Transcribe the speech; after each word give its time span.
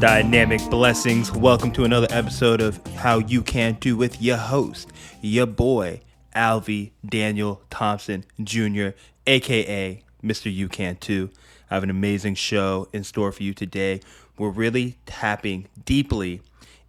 Dynamic 0.00 0.60
blessings. 0.68 1.32
Welcome 1.32 1.72
to 1.72 1.84
another 1.84 2.06
episode 2.10 2.60
of 2.60 2.86
How 2.96 3.18
You 3.18 3.40
Can 3.40 3.78
Do 3.80 3.96
with 3.96 4.20
your 4.20 4.36
host, 4.36 4.92
your 5.22 5.46
boy, 5.46 6.02
Alvy 6.34 6.90
Daniel 7.08 7.62
Thompson 7.70 8.26
Jr., 8.44 8.88
aka 9.26 10.02
Mr. 10.22 10.54
You 10.54 10.68
Can 10.68 10.96
Too. 10.96 11.30
I 11.70 11.74
have 11.74 11.82
an 11.82 11.88
amazing 11.88 12.34
show 12.34 12.88
in 12.92 13.04
store 13.04 13.32
for 13.32 13.42
you 13.42 13.54
today. 13.54 14.00
We're 14.36 14.50
really 14.50 14.98
tapping 15.06 15.66
deeply 15.86 16.42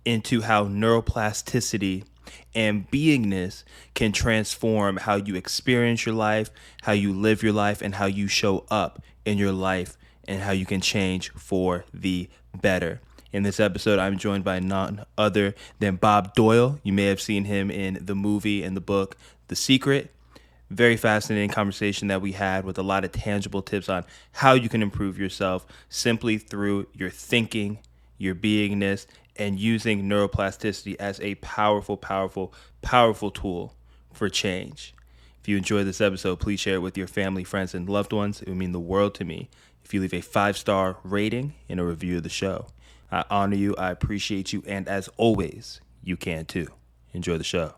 into 0.04 0.42
how 0.42 0.66
neuroplasticity 0.66 2.04
and 2.54 2.92
beingness 2.92 3.64
can 3.94 4.12
transform 4.12 4.98
how 4.98 5.16
you 5.16 5.36
experience 5.36 6.06
your 6.06 6.16
life, 6.16 6.50
how 6.82 6.92
you 6.92 7.14
live 7.14 7.42
your 7.42 7.54
life, 7.54 7.82
and 7.82 7.96
how 7.96 8.06
you 8.08 8.28
show 8.28 8.66
up 8.70 9.02
in 9.24 9.38
your 9.38 9.54
life, 9.54 9.98
and 10.28 10.42
how 10.42 10.52
you 10.52 10.66
can 10.66 10.82
change 10.82 11.32
for 11.32 11.86
the 11.94 12.30
better. 12.62 13.02
In 13.32 13.44
this 13.44 13.60
episode, 13.60 14.00
I'm 14.00 14.18
joined 14.18 14.44
by 14.44 14.60
none 14.60 15.06
other 15.18 15.54
than 15.80 15.98
Bob 15.98 16.34
Doyle. 16.34 16.80
You 16.84 16.94
may 16.94 17.06
have 17.06 17.22
seen 17.22 17.46
him 17.46 17.70
in 17.70 18.00
the 18.02 18.16
movie 18.16 18.64
and 18.64 18.76
the 18.76 18.82
book 18.82 19.18
The 19.48 19.56
Secret. 19.56 20.12
Very 20.70 20.98
fascinating 20.98 21.50
conversation 21.50 22.08
that 22.08 22.22
we 22.22 22.34
had 22.34 22.66
with 22.66 22.78
a 22.78 22.84
lot 22.84 23.06
of 23.06 23.12
tangible 23.12 23.62
tips 23.62 23.90
on 23.90 24.06
how 24.34 24.54
you 24.54 24.70
can 24.70 24.82
improve 24.82 25.18
yourself 25.18 25.66
simply 25.90 26.38
through 26.38 26.88
your 26.94 27.10
thinking, 27.10 27.80
your 28.18 28.36
beingness, 28.36 29.06
and 29.36 29.60
using 29.60 30.04
neuroplasticity 30.04 30.96
as 31.00 31.20
a 31.22 31.36
powerful, 31.36 31.96
powerful, 31.96 32.54
powerful 32.82 33.32
tool 33.32 33.76
for 34.12 34.30
change. 34.30 34.94
If 35.42 35.48
you 35.48 35.58
enjoyed 35.58 35.86
this 35.86 36.02
episode, 36.02 36.40
please 36.40 36.60
share 36.60 36.76
it 36.76 36.82
with 36.82 36.98
your 36.98 37.08
family, 37.08 37.44
friends, 37.44 37.74
and 37.74 37.88
loved 37.88 38.12
ones. 38.12 38.42
It 38.42 38.50
would 38.50 38.58
mean 38.58 38.74
the 38.74 38.80
world 38.80 39.16
to 39.16 39.26
me 39.26 39.50
if 39.88 39.94
you 39.94 40.02
leave 40.02 40.14
a 40.14 40.20
five 40.20 40.58
star 40.58 40.98
rating 41.02 41.54
and 41.70 41.80
a 41.80 41.84
review 41.86 42.18
of 42.18 42.24
the 42.24 42.30
show. 42.30 42.68
I 43.10 43.24
honor 43.30 43.56
you, 43.56 43.74
I 43.78 43.90
appreciate 43.90 44.52
you, 44.52 44.62
and 44.68 44.86
as 44.86 45.08
always, 45.16 45.80
you 46.04 46.18
can 46.18 46.44
too. 46.44 46.68
Enjoy 47.14 47.38
the 47.38 47.46
show. 47.46 47.76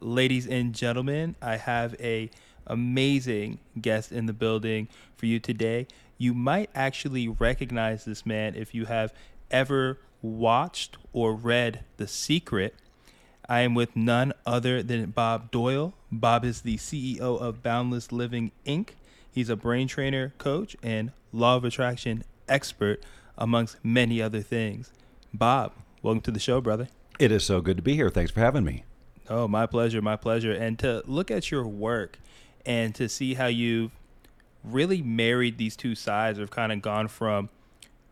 Ladies 0.00 0.46
and 0.46 0.74
gentlemen, 0.74 1.36
I 1.42 1.58
have 1.58 1.94
a 2.00 2.30
amazing 2.66 3.58
guest 3.78 4.10
in 4.10 4.24
the 4.24 4.32
building 4.32 4.88
for 5.14 5.26
you 5.26 5.38
today. 5.38 5.86
You 6.16 6.32
might 6.32 6.70
actually 6.74 7.28
recognize 7.28 8.06
this 8.06 8.24
man 8.24 8.54
if 8.54 8.74
you 8.74 8.86
have 8.86 9.12
ever 9.50 9.98
watched 10.22 10.96
or 11.12 11.34
read 11.34 11.84
The 11.98 12.08
Secret. 12.08 12.74
I 13.46 13.60
am 13.60 13.74
with 13.74 13.94
none 13.94 14.32
other 14.46 14.82
than 14.82 15.10
Bob 15.10 15.50
Doyle. 15.50 15.92
Bob 16.10 16.46
is 16.46 16.62
the 16.62 16.78
CEO 16.78 17.38
of 17.38 17.62
Boundless 17.62 18.10
Living 18.10 18.52
Inc. 18.64 18.92
He's 19.30 19.48
a 19.50 19.56
brain 19.56 19.88
trainer, 19.88 20.32
coach, 20.38 20.76
and 20.82 21.12
law 21.32 21.56
of 21.56 21.64
attraction 21.64 22.24
expert, 22.48 23.02
amongst 23.36 23.76
many 23.84 24.20
other 24.20 24.40
things. 24.40 24.90
Bob, 25.32 25.72
welcome 26.02 26.20
to 26.22 26.30
the 26.30 26.40
show, 26.40 26.60
brother. 26.60 26.88
It 27.18 27.30
is 27.30 27.44
so 27.44 27.60
good 27.60 27.76
to 27.76 27.82
be 27.82 27.94
here. 27.94 28.10
Thanks 28.10 28.30
for 28.30 28.40
having 28.40 28.64
me. 28.64 28.84
Oh, 29.28 29.46
my 29.46 29.66
pleasure, 29.66 30.02
my 30.02 30.16
pleasure. 30.16 30.52
And 30.52 30.78
to 30.80 31.02
look 31.06 31.30
at 31.30 31.50
your 31.50 31.66
work 31.66 32.18
and 32.66 32.94
to 32.96 33.08
see 33.08 33.34
how 33.34 33.46
you've 33.46 33.92
really 34.64 35.02
married 35.02 35.58
these 35.58 35.76
two 35.76 35.94
sides, 35.94 36.38
have 36.38 36.50
kind 36.50 36.72
of 36.72 36.82
gone 36.82 37.08
from 37.08 37.48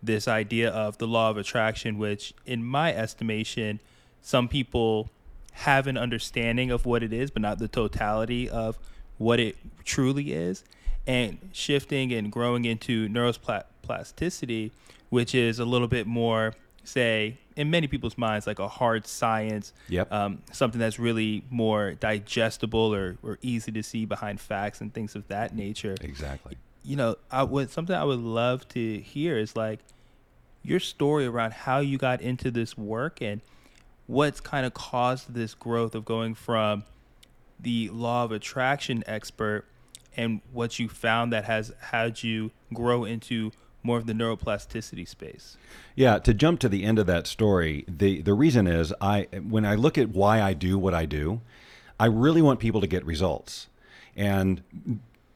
this 0.03 0.28
idea 0.28 0.70
of 0.70 0.98
the 0.98 1.06
law 1.06 1.30
of 1.30 1.36
attraction, 1.36 1.98
which, 1.98 2.34
in 2.45 2.62
my 2.62 2.95
estimation, 2.95 3.80
some 4.20 4.47
people 4.47 5.11
have 5.53 5.86
an 5.86 5.97
understanding 5.97 6.70
of 6.70 6.84
what 6.86 7.03
it 7.03 7.12
is, 7.12 7.30
but 7.30 7.42
not 7.42 7.58
the 7.58 7.69
totality 7.69 8.48
of 8.48 8.78
what 9.19 9.41
it 9.41 9.56
truly 9.84 10.33
is, 10.33 10.62
and 11.06 11.38
shifting 11.52 12.12
and 12.12 12.30
growing 12.33 12.64
into 12.64 13.08
neuroplasticity, 13.08 14.70
which 15.11 15.34
is 15.34 15.58
a 15.58 15.64
little 15.64 15.89
bit 15.89 16.06
more, 16.06 16.55
say, 16.84 17.39
in 17.56 17.70
many 17.70 17.86
people's 17.86 18.18
minds, 18.18 18.46
like 18.46 18.58
a 18.58 18.68
hard 18.68 19.06
science, 19.06 19.72
Yep. 19.89 20.12
um, 20.12 20.42
something 20.52 20.78
that's 20.80 20.98
really 20.98 21.45
more 21.50 21.92
digestible 21.95 22.95
or, 22.95 23.16
or 23.22 23.39
easy 23.42 23.72
to 23.72 23.83
see 23.83 24.05
behind 24.05 24.40
facts 24.40 24.80
and 24.80 24.92
things 24.92 25.14
of 25.14 25.27
that 25.28 25.55
nature 25.55 25.95
Exactly. 26.00 26.56
you 26.84 26.96
know, 26.96 27.16
I 27.30 27.42
would 27.45 27.70
something 27.70 27.96
I 27.96 28.05
would 28.05 28.18
love 28.20 28.68
to 28.70 28.98
hear 29.00 29.39
is 29.39 29.56
like 29.56 29.80
your 30.62 30.80
story 30.80 31.27
around 31.27 31.52
how 31.52 31.78
you 31.80 31.96
got 31.98 32.20
into 32.20 32.50
this 32.50 32.77
work 32.77 33.22
and 33.22 33.40
what's 34.06 34.40
kind 34.40 34.66
of 34.66 34.74
caused 34.74 35.33
this 35.34 35.55
growth 35.55 35.95
of 35.95 36.05
going 36.05 36.34
from 36.34 36.84
the 37.58 37.89
law 37.89 38.24
of 38.24 38.33
attraction 38.33 39.02
expert 39.06 39.64
and 40.16 40.40
what 40.52 40.78
you 40.78 40.88
found 40.88 41.32
that 41.32 41.44
has 41.44 41.72
had 41.80 42.22
you 42.22 42.50
grow 42.72 43.04
into 43.04 43.52
more 43.82 43.98
of 43.98 44.06
the 44.06 44.12
neuroplasticity 44.12 45.06
space. 45.06 45.56
Yeah, 45.94 46.18
to 46.18 46.34
jump 46.34 46.60
to 46.60 46.68
the 46.68 46.84
end 46.84 46.98
of 46.98 47.06
that 47.06 47.27
story, 47.27 47.84
the 47.86 48.20
the 48.22 48.34
reason 48.34 48.66
is 48.66 48.92
I 49.00 49.28
when 49.48 49.64
I 49.64 49.77
look 49.77 49.96
at 49.96 50.10
why 50.10 50.42
I 50.42 50.52
do 50.52 50.78
what 50.78 50.94
I 50.94 51.06
do, 51.06 51.40
I 51.98 52.06
really 52.06 52.42
want 52.42 52.60
people 52.60 52.80
to 52.80 52.86
get 52.86 53.04
results. 53.06 53.68
And 54.16 54.62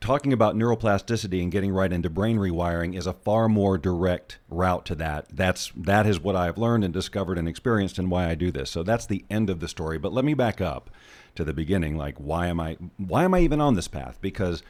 talking 0.01 0.33
about 0.33 0.57
neuroplasticity 0.57 1.43
and 1.43 1.53
getting 1.53 1.71
right 1.73 1.93
into 1.93 2.09
brain 2.09 2.39
rewiring 2.39 2.97
is 2.97 3.07
a 3.07 3.13
far 3.13 3.49
more 3.49 3.77
direct 3.77 4.39
route 4.49 4.87
to 4.87 4.95
that. 4.95 5.27
That's 5.31 5.71
that 5.77 6.07
is 6.07 6.19
what 6.19 6.37
I've 6.37 6.59
learned 6.59 6.85
and 6.85 6.93
discovered 6.93 7.39
and 7.39 7.49
experienced 7.49 7.99
and 7.99 8.11
why 8.11 8.29
I 8.29 8.35
do 8.35 8.51
this. 8.51 8.71
So 8.71 8.83
that's 8.83 9.07
the 9.07 9.25
end 9.31 9.51
of 9.51 9.61
the 9.61 9.69
story. 9.69 9.99
But 9.99 10.13
let 10.13 10.25
me 10.25 10.35
back 10.35 10.61
up 10.61 10.91
to 11.41 11.45
the 11.45 11.55
beginning 11.55 11.97
like 11.97 12.17
why 12.19 12.47
am 12.47 12.61
I 12.61 12.77
why 12.99 13.25
am 13.25 13.35
I 13.35 13.41
even 13.41 13.61
on 13.61 13.75
this 13.75 13.89
path? 13.89 14.19
Because 14.21 14.63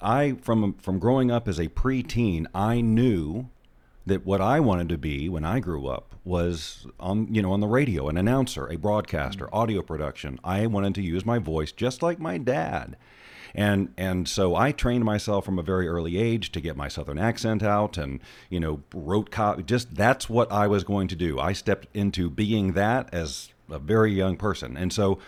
I 0.00 0.36
from 0.42 0.74
from 0.74 0.98
growing 0.98 1.30
up 1.30 1.48
as 1.48 1.58
a 1.58 1.68
preteen, 1.68 2.46
I 2.54 2.80
knew 2.80 3.48
that 4.06 4.26
what 4.26 4.40
I 4.40 4.60
wanted 4.60 4.88
to 4.90 4.98
be 4.98 5.28
when 5.28 5.44
I 5.44 5.60
grew 5.60 5.86
up 5.86 6.14
was 6.24 6.86
on 6.98 7.32
you 7.34 7.40
know 7.40 7.52
on 7.52 7.60
the 7.60 7.66
radio, 7.66 8.08
an 8.08 8.18
announcer, 8.18 8.66
a 8.66 8.76
broadcaster, 8.76 9.46
mm-hmm. 9.46 9.56
audio 9.56 9.82
production. 9.82 10.38
I 10.44 10.66
wanted 10.66 10.94
to 10.96 11.02
use 11.02 11.24
my 11.24 11.38
voice 11.38 11.72
just 11.72 12.02
like 12.02 12.18
my 12.18 12.36
dad. 12.36 12.96
And 13.54 13.92
and 13.96 14.28
so 14.28 14.54
I 14.54 14.72
trained 14.72 15.04
myself 15.04 15.44
from 15.46 15.58
a 15.58 15.62
very 15.62 15.88
early 15.88 16.18
age 16.18 16.52
to 16.52 16.60
get 16.60 16.76
my 16.76 16.88
southern 16.88 17.18
accent 17.18 17.62
out 17.62 17.96
and 17.96 18.20
you 18.50 18.60
know 18.60 18.82
wrote 18.94 19.30
co- 19.30 19.62
just 19.62 19.94
that's 19.94 20.28
what 20.28 20.52
I 20.52 20.66
was 20.66 20.84
going 20.84 21.08
to 21.08 21.16
do. 21.16 21.40
I 21.40 21.54
stepped 21.54 21.88
into 21.94 22.28
being 22.28 22.74
that 22.74 23.12
as 23.12 23.48
a 23.70 23.78
very 23.78 24.12
young 24.12 24.36
person. 24.36 24.76
And 24.76 24.92
so 24.92 25.18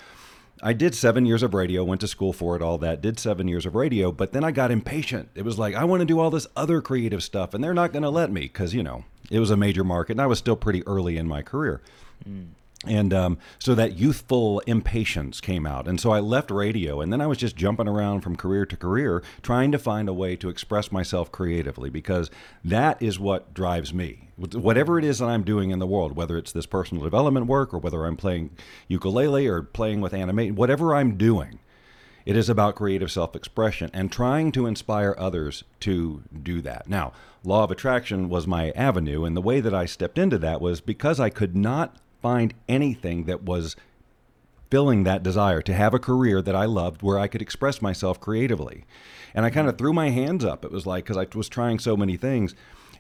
I 0.62 0.73
did 0.73 0.95
seven 0.95 1.27
years 1.27 1.43
of 1.43 1.55
radio, 1.55 1.83
went 1.83 2.00
to 2.03 2.09
school 2.09 2.33
for 2.33 2.55
it, 2.55 2.62
all 2.62 2.78
that, 2.78 3.00
did 3.00 3.19
seven 3.19 3.49
years 3.49 3.67
of 3.67 3.75
radio, 3.75 4.12
but 4.12 4.33
then 4.33 4.45
I 4.45 4.53
got 4.53 4.71
impatient. 4.71 5.28
It 5.34 5.45
was 5.45 5.59
like, 5.59 5.75
I 5.75 5.84
want 5.84 6.00
to 6.00 6.06
do 6.06 6.21
all 6.21 6.31
this 6.31 6.47
other 6.55 6.81
creative 6.81 7.23
stuff, 7.25 7.53
and 7.53 7.65
they're 7.65 7.75
not 7.75 7.93
going 7.93 8.05
to 8.05 8.11
let 8.11 8.31
me 8.31 8.43
because, 8.43 8.73
you 8.73 8.83
know, 8.83 9.05
it 9.28 9.41
was 9.41 9.50
a 9.50 9.56
major 9.56 9.83
market, 9.83 10.12
and 10.12 10.21
I 10.21 10.27
was 10.27 10.39
still 10.39 10.55
pretty 10.55 10.87
early 10.87 11.17
in 11.17 11.27
my 11.27 11.43
career. 11.43 11.81
And 12.87 13.15
um, 13.15 13.39
so 13.59 13.75
that 13.75 13.97
youthful 13.97 14.61
impatience 14.61 15.41
came 15.41 15.67
out. 15.67 15.87
And 15.87 16.00
so 16.00 16.11
I 16.11 16.21
left 16.21 16.50
radio, 16.50 17.00
and 17.00 17.12
then 17.12 17.21
I 17.21 17.27
was 17.27 17.39
just 17.39 17.56
jumping 17.56 17.89
around 17.89 18.23
from 18.23 18.37
career 18.37 18.67
to 18.67 18.77
career, 18.77 19.23
trying 19.43 19.73
to 19.73 19.79
find 19.79 20.09
a 20.09 20.12
way 20.12 20.37
to 20.37 20.49
express 20.49 20.91
myself 20.93 21.31
creatively 21.33 21.91
because 21.91 22.31
that 22.65 23.00
is 23.03 23.19
what 23.19 23.55
drives 23.55 23.93
me. 23.94 24.29
Whatever 24.51 24.99
it 24.99 25.05
is 25.05 25.19
that 25.19 25.27
I'm 25.27 25.45
doing 25.45 25.71
in 25.71 25.79
the 25.79 25.87
world, 25.87 26.17
whether 26.17 26.37
it's 26.37 26.53
this 26.53 26.67
personal 26.67 27.05
development 27.05 27.47
work 27.47 27.73
or 27.73 27.79
whether 27.79 28.05
I'm 28.05 28.17
playing 28.17 28.51
ukulele 28.89 29.47
or 29.47 29.63
playing 29.63 30.01
with 30.01 30.15
animation, 30.15 30.57
whatever 30.57 30.95
I'm 30.95 31.17
doing, 31.17 31.61
it 32.25 32.37
is 32.37 32.49
about 32.49 32.77
creative 32.77 33.11
self 33.11 33.35
expression 33.37 33.91
and 33.93 34.11
trying 34.11 34.53
to 34.53 34.67
inspire 34.67 35.15
others 35.19 35.65
to 35.81 36.23
do 36.43 36.61
that. 36.63 36.89
Now, 36.89 37.13
law 37.45 37.65
of 37.65 37.71
attraction 37.71 38.29
was 38.29 38.47
my 38.47 38.71
avenue, 38.71 39.25
and 39.25 39.37
the 39.37 39.41
way 39.41 39.61
that 39.61 39.75
I 39.75 39.87
stepped 39.87 40.19
into 40.19 40.39
that 40.39 40.61
was 40.61 40.81
because 40.81 41.21
I 41.21 41.31
could 41.31 41.57
not 41.57 41.97
find 42.21 42.55
anything 42.69 43.25
that 43.25 43.43
was 43.43 43.77
filling 44.71 45.05
that 45.05 45.23
desire 45.23 45.61
to 45.61 45.75
have 45.75 45.93
a 45.93 45.99
career 45.99 46.41
that 46.41 46.56
I 46.56 46.65
loved 46.65 47.03
where 47.03 47.19
I 47.19 47.27
could 47.27 47.43
express 47.43 47.83
myself 47.83 48.19
creatively. 48.19 48.85
And 49.35 49.45
I 49.45 49.50
kind 49.50 49.69
of 49.69 49.77
threw 49.77 49.93
my 49.93 50.11
hands 50.11 50.45
up. 50.45 50.65
It 50.65 50.71
was 50.71 50.87
like, 50.87 51.05
because 51.05 51.19
I 51.19 51.27
was 51.37 51.49
trying 51.49 51.79
so 51.79 51.97
many 51.97 52.17
things. 52.17 52.55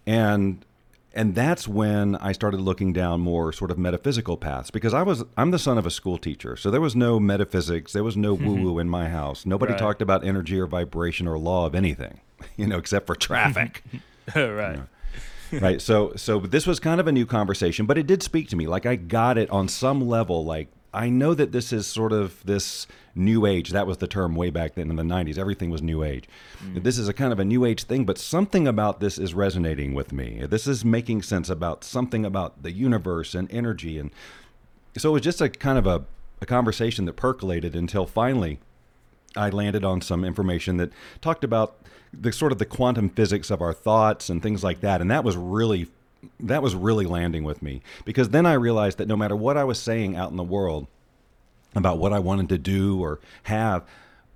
And 0.04 0.64
and 1.14 1.34
that's 1.34 1.68
when 1.68 2.16
I 2.16 2.32
started 2.32 2.60
looking 2.60 2.92
down 2.92 3.20
more 3.20 3.52
sort 3.52 3.70
of 3.70 3.78
metaphysical 3.78 4.36
paths 4.36 4.70
because 4.70 4.94
I 4.94 5.02
was 5.02 5.24
I'm 5.36 5.50
the 5.50 5.58
son 5.58 5.78
of 5.78 5.86
a 5.86 5.90
school 5.90 6.18
teacher, 6.18 6.56
so 6.56 6.70
there 6.70 6.80
was 6.80 6.96
no 6.96 7.20
metaphysics, 7.20 7.92
there 7.92 8.04
was 8.04 8.16
no 8.16 8.36
mm-hmm. 8.36 8.46
woo 8.46 8.72
woo 8.72 8.78
in 8.78 8.88
my 8.88 9.08
house. 9.08 9.44
Nobody 9.46 9.72
Right. 9.72 9.78
talked 9.78 10.02
about 10.02 10.24
energy 10.24 10.58
or 10.58 10.66
vibration 10.66 11.26
or 11.26 11.38
law 11.38 11.66
of 11.66 11.74
anything, 11.74 12.20
you 12.56 12.66
know, 12.66 12.78
except 12.78 13.06
for 13.06 13.14
traffic. 13.14 13.82
Oh, 14.36 14.52
right. 14.52 14.78
right. 15.50 15.82
So 15.82 16.12
so 16.14 16.38
this 16.38 16.64
was 16.64 16.78
kind 16.78 17.00
of 17.00 17.08
a 17.08 17.12
new 17.12 17.26
conversation, 17.26 17.86
but 17.86 17.98
it 17.98 18.06
did 18.06 18.22
speak 18.22 18.48
to 18.50 18.56
me. 18.56 18.68
Like 18.68 18.86
I 18.86 18.94
got 18.94 19.36
it 19.36 19.50
on 19.50 19.66
some 19.66 20.00
level. 20.06 20.44
Like 20.44 20.68
I 20.94 21.08
know 21.08 21.34
that 21.34 21.52
this 21.52 21.72
is 21.72 21.86
sort 21.86 22.12
of 22.12 22.44
this 22.44 22.86
new 23.14 23.46
age. 23.46 23.70
That 23.70 23.86
was 23.86 23.98
the 23.98 24.06
term 24.06 24.34
way 24.34 24.50
back 24.50 24.74
then 24.74 24.90
in 24.90 24.96
the 24.96 25.02
90s. 25.02 25.38
Everything 25.38 25.70
was 25.70 25.82
new 25.82 26.02
age. 26.02 26.28
Mm. 26.62 26.82
This 26.82 26.98
is 26.98 27.08
a 27.08 27.14
kind 27.14 27.32
of 27.32 27.38
a 27.38 27.44
new 27.44 27.64
age 27.64 27.84
thing, 27.84 28.04
but 28.04 28.18
something 28.18 28.66
about 28.66 29.00
this 29.00 29.18
is 29.18 29.34
resonating 29.34 29.94
with 29.94 30.12
me. 30.12 30.44
This 30.48 30.66
is 30.66 30.84
making 30.84 31.22
sense 31.22 31.48
about 31.48 31.84
something 31.84 32.24
about 32.24 32.62
the 32.62 32.72
universe 32.72 33.34
and 33.34 33.50
energy. 33.50 33.98
And 33.98 34.10
so 34.96 35.10
it 35.10 35.12
was 35.12 35.22
just 35.22 35.40
a 35.40 35.48
kind 35.48 35.78
of 35.78 35.86
a, 35.86 36.04
a 36.40 36.46
conversation 36.46 37.06
that 37.06 37.14
percolated 37.14 37.74
until 37.74 38.06
finally 38.06 38.58
I 39.36 39.48
landed 39.48 39.84
on 39.84 40.00
some 40.02 40.24
information 40.24 40.76
that 40.76 40.92
talked 41.20 41.44
about 41.44 41.78
the 42.12 42.32
sort 42.32 42.52
of 42.52 42.58
the 42.58 42.66
quantum 42.66 43.08
physics 43.08 43.50
of 43.50 43.62
our 43.62 43.72
thoughts 43.72 44.28
and 44.28 44.42
things 44.42 44.62
like 44.62 44.80
that. 44.80 45.00
And 45.00 45.10
that 45.10 45.24
was 45.24 45.36
really 45.36 45.88
that 46.40 46.62
was 46.62 46.74
really 46.74 47.06
landing 47.06 47.44
with 47.44 47.62
me 47.62 47.82
because 48.04 48.30
then 48.30 48.46
I 48.46 48.54
realized 48.54 48.98
that 48.98 49.08
no 49.08 49.16
matter 49.16 49.36
what 49.36 49.56
I 49.56 49.64
was 49.64 49.78
saying 49.78 50.16
out 50.16 50.30
in 50.30 50.36
the 50.36 50.42
world 50.42 50.86
about 51.74 51.98
what 51.98 52.12
I 52.12 52.18
wanted 52.18 52.48
to 52.50 52.58
do 52.58 53.00
or 53.00 53.20
have, 53.44 53.84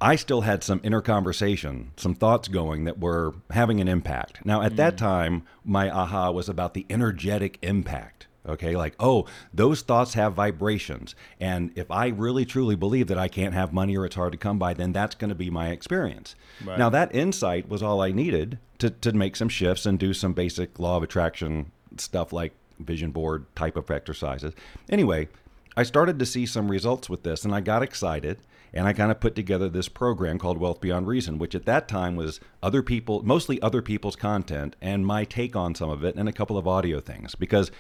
I 0.01 0.17
still 0.17 0.43
had 0.43 0.63
some 0.63 0.81
inner 0.85 1.01
conversation, 1.01 1.93
some 1.97 2.15
thoughts 2.15 2.49
going 2.49 2.85
that 2.85 2.99
were 2.99 3.35
having 3.51 3.81
an 3.81 3.89
impact. 3.89 4.45
Now, 4.45 4.63
at 4.63 4.73
mm. 4.73 4.77
that 4.77 4.99
time, 4.99 5.45
my 5.65 5.91
aha 5.91 6.31
was 6.31 6.49
about 6.49 6.75
the 6.75 6.87
energetic 6.91 7.59
impact. 7.63 8.27
Okay, 8.49 8.77
like, 8.77 8.95
oh, 9.01 9.27
those 9.53 9.83
thoughts 9.83 10.15
have 10.15 10.35
vibrations. 10.35 11.17
And 11.41 11.73
if 11.75 11.91
I 11.91 12.09
really 12.09 12.45
truly 12.45 12.77
believe 12.77 13.09
that 13.09 13.19
I 13.19 13.27
can't 13.27 13.55
have 13.55 13.73
money 13.73 13.97
or 13.97 14.07
it's 14.07 14.15
hard 14.15 14.33
to 14.33 14.39
come 14.39 14.57
by, 14.57 14.73
then 14.73 14.93
that's 14.93 15.17
going 15.17 15.31
to 15.31 15.35
be 15.35 15.51
my 15.51 15.71
experience. 15.71 16.37
Right. 16.65 16.79
Now, 16.79 16.89
that 16.91 17.13
insight 17.13 17.69
was 17.69 17.83
all 17.83 18.01
I 18.01 18.13
needed 18.13 18.59
to, 18.79 18.91
to 18.91 19.13
make 19.13 19.35
some 19.35 19.49
shifts 19.49 19.85
and 19.85 19.99
do 19.99 20.15
some 20.15 20.33
basic 20.33 20.79
law 20.79 20.97
of 20.97 21.03
attraction 21.03 21.73
stuff 22.01 22.33
like 22.33 22.53
vision 22.79 23.11
board 23.11 23.47
type 23.57 23.77
of 23.77 23.91
exercises. 23.91 24.53
Anyway, 24.91 25.29
I 25.77 25.83
started 25.83 26.19
to 26.19 26.27
see 26.27 26.47
some 26.47 26.71
results 26.71 27.09
with 27.09 27.23
this 27.23 27.45
and 27.45 27.55
I 27.55 27.61
got 27.61 27.83
excited 27.83 28.39
and 28.73 28.87
I 28.87 28.93
kind 28.93 29.11
of 29.11 29.21
put 29.21 29.35
together 29.35 29.69
this 29.69 29.89
program 29.89 30.39
called 30.39 30.59
Wealth 30.59 30.81
Beyond 30.81 31.07
Reason, 31.07 31.39
which 31.39 31.55
at 31.55 31.65
that 31.65 31.89
time 31.89 32.15
was 32.15 32.41
other 32.63 32.83
people, 32.83 33.23
mostly 33.23 33.61
other 33.63 33.81
people's 33.81 34.17
content, 34.17 34.77
and 34.83 35.07
my 35.07 35.25
take 35.25 35.57
on 35.57 35.75
some 35.75 35.89
of 35.89 36.05
it, 36.05 36.17
and 36.17 36.29
a 36.29 36.33
couple 36.33 36.59
of 36.59 36.69
audio 36.69 37.01
things. 37.01 37.35
Because 37.35 37.71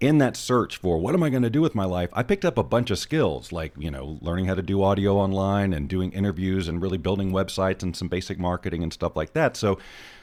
in 0.00 0.18
that 0.18 0.36
search 0.36 0.76
for 0.76 0.98
what 0.98 1.14
am 1.14 1.24
I 1.24 1.30
going 1.30 1.42
to 1.42 1.50
do 1.50 1.60
with 1.60 1.74
my 1.74 1.84
life, 1.84 2.10
I 2.12 2.22
picked 2.22 2.44
up 2.44 2.56
a 2.56 2.62
bunch 2.62 2.90
of 2.90 3.00
skills 3.00 3.50
like, 3.50 3.72
you 3.76 3.90
know, 3.90 4.18
learning 4.20 4.44
how 4.44 4.54
to 4.54 4.62
do 4.62 4.82
audio 4.82 5.16
online 5.16 5.72
and 5.72 5.88
doing 5.88 6.12
interviews 6.12 6.68
and 6.68 6.80
really 6.80 6.98
building 6.98 7.32
websites 7.32 7.82
and 7.82 7.96
some 7.96 8.08
basic 8.08 8.38
marketing 8.38 8.82
and 8.84 8.92
stuff 8.92 9.16
like 9.16 9.32
that. 9.32 9.56
So 9.56 9.78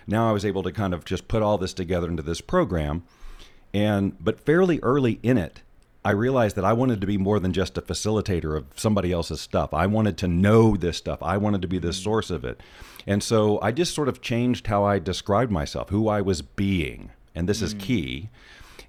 now 0.08 0.30
I 0.30 0.32
was 0.32 0.46
able 0.46 0.64
to 0.64 0.72
kind 0.72 0.94
of 0.94 1.04
just 1.04 1.28
put 1.28 1.42
all 1.42 1.58
this 1.58 1.74
together 1.74 2.08
into 2.08 2.24
this 2.24 2.40
program. 2.40 3.04
And, 3.76 4.16
but 4.24 4.40
fairly 4.40 4.80
early 4.80 5.20
in 5.22 5.38
it, 5.38 5.62
I 6.06 6.12
realized 6.12 6.56
that 6.56 6.64
I 6.64 6.72
wanted 6.72 7.02
to 7.02 7.08
be 7.08 7.18
more 7.18 7.42
than 7.42 7.52
just 7.52 7.78
a 7.78 7.82
facilitator 7.82 8.56
of 8.56 8.68
somebody 8.76 9.12
else's 9.12 9.42
stuff. 9.42 9.74
I 9.74 9.86
wanted 9.86 10.18
to 10.20 10.30
know 10.30 10.78
this 10.78 10.96
stuff. 10.96 11.22
I 11.22 11.36
wanted 11.36 11.62
to 11.64 11.68
be 11.68 11.78
the 11.78 11.90
mm. 11.90 11.94
source 11.94 12.30
of 12.30 12.46
it. 12.46 12.62
And 13.06 13.22
so 13.22 13.60
I 13.62 13.74
just 13.74 13.94
sort 13.94 14.08
of 14.08 14.22
changed 14.22 14.68
how 14.68 14.86
I 14.86 15.00
described 15.00 15.52
myself, 15.52 15.90
who 15.90 16.08
I 16.08 16.22
was 16.22 16.42
being. 16.42 17.12
And 17.36 17.50
this 17.50 17.60
mm. 17.60 17.64
is 17.64 17.74
key. 17.74 18.30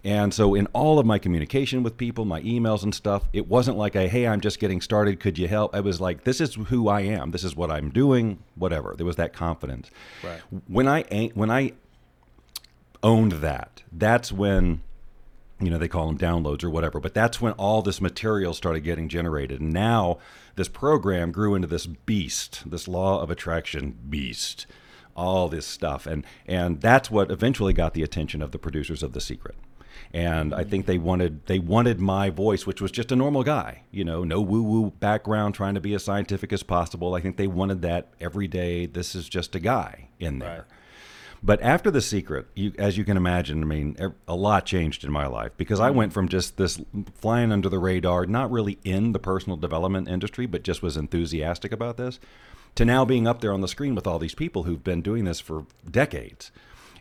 And 0.04 0.32
so 0.32 0.54
in 0.54 0.68
all 0.68 1.00
of 1.00 1.06
my 1.06 1.18
communication 1.18 1.82
with 1.82 1.96
people, 1.96 2.24
my 2.24 2.40
emails 2.42 2.84
and 2.84 2.94
stuff, 2.94 3.28
it 3.32 3.48
wasn't 3.48 3.76
like 3.76 3.96
a 3.96 4.06
hey, 4.06 4.28
I'm 4.28 4.40
just 4.40 4.60
getting 4.60 4.80
started, 4.80 5.18
could 5.18 5.36
you 5.36 5.48
help? 5.48 5.74
It 5.74 5.82
was 5.82 6.00
like 6.00 6.22
this 6.22 6.40
is 6.40 6.54
who 6.54 6.86
I 6.86 7.00
am. 7.00 7.32
This 7.32 7.42
is 7.42 7.56
what 7.56 7.72
I'm 7.72 7.90
doing, 7.90 8.38
whatever. 8.54 8.94
There 8.96 9.06
was 9.06 9.16
that 9.16 9.32
confidence. 9.32 9.90
Right. 10.22 10.40
When 10.68 10.86
I 10.86 11.02
when 11.34 11.50
I 11.50 11.72
owned 13.02 13.32
that, 13.32 13.82
that's 13.92 14.32
when 14.32 14.82
you 15.58 15.70
know 15.70 15.78
they 15.78 15.88
call 15.88 16.06
them 16.06 16.18
downloads 16.18 16.62
or 16.62 16.68
whatever 16.68 17.00
but 17.00 17.14
that's 17.14 17.40
when 17.40 17.52
all 17.54 17.80
this 17.80 17.98
material 17.98 18.52
started 18.52 18.80
getting 18.80 19.08
generated 19.08 19.58
and 19.58 19.72
now 19.72 20.18
this 20.56 20.68
program 20.68 21.32
grew 21.32 21.54
into 21.54 21.66
this 21.66 21.86
beast 21.86 22.62
this 22.70 22.86
law 22.86 23.22
of 23.22 23.30
attraction 23.30 23.96
beast 24.10 24.66
all 25.16 25.48
this 25.48 25.64
stuff 25.64 26.06
and 26.06 26.26
and 26.46 26.82
that's 26.82 27.10
what 27.10 27.30
eventually 27.30 27.72
got 27.72 27.94
the 27.94 28.02
attention 28.02 28.42
of 28.42 28.50
the 28.50 28.58
producers 28.58 29.02
of 29.02 29.14
the 29.14 29.20
secret 29.20 29.56
and 30.12 30.54
I 30.54 30.64
think 30.64 30.86
they 30.86 30.98
wanted 30.98 31.44
they 31.46 31.58
wanted 31.58 32.00
my 32.00 32.30
voice, 32.30 32.66
which 32.66 32.80
was 32.80 32.90
just 32.90 33.12
a 33.12 33.16
normal 33.16 33.42
guy, 33.42 33.82
you 33.90 34.04
know, 34.04 34.24
no 34.24 34.40
woo 34.40 34.62
woo 34.62 34.90
background, 34.90 35.54
trying 35.54 35.74
to 35.74 35.80
be 35.80 35.94
as 35.94 36.04
scientific 36.04 36.52
as 36.52 36.62
possible. 36.62 37.14
I 37.14 37.20
think 37.20 37.36
they 37.36 37.46
wanted 37.46 37.82
that 37.82 38.08
every 38.20 38.48
day. 38.48 38.86
This 38.86 39.14
is 39.14 39.28
just 39.28 39.54
a 39.54 39.60
guy 39.60 40.08
in 40.18 40.38
there. 40.38 40.66
Right. 40.68 40.78
But 41.46 41.62
after 41.62 41.92
The 41.92 42.02
Secret, 42.02 42.46
you, 42.56 42.72
as 42.76 42.98
you 42.98 43.04
can 43.04 43.16
imagine, 43.16 43.62
I 43.62 43.66
mean, 43.66 43.96
a 44.26 44.34
lot 44.34 44.66
changed 44.66 45.04
in 45.04 45.12
my 45.12 45.28
life 45.28 45.52
because 45.56 45.78
I 45.78 45.90
mm-hmm. 45.90 45.98
went 45.98 46.12
from 46.12 46.28
just 46.28 46.56
this 46.56 46.80
flying 47.14 47.52
under 47.52 47.68
the 47.68 47.78
radar, 47.78 48.26
not 48.26 48.50
really 48.50 48.78
in 48.82 49.12
the 49.12 49.20
personal 49.20 49.56
development 49.56 50.08
industry, 50.08 50.46
but 50.46 50.64
just 50.64 50.82
was 50.82 50.96
enthusiastic 50.96 51.70
about 51.70 51.98
this, 51.98 52.18
to 52.74 52.84
now 52.84 53.04
being 53.04 53.28
up 53.28 53.42
there 53.42 53.52
on 53.52 53.60
the 53.60 53.68
screen 53.68 53.94
with 53.94 54.08
all 54.08 54.18
these 54.18 54.34
people 54.34 54.64
who've 54.64 54.82
been 54.82 55.02
doing 55.02 55.22
this 55.22 55.38
for 55.38 55.66
decades. 55.88 56.50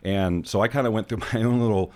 And 0.04 0.46
so 0.46 0.60
I 0.60 0.68
kind 0.68 0.86
of 0.86 0.92
went 0.92 1.08
through 1.08 1.22
my 1.32 1.42
own 1.42 1.58
little 1.58 1.92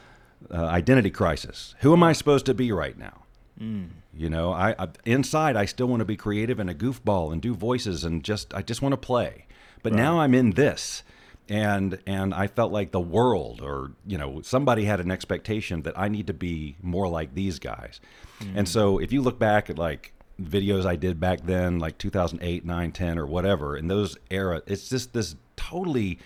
uh, 0.52 0.64
identity 0.66 1.10
crisis. 1.10 1.76
Who 1.82 1.92
am 1.92 2.02
I 2.02 2.12
supposed 2.12 2.46
to 2.46 2.54
be 2.54 2.72
right 2.72 2.98
now? 2.98 3.22
Mm. 3.60 3.90
You 4.12 4.28
know, 4.28 4.52
I, 4.52 4.74
I, 4.76 4.88
inside 5.04 5.54
I 5.54 5.66
still 5.66 5.86
want 5.86 6.00
to 6.00 6.04
be 6.04 6.16
creative 6.16 6.58
and 6.58 6.68
a 6.68 6.74
goofball 6.74 7.32
and 7.32 7.40
do 7.40 7.54
voices 7.54 8.02
and 8.02 8.24
just 8.24 8.52
I 8.54 8.62
just 8.62 8.82
want 8.82 8.94
to 8.94 8.96
play. 8.96 9.46
But 9.84 9.92
right. 9.92 10.02
now 10.02 10.18
I'm 10.18 10.34
in 10.34 10.50
this 10.52 11.04
and 11.50 11.98
and 12.06 12.32
I 12.32 12.46
felt 12.46 12.72
like 12.72 12.92
the 12.92 13.00
world 13.00 13.60
or 13.60 13.92
you 14.06 14.16
know 14.16 14.40
somebody 14.40 14.84
had 14.84 15.00
an 15.00 15.10
expectation 15.10 15.82
that 15.82 15.98
I 15.98 16.08
need 16.08 16.28
to 16.28 16.32
be 16.32 16.76
more 16.80 17.08
like 17.08 17.34
these 17.34 17.58
guys. 17.58 18.00
Mm-hmm. 18.40 18.58
And 18.60 18.68
so 18.68 18.98
if 18.98 19.12
you 19.12 19.20
look 19.20 19.38
back 19.38 19.68
at 19.68 19.76
like 19.76 20.14
videos 20.40 20.86
I 20.86 20.96
did 20.96 21.20
back 21.20 21.40
then 21.44 21.78
like 21.80 21.98
2008, 21.98 22.64
9, 22.64 22.92
10 22.92 23.18
or 23.18 23.26
whatever 23.26 23.76
in 23.76 23.88
those 23.88 24.16
era 24.30 24.62
it's 24.66 24.88
just 24.88 25.12
this 25.12 25.36
totally 25.56 26.18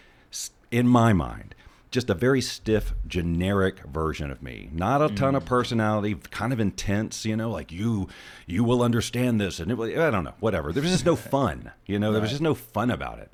in 0.70 0.86
my 0.86 1.12
mind 1.12 1.54
just 1.90 2.10
a 2.10 2.14
very 2.14 2.40
stiff 2.40 2.94
generic 3.08 3.80
version 3.80 4.30
of 4.30 4.40
me 4.40 4.68
not 4.72 5.02
a 5.02 5.12
ton 5.14 5.34
mm. 5.34 5.36
of 5.36 5.44
personality 5.44 6.14
kind 6.30 6.52
of 6.52 6.60
intense 6.60 7.24
you 7.24 7.36
know 7.36 7.50
like 7.50 7.72
you 7.72 8.08
you 8.46 8.62
will 8.62 8.82
understand 8.82 9.40
this 9.40 9.58
and 9.58 9.72
it, 9.72 9.98
i 9.98 10.10
don't 10.10 10.24
know 10.24 10.34
whatever 10.38 10.72
there 10.72 10.82
was 10.82 10.92
just 10.92 11.06
no 11.06 11.16
fun 11.36 11.72
you 11.86 11.98
know 11.98 12.12
there 12.12 12.20
was 12.20 12.30
just 12.30 12.42
no 12.42 12.54
fun 12.54 12.90
about 12.92 13.18
it 13.18 13.32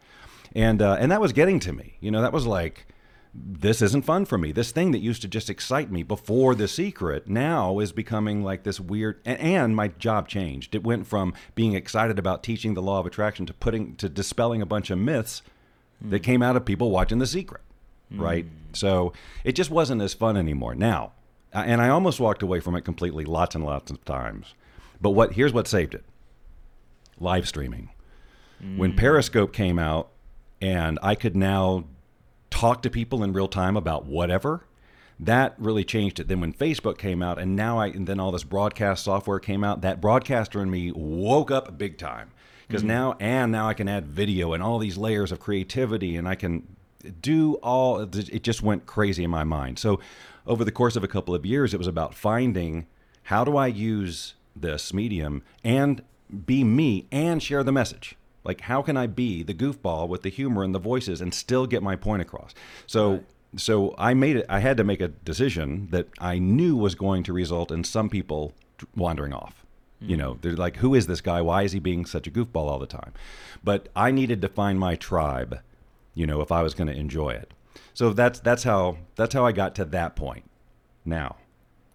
and 0.55 0.83
uh, 0.83 0.97
and 0.99 1.11
that 1.11 1.21
was 1.21 1.33
getting 1.33 1.61
to 1.61 1.73
me. 1.73 1.97
You 2.01 2.11
know, 2.11 2.23
that 2.23 2.33
was 2.33 2.47
like 2.47 2.87
this 3.33 3.81
isn't 3.81 4.05
fun 4.05 4.25
for 4.25 4.37
me. 4.37 4.51
This 4.51 4.73
thing 4.73 4.91
that 4.91 4.99
used 4.99 5.23
to 5.23 5.29
just 5.29 5.49
excite 5.49 5.91
me 5.91 6.03
before 6.03 6.55
the 6.55 6.67
secret 6.67 7.29
now 7.29 7.79
is 7.79 7.93
becoming 7.93 8.43
like 8.43 8.65
this 8.65 8.81
weird. 8.81 9.21
And, 9.25 9.39
and, 9.39 9.77
my 9.77 9.89
job 9.89 10.27
changed. 10.29 10.75
It 10.75 10.83
went 10.83 11.07
from 11.07 11.35
being 11.55 11.75
excited 11.75 12.19
about 12.19 12.43
teaching 12.43 12.75
the 12.75 12.83
law 12.83 12.99
of 12.99 13.07
attraction 13.07 13.47
to 13.47 13.55
putting 13.55 13.95
to 13.97 14.09
dispelling 14.09 14.63
a 14.63 14.67
bunch 14.67 14.91
of 14.91 14.99
myths 14.99 15.43
mm. 16.05 16.11
that 16.11 16.21
came 16.21 16.43
out 16.43 16.57
of 16.57 16.65
people 16.65 16.91
watching 16.91 17.19
the 17.19 17.27
secret. 17.27 17.63
Mm. 18.13 18.21
Right. 18.21 18.47
So 18.73 19.13
it 19.45 19.53
just 19.53 19.71
wasn't 19.71 20.03
as 20.03 20.15
fun 20.15 20.37
anymore. 20.37 20.75
Now, 20.75 21.13
and 21.53 21.81
I 21.81 21.89
almost 21.89 22.19
walked 22.19 22.43
away 22.43 22.61
from 22.61 22.75
it 22.75 22.83
completely, 22.83 23.25
lots 23.25 23.55
and 23.55 23.65
lots 23.65 23.91
of 23.91 24.05
times. 24.05 24.55
But 25.01 25.11
what 25.11 25.35
here's 25.35 25.53
what 25.53 25.69
saved 25.69 25.95
it: 25.95 26.05
live 27.21 27.47
streaming. 27.47 27.91
Mm. 28.63 28.77
When 28.77 28.97
Periscope 28.97 29.53
came 29.53 29.79
out, 29.79 30.11
and 30.61 30.99
I 31.03 31.15
could 31.15 31.37
now 31.37 31.85
talk 32.51 32.83
to 32.83 32.91
people 32.91 33.23
in 33.23 33.33
real 33.33 33.49
time 33.49 33.77
about 33.77 34.07
whatever. 34.07 34.67
That 35.19 35.55
really 35.59 35.85
changed 35.85 36.19
it. 36.19 36.29
Then 36.29 36.41
when 36.41 36.53
Facebook 36.53 36.97
came 36.97 37.23
out, 37.23 37.39
and 37.39 37.55
now 37.55 37.79
I, 37.79 37.89
and 37.89 38.07
then 38.07 38.19
all 38.19 38.33
this 38.33 38.45
broadcast 38.45 39.05
software 39.05 39.39
came 39.39 39.63
out, 39.63 39.83
that 39.83 40.01
broadcaster 40.01 40.63
in 40.63 40.71
me 40.71 40.93
woke 40.93 41.51
up 41.51 41.77
big 41.77 41.99
time 41.99 42.31
because 42.67 42.83
mm-hmm. 42.83 42.89
now, 42.89 43.17
and 43.21 43.53
now 43.53 43.69
I 43.69 43.75
can 43.75 43.89
add 43.89 44.07
video 44.07 44.53
and 44.53 44.63
all 44.63 44.79
these 44.79 44.97
layers 44.97 45.31
of 45.31 45.39
creativity, 45.39 46.17
and 46.17 46.27
I 46.27 46.35
can 46.37 46.67
do 47.21 47.55
all. 47.57 48.01
It 48.01 48.43
just 48.43 48.63
went 48.63 48.87
crazy 48.87 49.25
in 49.25 49.31
my 49.31 49.45
mind. 49.45 49.79
So 49.79 50.01
over 50.47 50.65
the 50.65 50.73
course 50.73 50.97
of 50.97 51.05
a 51.05 51.09
couple 51.09 51.35
of 51.35 51.45
years, 51.45 51.75
it 51.75 51.79
was 51.79 51.87
about 51.87 52.15
finding 52.15 52.87
how 53.25 53.45
do 53.45 53.57
I 53.57 53.67
use 53.67 54.35
this 54.57 54.93
medium 54.93 55.43
and 55.63 56.03
be 56.47 56.65
me 56.65 57.07
and 57.13 57.43
share 57.43 57.63
the 57.63 57.73
message. 57.73 58.17
Like, 58.45 58.63
how 58.63 58.83
can 58.83 58.97
I 58.97 59.07
be 59.07 59.43
the 59.43 59.55
goofball 59.55 60.09
with 60.09 60.23
the 60.23 60.31
humor 60.31 60.63
and 60.63 60.75
the 60.75 60.79
voices 60.79 61.21
and 61.21 61.33
still 61.35 61.67
get 61.67 61.83
my 61.83 61.97
point 61.97 62.23
across? 62.23 62.55
So, 62.87 63.13
right. 63.13 63.25
so 63.57 63.95
I 63.99 64.15
made 64.15 64.37
it. 64.37 64.47
I 64.49 64.61
had 64.61 64.77
to 64.79 64.85
make 64.85 65.01
a 65.01 65.09
decision 65.09 65.89
that 65.91 66.09
I 66.19 66.39
knew 66.39 66.77
was 66.77 66.95
going 66.95 67.23
to 67.25 67.33
result 67.33 67.71
in 67.71 67.85
some 67.85 68.09
people 68.09 68.55
wandering 68.97 69.35
off. 69.35 69.67
You 70.01 70.17
know, 70.17 70.33
hmm. 70.35 70.39
they're 70.41 70.57
like, 70.57 70.77
who 70.77 70.95
is 70.95 71.07
this 71.07 71.21
guy? 71.21 71.43
Why 71.43 71.63
is 71.63 71.73
he 71.73 71.79
being 71.79 72.07
such 72.07 72.27
a 72.27 72.31
goofball 72.31 72.69
all 72.69 72.79
the 72.79 72.87
time? 72.87 73.13
But 73.63 73.89
I 73.95 74.11
needed 74.11 74.41
to 74.43 74.49
find 74.49 74.79
my 74.79 74.97
tribe. 74.97 75.61
You 76.15 76.27
know, 76.27 76.41
if 76.41 76.51
I 76.51 76.63
was 76.63 76.75
going 76.75 76.89
to 76.89 76.97
enjoy 76.97 77.31
it. 77.31 77.53
So 77.95 78.13
that's 78.13 78.41
that's 78.41 78.65
how 78.65 78.97
that's 79.17 79.35
how 79.35 79.45
I 79.45 79.53
got 79.53 79.75
to 79.77 79.85
that 79.87 80.17
point. 80.17 80.45
Now, 81.05 81.37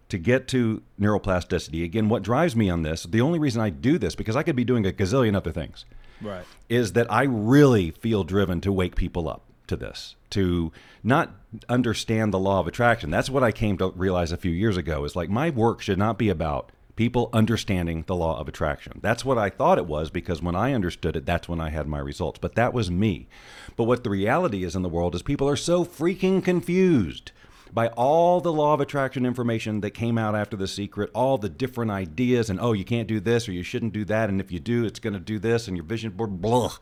to 0.08 0.18
get 0.18 0.48
to 0.48 0.82
neuroplasticity 1.00 1.84
again, 1.84 2.08
what 2.08 2.22
drives 2.22 2.56
me 2.56 2.70
on 2.70 2.82
this? 2.82 3.04
The 3.04 3.20
only 3.20 3.38
reason 3.38 3.60
I 3.60 3.70
do 3.70 3.98
this 3.98 4.14
because 4.14 4.36
I 4.36 4.42
could 4.42 4.56
be 4.56 4.64
doing 4.64 4.86
a 4.86 4.92
gazillion 4.92 5.36
other 5.36 5.52
things 5.52 5.84
right. 6.20 6.44
is 6.68 6.92
that 6.92 7.10
I 7.10 7.24
really 7.24 7.90
feel 7.90 8.24
driven 8.24 8.60
to 8.62 8.72
wake 8.72 8.96
people 8.96 9.28
up 9.28 9.42
to 9.66 9.76
this, 9.76 10.14
to 10.30 10.72
not 11.02 11.34
understand 11.68 12.32
the 12.32 12.38
law 12.38 12.60
of 12.60 12.66
attraction. 12.66 13.10
That's 13.10 13.30
what 13.30 13.42
I 13.42 13.52
came 13.52 13.78
to 13.78 13.90
realize 13.90 14.32
a 14.32 14.36
few 14.36 14.50
years 14.50 14.76
ago 14.76 15.04
is 15.04 15.16
like 15.16 15.28
my 15.28 15.50
work 15.50 15.80
should 15.80 15.98
not 15.98 16.18
be 16.18 16.28
about 16.28 16.72
people 16.96 17.28
understanding 17.32 18.04
the 18.06 18.16
law 18.16 18.40
of 18.40 18.48
attraction. 18.48 19.00
That's 19.02 19.24
what 19.24 19.38
I 19.38 19.50
thought 19.50 19.78
it 19.78 19.86
was 19.86 20.10
because 20.10 20.42
when 20.42 20.56
I 20.56 20.72
understood 20.72 21.14
it, 21.14 21.26
that's 21.26 21.48
when 21.48 21.60
I 21.60 21.68
had 21.68 21.86
my 21.86 21.98
results. 21.98 22.38
But 22.40 22.54
that 22.54 22.72
was 22.72 22.90
me. 22.90 23.28
But 23.76 23.84
what 23.84 24.02
the 24.02 24.10
reality 24.10 24.64
is 24.64 24.74
in 24.74 24.82
the 24.82 24.88
world 24.88 25.14
is 25.14 25.22
people 25.22 25.48
are 25.48 25.56
so 25.56 25.84
freaking 25.84 26.42
confused 26.42 27.32
by 27.72 27.88
all 27.88 28.40
the 28.40 28.52
law 28.52 28.74
of 28.74 28.80
attraction 28.80 29.26
information 29.26 29.80
that 29.80 29.90
came 29.90 30.18
out 30.18 30.34
after 30.34 30.56
the 30.56 30.68
secret, 30.68 31.10
all 31.14 31.38
the 31.38 31.48
different 31.48 31.90
ideas, 31.90 32.50
and 32.50 32.60
oh, 32.60 32.72
you 32.72 32.84
can't 32.84 33.08
do 33.08 33.20
this 33.20 33.48
or 33.48 33.52
you 33.52 33.62
shouldn't 33.62 33.92
do 33.92 34.04
that, 34.04 34.28
and 34.28 34.40
if 34.40 34.50
you 34.50 34.60
do, 34.60 34.84
it's 34.84 35.00
going 35.00 35.14
to 35.14 35.20
do 35.20 35.38
this, 35.38 35.68
and 35.68 35.76
your 35.76 35.84
vision 35.84 36.10
board, 36.10 36.40
blah. 36.40 36.72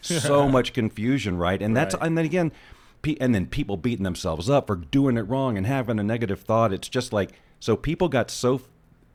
so 0.00 0.48
much 0.50 0.72
confusion, 0.72 1.38
right? 1.38 1.60
And 1.60 1.76
that's, 1.76 1.94
right. 1.94 2.06
and 2.06 2.18
then 2.18 2.24
again, 2.24 2.52
and 3.20 3.34
then 3.34 3.46
people 3.46 3.76
beating 3.76 4.04
themselves 4.04 4.48
up 4.48 4.66
for 4.66 4.76
doing 4.76 5.16
it 5.16 5.22
wrong 5.22 5.56
and 5.56 5.66
having 5.66 5.98
a 5.98 6.04
negative 6.04 6.40
thought. 6.40 6.72
It's 6.72 6.88
just 6.88 7.12
like 7.12 7.32
so 7.58 7.76
people 7.76 8.08
got 8.08 8.30
so 8.30 8.60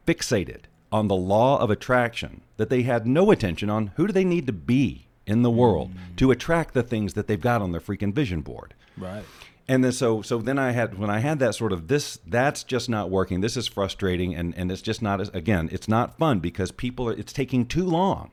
fixated 0.05 0.61
on 0.91 1.07
the 1.07 1.15
law 1.15 1.59
of 1.59 1.69
attraction 1.69 2.41
that 2.57 2.69
they 2.69 2.83
had 2.83 3.05
no 3.05 3.31
attention 3.31 3.69
on 3.69 3.87
who 3.95 4.07
do 4.07 4.13
they 4.13 4.23
need 4.23 4.47
to 4.47 4.53
be 4.53 5.07
in 5.25 5.41
the 5.41 5.51
world 5.51 5.91
mm. 5.91 6.15
to 6.15 6.31
attract 6.31 6.73
the 6.73 6.83
things 6.83 7.13
that 7.13 7.27
they've 7.27 7.41
got 7.41 7.61
on 7.61 7.71
their 7.71 7.81
freaking 7.81 8.13
vision 8.13 8.41
board. 8.41 8.73
Right. 8.97 9.23
And 9.67 9.83
then 9.83 9.91
so 9.91 10.21
so 10.21 10.39
then 10.39 10.57
I 10.57 10.71
had 10.71 10.97
when 10.97 11.09
I 11.09 11.19
had 11.19 11.39
that 11.39 11.55
sort 11.55 11.73
of 11.73 11.87
this 11.87 12.19
that's 12.25 12.63
just 12.63 12.89
not 12.89 13.09
working. 13.09 13.41
This 13.41 13.57
is 13.57 13.67
frustrating 13.67 14.33
and 14.33 14.53
and 14.57 14.71
it's 14.71 14.81
just 14.81 15.01
not 15.01 15.35
again 15.35 15.69
it's 15.71 15.87
not 15.87 16.17
fun 16.17 16.39
because 16.39 16.71
people 16.71 17.09
are 17.09 17.13
it's 17.13 17.33
taking 17.33 17.65
too 17.65 17.85
long. 17.85 18.31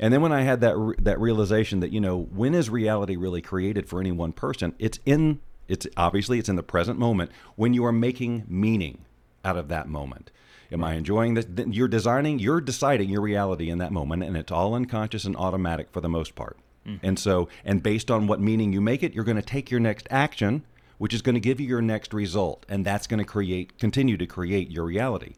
And 0.00 0.12
then 0.12 0.20
when 0.20 0.32
I 0.32 0.42
had 0.42 0.60
that 0.62 0.94
that 0.98 1.20
realization 1.20 1.80
that 1.80 1.92
you 1.92 2.00
know 2.00 2.22
when 2.22 2.54
is 2.54 2.68
reality 2.70 3.16
really 3.16 3.40
created 3.40 3.88
for 3.88 4.00
any 4.00 4.10
one 4.10 4.32
person? 4.32 4.74
It's 4.78 4.98
in 5.06 5.40
it's 5.68 5.86
obviously 5.96 6.38
it's 6.38 6.48
in 6.48 6.56
the 6.56 6.62
present 6.62 6.98
moment 6.98 7.30
when 7.56 7.72
you 7.72 7.84
are 7.84 7.92
making 7.92 8.44
meaning 8.48 9.04
out 9.44 9.56
of 9.56 9.68
that 9.68 9.88
moment. 9.88 10.30
Am 10.72 10.82
I 10.82 10.94
enjoying 10.94 11.34
this? 11.34 11.46
You're 11.68 11.88
designing, 11.88 12.38
you're 12.38 12.60
deciding 12.60 13.08
your 13.08 13.20
reality 13.20 13.70
in 13.70 13.78
that 13.78 13.92
moment, 13.92 14.24
and 14.24 14.36
it's 14.36 14.50
all 14.50 14.74
unconscious 14.74 15.24
and 15.24 15.36
automatic 15.36 15.88
for 15.92 16.00
the 16.00 16.08
most 16.08 16.34
part. 16.34 16.58
Mm-hmm. 16.86 17.06
And 17.06 17.18
so, 17.18 17.48
and 17.64 17.82
based 17.82 18.10
on 18.10 18.26
what 18.26 18.40
meaning 18.40 18.72
you 18.72 18.80
make 18.80 19.02
it, 19.02 19.14
you're 19.14 19.24
going 19.24 19.36
to 19.36 19.42
take 19.42 19.70
your 19.70 19.80
next 19.80 20.06
action, 20.10 20.64
which 20.98 21.14
is 21.14 21.22
going 21.22 21.34
to 21.34 21.40
give 21.40 21.60
you 21.60 21.66
your 21.66 21.82
next 21.82 22.12
result, 22.12 22.66
and 22.68 22.84
that's 22.84 23.06
going 23.06 23.18
to 23.18 23.24
create, 23.24 23.78
continue 23.78 24.16
to 24.16 24.26
create 24.26 24.70
your 24.70 24.84
reality. 24.84 25.34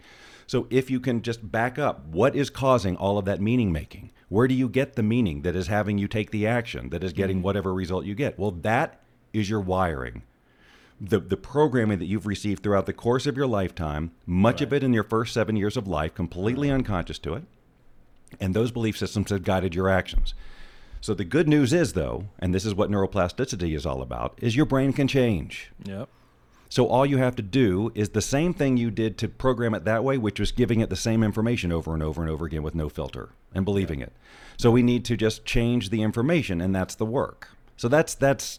So, 0.48 0.66
if 0.70 0.90
you 0.90 1.00
can 1.00 1.22
just 1.22 1.50
back 1.50 1.78
up, 1.78 2.06
what 2.06 2.36
is 2.36 2.50
causing 2.50 2.96
all 2.96 3.18
of 3.18 3.24
that 3.24 3.40
meaning 3.40 3.72
making? 3.72 4.10
Where 4.28 4.48
do 4.48 4.54
you 4.54 4.68
get 4.68 4.94
the 4.94 5.02
meaning 5.02 5.42
that 5.42 5.56
is 5.56 5.66
having 5.68 5.98
you 5.98 6.08
take 6.08 6.30
the 6.30 6.46
action, 6.46 6.90
that 6.90 7.02
is 7.02 7.12
getting 7.12 7.38
mm-hmm. 7.38 7.44
whatever 7.44 7.74
result 7.74 8.04
you 8.04 8.14
get? 8.14 8.38
Well, 8.38 8.52
that 8.52 9.00
is 9.32 9.50
your 9.50 9.60
wiring 9.60 10.22
the 11.00 11.18
the 11.18 11.36
programming 11.36 11.98
that 11.98 12.06
you've 12.06 12.26
received 12.26 12.62
throughout 12.62 12.86
the 12.86 12.92
course 12.92 13.26
of 13.26 13.36
your 13.36 13.46
lifetime, 13.46 14.12
much 14.24 14.60
of 14.60 14.72
it 14.72 14.82
in 14.82 14.92
your 14.92 15.04
first 15.04 15.34
seven 15.34 15.56
years 15.56 15.76
of 15.76 15.86
life, 15.86 16.14
completely 16.14 16.70
unconscious 16.70 17.18
to 17.18 17.34
it, 17.34 17.44
and 18.40 18.54
those 18.54 18.70
belief 18.70 18.96
systems 18.96 19.30
have 19.30 19.42
guided 19.42 19.74
your 19.74 19.88
actions. 19.88 20.34
So 21.00 21.14
the 21.14 21.24
good 21.24 21.48
news 21.48 21.72
is, 21.72 21.92
though, 21.92 22.26
and 22.38 22.54
this 22.54 22.64
is 22.64 22.74
what 22.74 22.90
neuroplasticity 22.90 23.76
is 23.76 23.86
all 23.86 24.02
about, 24.02 24.38
is 24.42 24.56
your 24.56 24.66
brain 24.66 24.92
can 24.92 25.08
change. 25.08 25.70
Yep. 25.84 26.08
So 26.68 26.88
all 26.88 27.06
you 27.06 27.18
have 27.18 27.36
to 27.36 27.42
do 27.42 27.92
is 27.94 28.10
the 28.10 28.22
same 28.22 28.52
thing 28.52 28.76
you 28.76 28.90
did 28.90 29.18
to 29.18 29.28
program 29.28 29.74
it 29.74 29.84
that 29.84 30.02
way, 30.02 30.18
which 30.18 30.40
was 30.40 30.50
giving 30.50 30.80
it 30.80 30.90
the 30.90 30.96
same 30.96 31.22
information 31.22 31.70
over 31.70 31.94
and 31.94 32.02
over 32.02 32.22
and 32.22 32.30
over 32.30 32.44
again 32.44 32.62
with 32.62 32.74
no 32.74 32.88
filter 32.88 33.30
and 33.54 33.64
believing 33.64 34.00
it. 34.00 34.12
So 34.56 34.70
we 34.70 34.82
need 34.82 35.04
to 35.06 35.16
just 35.16 35.44
change 35.44 35.90
the 35.90 36.02
information, 36.02 36.60
and 36.60 36.74
that's 36.74 36.94
the 36.94 37.06
work. 37.06 37.50
So 37.76 37.88
that's 37.88 38.14
that's 38.14 38.58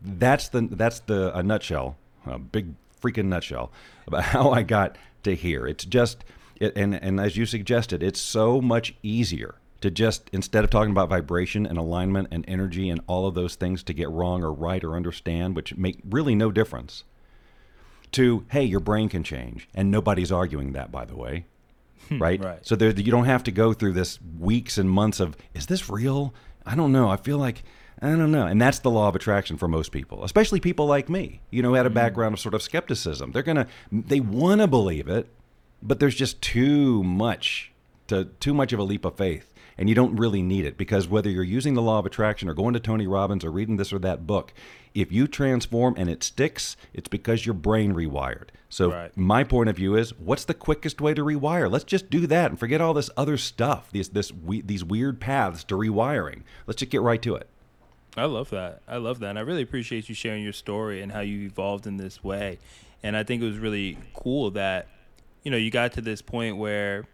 that's 0.00 0.48
the 0.48 0.62
that's 0.62 1.00
the 1.00 1.36
a 1.36 1.42
nutshell, 1.42 1.96
a 2.26 2.38
big 2.38 2.74
freaking 3.00 3.26
nutshell 3.26 3.70
about 4.06 4.24
how 4.34 4.50
I 4.50 4.62
got 4.62 4.96
to 5.22 5.34
here. 5.34 5.66
It's 5.66 5.84
just 5.84 6.24
it, 6.56 6.76
and 6.76 6.94
and 6.94 7.20
as 7.20 7.36
you 7.36 7.46
suggested, 7.46 8.02
it's 8.02 8.20
so 8.20 8.60
much 8.60 8.94
easier 9.02 9.56
to 9.84 9.90
just 9.90 10.30
instead 10.32 10.64
of 10.64 10.70
talking 10.70 10.92
about 10.92 11.10
vibration 11.10 11.66
and 11.66 11.76
alignment 11.76 12.26
and 12.30 12.42
energy 12.48 12.88
and 12.88 13.02
all 13.06 13.26
of 13.26 13.34
those 13.34 13.54
things 13.54 13.82
to 13.82 13.92
get 13.92 14.08
wrong 14.08 14.42
or 14.42 14.50
right 14.50 14.82
or 14.82 14.96
understand, 14.96 15.54
which 15.54 15.76
make 15.76 15.98
really 16.08 16.34
no 16.34 16.50
difference. 16.50 17.04
To 18.12 18.46
hey, 18.50 18.64
your 18.64 18.80
brain 18.80 19.10
can 19.10 19.22
change, 19.22 19.68
and 19.74 19.90
nobody's 19.90 20.32
arguing 20.32 20.72
that, 20.72 20.90
by 20.90 21.04
the 21.04 21.14
way. 21.14 21.44
Hmm, 22.08 22.18
right? 22.18 22.42
right. 22.42 22.66
So 22.66 22.76
there, 22.76 22.92
you 22.92 23.12
don't 23.12 23.26
have 23.26 23.44
to 23.44 23.52
go 23.52 23.74
through 23.74 23.92
this 23.92 24.18
weeks 24.38 24.78
and 24.78 24.88
months 24.88 25.20
of 25.20 25.36
is 25.52 25.66
this 25.66 25.90
real? 25.90 26.32
I 26.64 26.76
don't 26.76 26.90
know. 26.92 27.10
I 27.10 27.18
feel 27.18 27.36
like 27.36 27.62
I 28.00 28.06
don't 28.06 28.32
know. 28.32 28.46
And 28.46 28.58
that's 28.58 28.78
the 28.78 28.90
law 28.90 29.08
of 29.08 29.16
attraction 29.16 29.58
for 29.58 29.68
most 29.68 29.92
people, 29.92 30.24
especially 30.24 30.60
people 30.60 30.86
like 30.86 31.10
me, 31.10 31.42
you 31.50 31.60
know, 31.60 31.68
who 31.68 31.74
had 31.74 31.84
a 31.84 31.90
hmm. 31.90 31.94
background 31.94 32.32
of 32.32 32.40
sort 32.40 32.54
of 32.54 32.62
skepticism. 32.62 33.32
They're 33.32 33.42
going 33.42 33.56
to, 33.56 33.66
they 33.92 34.20
want 34.20 34.62
to 34.62 34.66
believe 34.66 35.08
it, 35.08 35.28
but 35.82 36.00
there's 36.00 36.14
just 36.14 36.40
too 36.40 37.04
much, 37.04 37.70
to, 38.06 38.26
too 38.40 38.54
much 38.54 38.72
of 38.72 38.78
a 38.78 38.82
leap 38.82 39.04
of 39.04 39.18
faith. 39.18 39.50
And 39.76 39.88
you 39.88 39.94
don't 39.94 40.16
really 40.16 40.42
need 40.42 40.64
it 40.64 40.76
because 40.76 41.08
whether 41.08 41.28
you're 41.28 41.42
using 41.42 41.74
the 41.74 41.82
law 41.82 41.98
of 41.98 42.06
attraction 42.06 42.48
or 42.48 42.54
going 42.54 42.74
to 42.74 42.80
Tony 42.80 43.06
Robbins 43.06 43.44
or 43.44 43.50
reading 43.50 43.76
this 43.76 43.92
or 43.92 43.98
that 44.00 44.26
book, 44.26 44.52
if 44.94 45.10
you 45.10 45.26
transform 45.26 45.94
and 45.96 46.08
it 46.08 46.22
sticks, 46.22 46.76
it's 46.92 47.08
because 47.08 47.44
your 47.44 47.54
brain 47.54 47.92
rewired. 47.92 48.50
So 48.68 48.90
Right. 48.90 49.16
my 49.16 49.42
point 49.44 49.68
of 49.68 49.76
view 49.76 49.96
is, 49.96 50.16
what's 50.18 50.44
the 50.44 50.54
quickest 50.54 51.00
way 51.00 51.14
to 51.14 51.24
rewire? 51.24 51.70
Let's 51.70 51.84
just 51.84 52.10
do 52.10 52.26
that 52.28 52.50
and 52.50 52.58
forget 52.58 52.80
all 52.80 52.94
this 52.94 53.10
other 53.16 53.36
stuff, 53.36 53.90
these 53.90 54.10
this 54.10 54.32
we, 54.32 54.60
these 54.60 54.84
weird 54.84 55.20
paths 55.20 55.64
to 55.64 55.74
rewiring. 55.76 56.42
Let's 56.66 56.78
just 56.78 56.90
get 56.90 57.00
right 57.02 57.22
to 57.22 57.34
it. 57.34 57.48
I 58.16 58.26
love 58.26 58.50
that. 58.50 58.82
I 58.86 58.98
love 58.98 59.18
that. 59.20 59.30
And 59.30 59.38
I 59.38 59.42
really 59.42 59.62
appreciate 59.62 60.08
you 60.08 60.14
sharing 60.14 60.44
your 60.44 60.52
story 60.52 61.02
and 61.02 61.10
how 61.10 61.20
you 61.20 61.46
evolved 61.46 61.86
in 61.86 61.96
this 61.96 62.22
way. 62.22 62.58
And 63.02 63.16
I 63.16 63.24
think 63.24 63.42
it 63.42 63.46
was 63.46 63.58
really 63.58 63.98
cool 64.14 64.52
that, 64.52 64.86
you 65.42 65.50
know, 65.50 65.56
you 65.56 65.70
got 65.70 65.92
to 65.94 66.00
this 66.00 66.22
point 66.22 66.56
where 66.56 67.06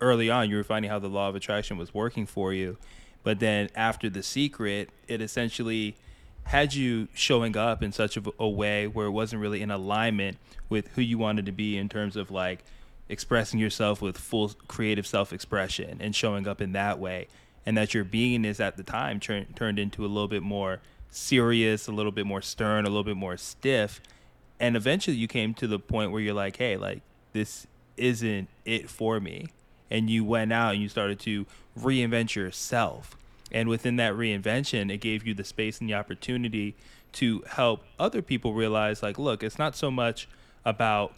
early 0.00 0.30
on 0.30 0.50
you 0.50 0.56
were 0.56 0.64
finding 0.64 0.90
how 0.90 0.98
the 0.98 1.08
law 1.08 1.28
of 1.28 1.34
attraction 1.34 1.76
was 1.76 1.92
working 1.94 2.26
for 2.26 2.52
you. 2.52 2.76
But 3.22 3.38
then 3.40 3.68
after 3.74 4.08
the 4.08 4.22
secret, 4.22 4.90
it 5.06 5.20
essentially 5.20 5.96
had 6.44 6.74
you 6.74 7.08
showing 7.14 7.56
up 7.56 7.82
in 7.82 7.92
such 7.92 8.16
a, 8.16 8.22
a 8.38 8.48
way 8.48 8.86
where 8.86 9.06
it 9.06 9.10
wasn't 9.10 9.42
really 9.42 9.62
in 9.62 9.70
alignment 9.70 10.38
with 10.68 10.88
who 10.88 11.02
you 11.02 11.18
wanted 11.18 11.46
to 11.46 11.52
be 11.52 11.76
in 11.76 11.88
terms 11.88 12.16
of 12.16 12.30
like 12.30 12.64
expressing 13.08 13.58
yourself 13.58 14.00
with 14.00 14.16
full 14.16 14.52
creative 14.68 15.06
self 15.06 15.32
expression 15.32 15.98
and 16.00 16.14
showing 16.14 16.48
up 16.48 16.60
in 16.60 16.72
that 16.72 16.98
way. 16.98 17.28
And 17.66 17.76
that 17.76 17.92
your 17.92 18.04
beingness 18.04 18.58
at 18.58 18.76
the 18.76 18.82
time 18.82 19.20
turn, 19.20 19.46
turned 19.54 19.78
into 19.78 20.04
a 20.04 20.08
little 20.08 20.28
bit 20.28 20.42
more 20.42 20.80
serious, 21.10 21.88
a 21.88 21.92
little 21.92 22.12
bit 22.12 22.24
more 22.24 22.40
stern, 22.40 22.86
a 22.86 22.88
little 22.88 23.04
bit 23.04 23.16
more 23.16 23.36
stiff. 23.36 24.00
And 24.58 24.76
eventually 24.76 25.16
you 25.16 25.28
came 25.28 25.52
to 25.54 25.66
the 25.66 25.78
point 25.78 26.10
where 26.10 26.20
you're 26.20 26.34
like, 26.34 26.56
hey, 26.56 26.76
like, 26.76 27.02
this 27.32 27.66
isn't 27.96 28.48
it 28.64 28.88
for 28.88 29.20
me. 29.20 29.48
And 29.90 30.08
you 30.08 30.24
went 30.24 30.52
out 30.52 30.74
and 30.74 30.82
you 30.82 30.88
started 30.88 31.18
to 31.20 31.46
reinvent 31.78 32.34
yourself. 32.34 33.16
And 33.52 33.68
within 33.68 33.96
that 33.96 34.14
reinvention, 34.14 34.92
it 34.92 34.98
gave 34.98 35.26
you 35.26 35.34
the 35.34 35.44
space 35.44 35.80
and 35.80 35.88
the 35.88 35.94
opportunity 35.94 36.76
to 37.14 37.42
help 37.48 37.82
other 37.98 38.22
people 38.22 38.54
realize, 38.54 39.02
like, 39.02 39.18
look, 39.18 39.42
it's 39.42 39.58
not 39.58 39.74
so 39.74 39.90
much 39.90 40.28
about 40.64 41.12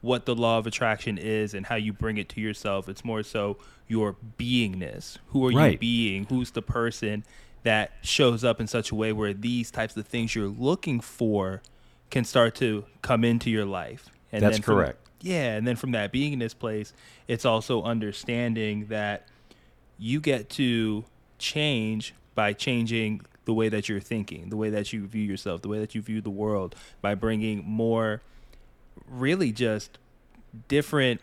what 0.00 0.26
the 0.26 0.34
law 0.34 0.58
of 0.58 0.66
attraction 0.66 1.18
is 1.18 1.54
and 1.54 1.66
how 1.66 1.76
you 1.76 1.92
bring 1.92 2.18
it 2.18 2.28
to 2.30 2.40
yourself. 2.40 2.88
It's 2.88 3.04
more 3.04 3.22
so 3.22 3.56
your 3.86 4.16
beingness. 4.38 5.18
Who 5.28 5.46
are 5.46 5.50
you 5.70 5.78
being? 5.78 6.24
Who's 6.24 6.50
the 6.50 6.62
person 6.62 7.24
that 7.62 7.92
shows 8.02 8.44
up 8.44 8.60
in 8.60 8.66
such 8.66 8.90
a 8.90 8.94
way 8.94 9.12
where 9.12 9.32
these 9.32 9.70
types 9.70 9.96
of 9.96 10.06
things 10.06 10.34
you're 10.34 10.48
looking 10.48 11.00
for 11.00 11.62
can 12.10 12.24
start 12.24 12.54
to 12.56 12.84
come 13.02 13.24
into 13.24 13.50
your 13.50 13.64
life? 13.64 14.08
And 14.32 14.42
That's 14.42 14.56
then 14.56 14.62
from- 14.62 14.74
correct. 14.74 15.05
Yeah, 15.20 15.56
and 15.56 15.66
then 15.66 15.76
from 15.76 15.92
that 15.92 16.12
being 16.12 16.32
in 16.32 16.38
this 16.38 16.54
place, 16.54 16.92
it's 17.26 17.44
also 17.44 17.82
understanding 17.82 18.86
that 18.86 19.28
you 19.98 20.20
get 20.20 20.50
to 20.50 21.04
change 21.38 22.14
by 22.34 22.52
changing 22.52 23.22
the 23.46 23.54
way 23.54 23.68
that 23.68 23.88
you're 23.88 24.00
thinking, 24.00 24.50
the 24.50 24.56
way 24.56 24.70
that 24.70 24.92
you 24.92 25.06
view 25.06 25.22
yourself, 25.22 25.62
the 25.62 25.68
way 25.68 25.78
that 25.78 25.94
you 25.94 26.02
view 26.02 26.20
the 26.20 26.30
world, 26.30 26.74
by 27.00 27.14
bringing 27.14 27.64
more 27.64 28.20
really 29.08 29.52
just 29.52 29.98
different 30.68 31.20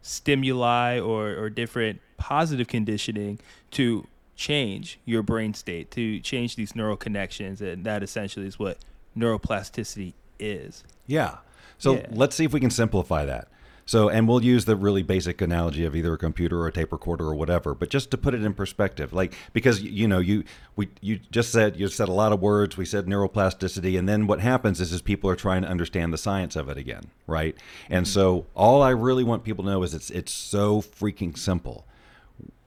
stimuli 0.00 0.98
or, 0.98 1.36
or 1.36 1.50
different 1.50 2.00
positive 2.16 2.66
conditioning 2.66 3.38
to 3.70 4.06
change 4.34 4.98
your 5.04 5.22
brain 5.22 5.54
state, 5.54 5.90
to 5.90 6.18
change 6.20 6.56
these 6.56 6.74
neural 6.74 6.96
connections. 6.96 7.60
And 7.60 7.84
that 7.84 8.02
essentially 8.02 8.46
is 8.46 8.58
what 8.58 8.78
neuroplasticity 9.16 10.14
is. 10.38 10.82
Yeah. 11.06 11.36
So 11.82 11.94
Yeah. 11.94 12.06
let's 12.10 12.36
see 12.36 12.44
if 12.44 12.52
we 12.52 12.60
can 12.60 12.70
simplify 12.70 13.24
that. 13.24 13.48
So, 13.84 14.08
and 14.08 14.28
we'll 14.28 14.44
use 14.44 14.64
the 14.64 14.76
really 14.76 15.02
basic 15.02 15.40
analogy 15.40 15.84
of 15.84 15.96
either 15.96 16.12
a 16.12 16.18
computer 16.18 16.60
or 16.60 16.68
a 16.68 16.72
tape 16.72 16.92
recorder 16.92 17.24
or 17.24 17.34
whatever, 17.34 17.74
but 17.74 17.90
just 17.90 18.12
to 18.12 18.16
put 18.16 18.32
it 18.32 18.44
in 18.44 18.54
perspective, 18.54 19.12
like 19.12 19.34
because 19.52 19.82
you 19.82 20.06
know 20.06 20.20
you 20.20 20.44
we 20.76 20.88
you 21.00 21.18
just 21.32 21.50
said 21.50 21.76
you 21.76 21.88
said 21.88 22.08
a 22.08 22.12
lot 22.12 22.32
of 22.32 22.40
words. 22.40 22.76
We 22.76 22.84
said 22.84 23.06
neuroplasticity, 23.06 23.98
and 23.98 24.08
then 24.08 24.28
what 24.28 24.38
happens 24.38 24.80
is 24.80 24.92
is 24.92 25.02
people 25.02 25.28
are 25.28 25.34
trying 25.34 25.62
to 25.62 25.68
understand 25.68 26.12
the 26.12 26.18
science 26.18 26.54
of 26.54 26.68
it 26.68 26.78
again, 26.78 27.10
right? 27.26 27.56
And 27.90 28.06
mm-hmm. 28.06 28.12
so 28.12 28.46
all 28.54 28.82
I 28.82 28.90
really 28.90 29.24
want 29.24 29.42
people 29.42 29.64
to 29.64 29.70
know 29.70 29.82
is 29.82 29.94
it's 29.94 30.10
it's 30.10 30.32
so 30.32 30.80
freaking 30.80 31.36
simple. 31.36 31.84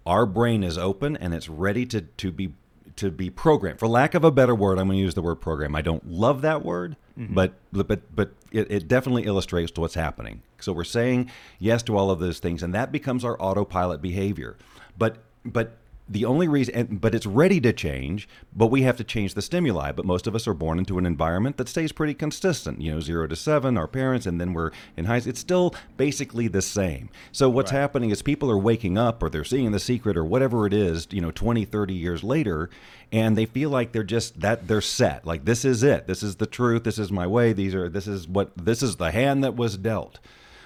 Our 0.06 0.26
brain 0.26 0.64
is 0.64 0.78
open 0.78 1.16
and 1.16 1.34
it's 1.34 1.48
ready 1.48 1.86
to 1.86 2.02
to 2.02 2.32
be 2.32 2.54
to 2.98 3.10
be 3.10 3.30
programmed. 3.30 3.80
For 3.80 3.88
lack 3.88 4.16
of 4.16 4.26
a 4.26 4.32
better 4.32 4.54
word, 4.54 4.80
I'm 4.80 4.88
going 4.88 4.98
to 4.98 5.04
use 5.04 5.14
the 5.14 5.22
word 5.22 5.36
program. 5.36 5.76
I 5.76 5.82
don't 5.82 6.06
love 6.12 6.42
that 6.42 6.64
word, 6.64 6.98
Mm-hmm. 7.18 7.34
but 7.34 7.54
but 7.72 8.16
but 8.16 8.32
it, 8.52 8.70
it 8.70 8.88
definitely 8.90 9.24
illustrates 9.24 9.72
what's 9.78 9.96
happening. 9.96 10.42
So 10.60 10.74
we're 10.74 10.84
saying 10.84 11.32
yes 11.60 11.82
to 11.84 11.98
all 11.98 12.12
of 12.12 12.20
those 12.20 12.40
things, 12.40 12.62
and 12.62 12.74
that 12.76 12.92
becomes 12.92 13.24
our 13.24 13.42
autopilot 13.42 14.02
behavior. 14.02 14.58
But 14.98 15.18
but 15.46 15.78
the 16.08 16.26
only 16.26 16.48
reason, 16.48 17.00
but 17.02 17.16
it's 17.16 17.26
ready 17.26 17.60
to 17.62 17.74
change, 17.74 18.30
but 18.56 18.68
we 18.68 18.84
have 18.84 18.98
to 18.98 19.04
change 19.04 19.34
the 19.34 19.42
stimuli. 19.42 19.92
But 19.92 20.06
most 20.06 20.28
of 20.28 20.36
us 20.36 20.48
are 20.48 20.54
born 20.54 20.78
into 20.78 21.00
an 21.00 21.06
environment 21.06 21.58
that 21.58 21.68
stays 21.68 21.92
pretty 21.92 22.14
consistent, 22.14 22.80
you 22.80 22.92
know, 22.92 23.00
zero 23.00 23.26
to 23.26 23.36
seven, 23.36 23.76
our 23.78 23.88
parents, 23.88 24.28
and 24.28 24.40
then 24.40 24.54
we're 24.54 24.72
in 24.96 25.06
high 25.06 25.20
school. 25.20 25.32
It's 25.32 25.40
still 25.40 25.74
basically 25.98 26.48
the 26.48 26.62
same. 26.62 27.10
So 27.32 27.50
what's 27.50 27.72
right. 27.72 27.80
happening 27.80 28.12
is 28.12 28.22
people 28.22 28.52
are 28.52 28.58
waking 28.58 28.98
up 28.98 29.24
or 29.24 29.30
they're 29.30 29.44
seeing 29.44 29.72
the 29.72 29.80
secret 29.80 30.16
or 30.16 30.24
whatever 30.24 30.68
it 30.68 30.74
is, 30.74 31.08
you 31.10 31.22
know, 31.22 31.32
20, 31.32 31.66
30 31.66 31.94
years 31.94 32.24
later, 32.24 32.70
and 33.12 33.36
they 33.36 33.46
feel 33.46 33.72
like 33.72 33.92
they're 33.92 34.04
just 34.04 34.42
that 34.42 34.68
they're 34.68 34.82
set. 34.82 35.26
Like 35.26 35.46
this 35.46 35.66
is 35.66 35.82
it. 35.82 36.06
This 36.06 36.22
is 36.22 36.36
the 36.36 36.46
truth. 36.46 36.84
This 36.84 37.00
is 37.00 37.12
my 37.12 37.26
way. 37.26 37.52
These 37.52 37.74
are, 37.74 37.90
this 37.90 38.06
is 38.06 38.28
what, 38.28 38.56
this 38.56 38.84
is 38.84 38.98
the 38.98 39.12
hand 39.12 39.44
that 39.44 39.56
was 39.56 39.78
dealt. 39.78 40.20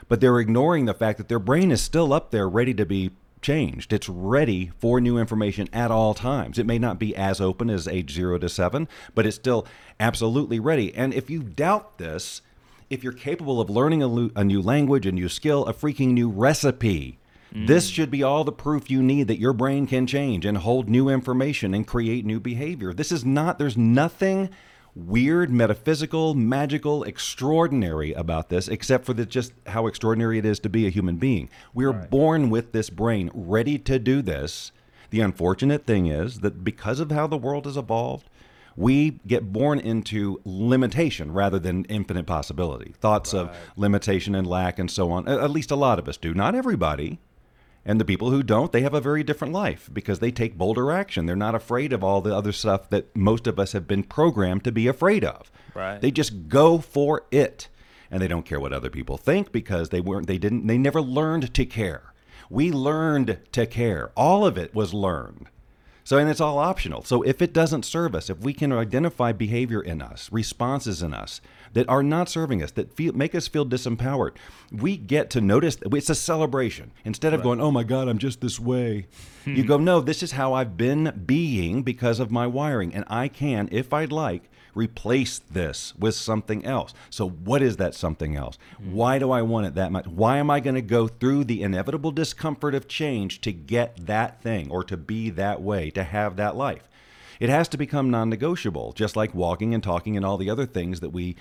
But 0.10 0.20
they're 0.20 0.40
ignoring 0.40 0.86
the 0.86 0.94
fact 0.94 1.18
that 1.20 1.30
their 1.30 1.40
brain 1.40 1.72
is 1.72 1.82
still 1.82 2.12
up 2.12 2.32
there 2.32 2.50
ready 2.50 2.74
to 2.74 2.86
be 2.86 3.12
changed. 3.42 3.94
It's 3.94 4.10
ready 4.10 4.72
for 4.80 5.00
new 5.00 5.18
information 5.18 5.68
at 5.74 5.92
all 5.92 6.14
times. 6.14 6.60
It 6.60 6.66
may 6.66 6.80
not 6.80 7.00
be 7.00 7.16
as 7.16 7.40
open 7.40 7.70
as 7.70 7.88
age 7.88 8.12
0 8.12 8.40
to 8.40 8.50
7, 8.50 8.88
but 9.16 9.26
it's 9.26 9.36
still 9.36 9.66
absolutely 10.00 10.60
ready. 10.60 10.94
And 10.94 11.14
if 11.14 11.30
you 11.30 11.44
doubt 11.44 11.98
this, 11.98 12.42
if 12.90 13.04
you're 13.04 13.14
capable 13.14 13.62
of 13.62 13.70
learning 13.70 14.04
a, 14.04 14.08
lo- 14.08 14.32
a 14.36 14.44
new 14.44 14.62
language, 14.62 15.06
a 15.06 15.12
new 15.12 15.30
skill, 15.30 15.66
a 15.66 15.74
freaking 15.74 16.14
new 16.14 16.30
recipe, 16.30 17.20
mm. 17.54 17.68
this 17.68 17.88
should 17.88 18.12
be 18.12 18.24
all 18.24 18.44
the 18.44 18.52
proof 18.52 18.90
you 18.90 19.02
need 19.02 19.28
that 19.28 19.40
your 19.40 19.54
brain 19.54 19.88
can 19.88 20.08
change 20.08 20.46
and 20.46 20.58
hold 20.58 20.90
new 20.90 21.10
information 21.10 21.74
and 21.74 21.88
create 21.88 22.26
new 22.26 22.40
behavior. 22.40 22.94
This 22.94 23.12
is 23.12 23.24
not, 23.24 23.60
there's 23.60 23.78
nothing 23.78 24.50
weird, 24.96 25.50
metaphysical, 25.52 26.34
magical, 26.34 27.04
extraordinary 27.04 28.14
about 28.14 28.50
this, 28.50 28.68
except 28.68 29.06
for 29.06 29.14
the, 29.14 29.26
just 29.26 29.54
how 29.68 29.88
extraordinary 29.88 30.38
it 30.38 30.46
is 30.46 30.60
to 30.60 30.70
be 30.70 30.88
a 30.88 30.90
human 30.90 31.18
being. 31.18 31.50
We 31.74 31.86
are 31.86 31.92
right. 31.92 32.10
born 32.10 32.50
with 32.50 32.72
this 32.72 32.90
brain 32.90 33.32
ready 33.34 33.78
to 33.80 34.00
do 34.00 34.22
this. 34.22 34.72
The 35.10 35.22
unfortunate 35.22 35.86
thing 35.86 36.08
is 36.08 36.42
that 36.42 36.64
because 36.64 37.00
of 37.00 37.12
how 37.12 37.28
the 37.28 37.38
world 37.38 37.66
has 37.66 37.78
evolved, 37.78 38.30
we 38.76 39.20
get 39.28 39.52
born 39.52 39.80
into 39.80 40.40
limitation 40.46 41.34
rather 41.34 41.60
than 41.60 41.84
infinite 41.86 42.26
possibility. 42.26 42.94
Thoughts 43.00 43.34
right. 43.34 43.42
of 43.42 43.58
limitation 43.76 44.36
and 44.36 44.48
lack 44.48 44.80
and 44.80 44.90
so 44.90 45.12
on. 45.12 45.28
At 45.28 45.52
least 45.52 45.72
a 45.72 45.76
lot 45.76 46.00
of 46.00 46.08
us 46.08 46.16
do. 46.16 46.34
Not 46.34 46.56
everybody. 46.56 47.20
And 47.90 48.00
the 48.00 48.06
people 48.06 48.30
who 48.30 48.44
don't, 48.44 48.72
they 48.72 48.84
have 48.84 48.94
a 48.94 49.02
very 49.02 49.24
different 49.24 49.52
life 49.52 49.90
because 49.92 50.20
they 50.20 50.30
take 50.30 50.60
bolder 50.60 50.92
action. 50.92 51.26
They're 51.26 51.36
not 51.36 51.56
afraid 51.56 51.92
of 51.92 52.04
all 52.04 52.22
the 52.22 52.36
other 52.36 52.52
stuff 52.52 52.88
that 52.92 53.16
most 53.16 53.48
of 53.48 53.58
us 53.58 53.72
have 53.72 53.88
been 53.88 54.04
programmed 54.04 54.64
to 54.66 54.72
be 54.72 54.86
afraid 54.86 55.26
of. 55.26 55.52
Right. 55.74 56.00
They 56.00 56.12
just 56.12 56.50
go 56.50 56.78
for 56.78 57.24
it. 57.32 57.68
And 58.12 58.22
they 58.22 58.28
don't 58.28 58.46
care 58.46 58.60
what 58.60 58.74
other 58.74 58.92
people 58.92 59.18
think 59.18 59.52
because 59.52 59.90
they 59.90 60.02
weren't 60.02 60.28
they 60.28 60.38
didn't 60.38 60.68
they 60.68 60.78
never 60.78 61.02
learned 61.02 61.52
to 61.56 61.66
care. 61.66 62.14
We 62.48 62.72
learned 62.72 63.40
to 63.54 63.66
care. 63.66 64.12
All 64.16 64.46
of 64.46 64.56
it 64.56 64.76
was 64.76 64.94
learned. 64.94 65.48
So, 66.04 66.20
and 66.20 66.30
it's 66.30 66.42
all 66.42 66.60
optional. 66.60 67.04
So, 67.04 67.24
if 67.24 67.42
it 67.42 67.54
doesn't 67.54 67.86
serve 67.86 68.14
us, 68.16 68.30
if 68.30 68.40
we 68.40 68.54
can 68.54 68.72
identify 68.72 69.32
behavior 69.32 69.82
in 69.82 70.02
us, 70.02 70.32
responses 70.32 71.04
in 71.04 71.14
us 71.14 71.42
that 71.74 71.88
are 71.90 72.04
not 72.04 72.30
serving 72.30 72.64
us, 72.64 72.72
that 72.72 72.94
feel, 72.94 73.14
make 73.14 73.36
us 73.36 73.48
feel 73.48 73.66
disempowered, 73.66 74.36
we 74.72 74.98
get 74.98 75.30
to 75.32 75.42
notice 75.42 75.76
that 75.78 75.94
it's 75.94 76.10
a 76.10 76.16
celebration. 76.16 76.92
Instead 77.06 77.34
of 77.34 77.40
right. 77.40 77.46
going, 77.46 77.62
oh 77.62 77.72
my 77.72 77.84
God, 77.84 78.08
I'm 78.08 78.18
just 78.18 78.42
this 78.42 78.60
way, 78.60 79.08
hmm. 79.44 79.56
you 79.56 79.64
go, 79.64 79.78
no, 79.78 80.00
this 80.00 80.24
is 80.24 80.34
how 80.34 80.54
I've 80.54 80.78
been 80.78 81.24
being 81.26 81.84
because 81.84 82.20
of 82.20 82.32
my 82.32 82.48
wiring. 82.48 82.94
And 82.94 83.06
I 83.08 83.28
can, 83.28 83.70
if 83.72 83.94
I'd 83.94 84.12
like, 84.12 84.50
replace 84.76 85.40
this 85.40 85.94
with 85.98 86.16
something 86.16 86.66
else. 86.66 86.94
So, 87.10 87.28
what 87.28 87.62
is 87.62 87.78
that 87.78 87.96
something 87.96 88.36
else? 88.36 88.58
Hmm. 88.78 88.94
Why 88.94 89.20
do 89.20 89.32
I 89.32 89.42
want 89.42 89.68
it 89.68 89.76
that 89.76 89.92
much? 89.92 90.08
Why 90.08 90.38
am 90.38 90.50
I 90.50 90.60
going 90.60 90.76
to 90.76 90.82
go 90.82 91.08
through 91.08 91.46
the 91.46 91.64
inevitable 91.64 92.12
discomfort 92.12 92.76
of 92.76 92.88
change 92.88 93.42
to 93.42 93.52
get 93.52 94.06
that 94.06 94.42
thing 94.42 94.70
or 94.70 94.84
to 94.86 94.98
be 94.98 95.30
that 95.32 95.62
way, 95.62 95.90
to 95.92 96.04
have 96.04 96.36
that 96.38 96.56
life? 96.56 96.89
It 97.40 97.50
has 97.50 97.70
to 97.70 97.78
become 97.78 98.10
non 98.10 98.30
negotiable, 98.30 98.92
just 98.94 99.16
like 99.16 99.34
walking 99.34 99.74
and 99.74 99.82
talking 99.82 100.18
and 100.18 100.26
all 100.26 100.38
the 100.38 100.50
other 100.50 100.66
things 100.66 101.00
that 101.00 101.12
we 101.12 101.38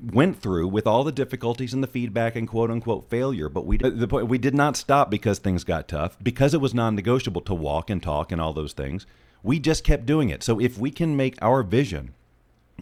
went 0.00 0.40
through 0.40 0.68
with 0.68 0.86
all 0.86 1.02
the 1.02 1.10
difficulties 1.10 1.74
and 1.74 1.82
the 1.82 1.88
feedback 1.88 2.36
and 2.36 2.46
quote 2.46 2.70
unquote 2.70 3.10
failure. 3.10 3.48
But 3.48 3.66
we, 3.66 3.78
the 3.78 4.06
point, 4.06 4.28
we 4.28 4.38
did 4.38 4.54
not 4.54 4.76
stop 4.76 5.10
because 5.10 5.38
things 5.38 5.64
got 5.64 5.88
tough, 5.88 6.16
because 6.22 6.54
it 6.54 6.60
was 6.60 6.72
non 6.72 6.94
negotiable 6.94 7.40
to 7.42 7.54
walk 7.54 7.90
and 7.90 8.02
talk 8.02 8.30
and 8.30 8.40
all 8.40 8.52
those 8.52 8.72
things. 8.72 9.06
We 9.42 9.58
just 9.58 9.84
kept 9.84 10.06
doing 10.06 10.28
it. 10.28 10.42
So 10.42 10.60
if 10.60 10.78
we 10.78 10.90
can 10.90 11.16
make 11.16 11.36
our 11.42 11.62
vision 11.62 12.14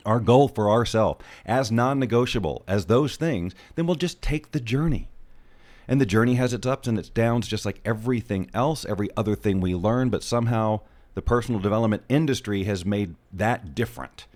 our 0.05 0.21
goal 0.21 0.49
for 0.49 0.71
ourselves 0.71 1.25
as 1.47 1.73
non 1.73 1.99
negotiable 1.99 2.65
as 2.69 2.87
those 2.87 3.17
things, 3.17 3.55
then 3.75 3.87
we'll 3.87 3.97
just 3.97 4.21
take 4.21 4.53
the 4.53 4.61
journey. 4.61 5.09
And 5.89 6.01
the 6.01 6.07
journey 6.07 6.35
has 6.35 6.53
its 6.53 6.67
ups 6.67 6.87
and 6.87 6.99
its 6.99 7.09
downs, 7.09 7.49
just 7.49 7.65
like 7.65 7.81
everything 7.83 8.51
else, 8.53 8.85
every 8.85 9.09
other 9.17 9.35
thing 9.35 9.61
we 9.61 9.75
learn, 9.75 10.11
but 10.11 10.23
somehow 10.23 10.83
the 11.19 11.23
personal 11.23 11.61
development 11.61 12.05
industry 12.09 12.63
has 12.63 12.85
made 12.85 13.17
that 13.33 13.75
different. 13.75 14.29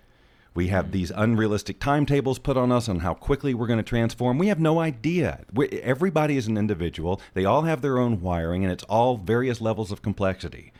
We 0.53 0.67
have 0.67 0.91
these 0.91 1.11
unrealistic 1.15 1.79
timetables 1.79 2.39
put 2.39 2.57
on 2.57 2.73
us 2.73 2.89
on 2.89 2.99
how 2.99 3.13
quickly 3.13 3.53
we're 3.53 3.67
going 3.67 3.79
to 3.79 3.83
transform. 3.83 4.37
We 4.37 4.47
have 4.47 4.59
no 4.59 4.81
idea. 4.81 5.45
we 5.53 5.69
everybody 5.69 6.35
is 6.35 6.47
an 6.47 6.57
individual. 6.57 7.21
They 7.35 7.45
all 7.45 7.61
have 7.61 7.81
their 7.81 7.99
own 7.99 8.19
wiring, 8.19 8.65
and 8.65 8.73
it's 8.73 8.83
all 8.83 9.15
various 9.15 9.61
levels 9.61 9.93
of 9.93 10.01
complexity 10.01 10.73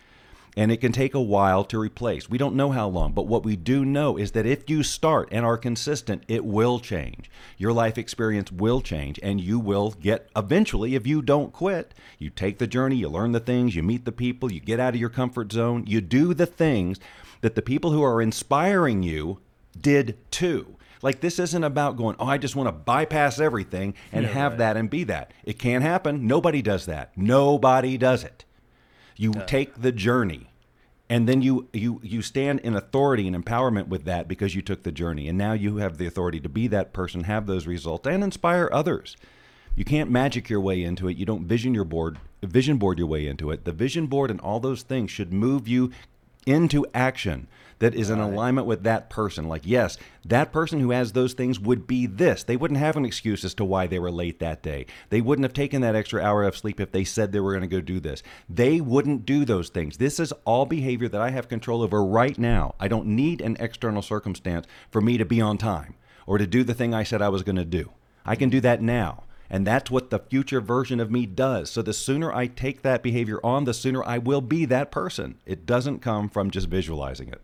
and 0.56 0.72
it 0.72 0.78
can 0.78 0.92
take 0.92 1.14
a 1.14 1.22
while 1.22 1.64
to 1.66 1.80
replace. 1.80 2.30
We 2.30 2.38
don't 2.38 2.56
know 2.56 2.72
how 2.72 2.88
long, 2.88 3.14
but 3.14 3.28
what 3.28 3.44
we 3.44 3.56
do 3.56 3.86
know 3.86 4.18
is 4.18 4.32
that 4.32 4.46
if 4.46 4.70
you 4.70 4.84
start 4.84 5.30
and 5.32 5.46
are 5.46 5.58
consistent, 5.58 6.24
it 6.28 6.46
will 6.46 6.80
change. 6.80 7.30
Your 7.58 7.74
life 7.74 7.98
experience 7.98 8.52
will 8.52 8.82
change, 8.82 9.20
and 9.24 9.42
you 9.42 9.60
will 9.60 9.92
get 9.92 10.30
eventually, 10.36 10.96
if 10.96 11.08
you 11.08 11.22
don't 11.22 11.54
quit, 11.54 11.94
you 12.20 12.30
take 12.30 12.60
the 12.60 12.68
journey, 12.68 12.98
you 12.98 13.10
learn 13.10 13.32
the 13.32 13.40
things, 13.40 13.76
you 13.76 13.84
meet 13.84 14.06
the 14.06 14.12
people, 14.12 14.52
you 14.52 14.60
get 14.60 14.80
out 14.80 14.94
of 14.94 15.00
your 15.00 15.10
comfort 15.10 15.52
zone, 15.52 15.86
you 15.88 16.02
do 16.02 16.34
the 16.34 16.46
things 16.46 17.00
that 17.42 17.56
the 17.56 17.62
people 17.62 17.92
who 17.92 18.04
are 18.04 18.22
inspiring 18.22 19.04
you 19.04 19.40
did 19.80 20.18
too. 20.32 20.78
Like 21.02 21.20
this 21.20 21.38
isn't 21.38 21.64
about 21.64 21.98
going, 21.98 22.16
oh, 22.18 22.28
I 22.28 22.38
just 22.38 22.56
want 22.56 22.68
to 22.68 22.72
bypass 22.72 23.40
everything 23.40 23.94
and 24.14 24.24
yeah, 24.24 24.32
have 24.32 24.52
right. 24.54 24.60
that 24.60 24.78
and 24.78 24.90
be 24.90 25.04
that. 25.04 25.32
It 25.44 25.60
can't 25.60 25.84
happen. 25.84 26.26
Nobody 26.26 26.62
does 26.62 26.86
that. 26.86 27.12
Nobody 27.18 27.98
does 27.98 28.24
it. 28.24 28.46
You 29.16 29.32
yeah. 29.36 29.46
take 29.46 29.82
the 29.82 29.92
journey 29.92 30.50
and 31.10 31.28
then 31.28 31.42
you 31.42 31.68
you 31.74 32.00
you 32.04 32.22
stand 32.22 32.60
in 32.62 32.76
authority 32.76 33.28
and 33.28 33.36
empowerment 33.36 33.88
with 33.88 34.06
that 34.06 34.28
because 34.28 34.56
you 34.56 34.62
took 34.62 34.84
the 34.84 34.92
journey. 34.92 35.28
And 35.28 35.38
now 35.38 35.54
you 35.54 35.78
have 35.78 35.98
the 35.98 36.08
authority 36.08 36.40
to 36.40 36.50
be 36.50 36.68
that 36.70 36.94
person 36.94 37.26
have 37.26 37.46
those 37.46 37.68
results 37.68 38.08
and 38.08 38.24
inspire 38.24 38.70
others. 38.72 39.16
You 39.76 39.86
can't 39.86 40.10
magic 40.10 40.50
your 40.50 40.62
way 40.62 40.84
into 40.84 41.08
it. 41.08 41.18
You 41.18 41.26
don't 41.26 41.46
vision 41.46 41.74
your 41.74 41.84
board 41.84 42.18
vision 42.42 42.78
board 42.78 42.98
your 42.98 43.08
way 43.08 43.28
into 43.28 43.52
it. 43.52 43.64
The 43.64 43.72
vision 43.72 44.08
board 44.08 44.32
and 44.32 44.40
all 44.42 44.60
those 44.60 44.82
things 44.82 45.12
should 45.12 45.32
move 45.32 45.68
you 45.68 45.92
into 46.46 46.86
action 46.94 47.48
that 47.84 47.96
is 47.96 48.10
in 48.10 48.18
alignment 48.18 48.66
with 48.66 48.84
that 48.84 49.10
person. 49.10 49.50
Like, 49.50 49.64
yes, 49.66 49.98
that 50.24 50.54
person 50.54 50.80
who 50.80 50.92
has 50.92 51.12
those 51.12 51.34
things 51.34 51.60
would 51.60 51.86
be 51.86 52.06
this. 52.06 52.42
They 52.42 52.56
wouldn't 52.56 52.80
have 52.80 52.96
an 52.96 53.04
excuse 53.04 53.44
as 53.44 53.54
to 53.56 53.66
why 53.66 53.88
they 53.88 54.00
were 54.00 54.10
late 54.10 54.40
that 54.40 54.64
day. 54.64 54.86
They 55.10 55.20
wouldn't 55.20 55.44
have 55.44 55.52
taken 55.52 55.82
that 55.82 55.94
extra 55.94 56.24
hour 56.24 56.46
of 56.46 56.56
sleep 56.56 56.80
if 56.80 56.94
they 56.94 57.04
said 57.04 57.34
they 57.34 57.42
were 57.42 57.52
going 57.52 57.70
to 57.70 57.76
go 57.76 57.82
do 57.82 58.00
this. 58.00 58.24
They 58.48 58.80
wouldn't 58.80 59.26
do 59.26 59.44
those 59.44 59.68
things. 59.68 59.98
This 59.98 60.18
is 60.18 60.32
all 60.46 60.66
behavior 60.66 61.10
that 61.10 61.20
I 61.20 61.32
have 61.32 61.50
control 61.50 61.82
over 61.82 62.02
right 62.06 62.38
now. 62.38 62.74
I 62.80 62.88
don't 62.88 63.08
need 63.08 63.42
an 63.42 63.58
external 63.60 64.02
circumstance 64.02 64.66
for 64.90 65.02
me 65.02 65.18
to 65.18 65.26
be 65.26 65.42
on 65.42 65.58
time 65.58 65.96
or 66.26 66.38
to 66.38 66.48
do 66.48 66.64
the 66.64 66.74
thing 66.74 66.94
I 66.94 67.04
said 67.04 67.22
I 67.22 67.28
was 67.28 67.44
going 67.44 67.58
to 67.58 67.66
do. 67.66 67.92
I 68.26 68.38
can 68.38 68.50
do 68.50 68.62
that 68.62 68.82
now. 68.82 69.24
And 69.50 69.68
that's 69.68 69.92
what 69.92 70.10
the 70.10 70.20
future 70.20 70.62
version 70.62 71.02
of 71.02 71.12
me 71.12 71.26
does. 71.26 71.70
So 71.70 71.82
the 71.82 71.92
sooner 71.92 72.32
I 72.32 72.48
take 72.48 72.82
that 72.84 73.04
behavior 73.04 73.42
on, 73.44 73.66
the 73.66 73.74
sooner 73.74 74.02
I 74.06 74.20
will 74.20 74.40
be 74.40 74.64
that 74.66 74.90
person. 74.90 75.38
It 75.46 75.66
doesn't 75.66 76.00
come 76.00 76.30
from 76.30 76.50
just 76.50 76.70
visualizing 76.70 77.28
it. 77.28 77.42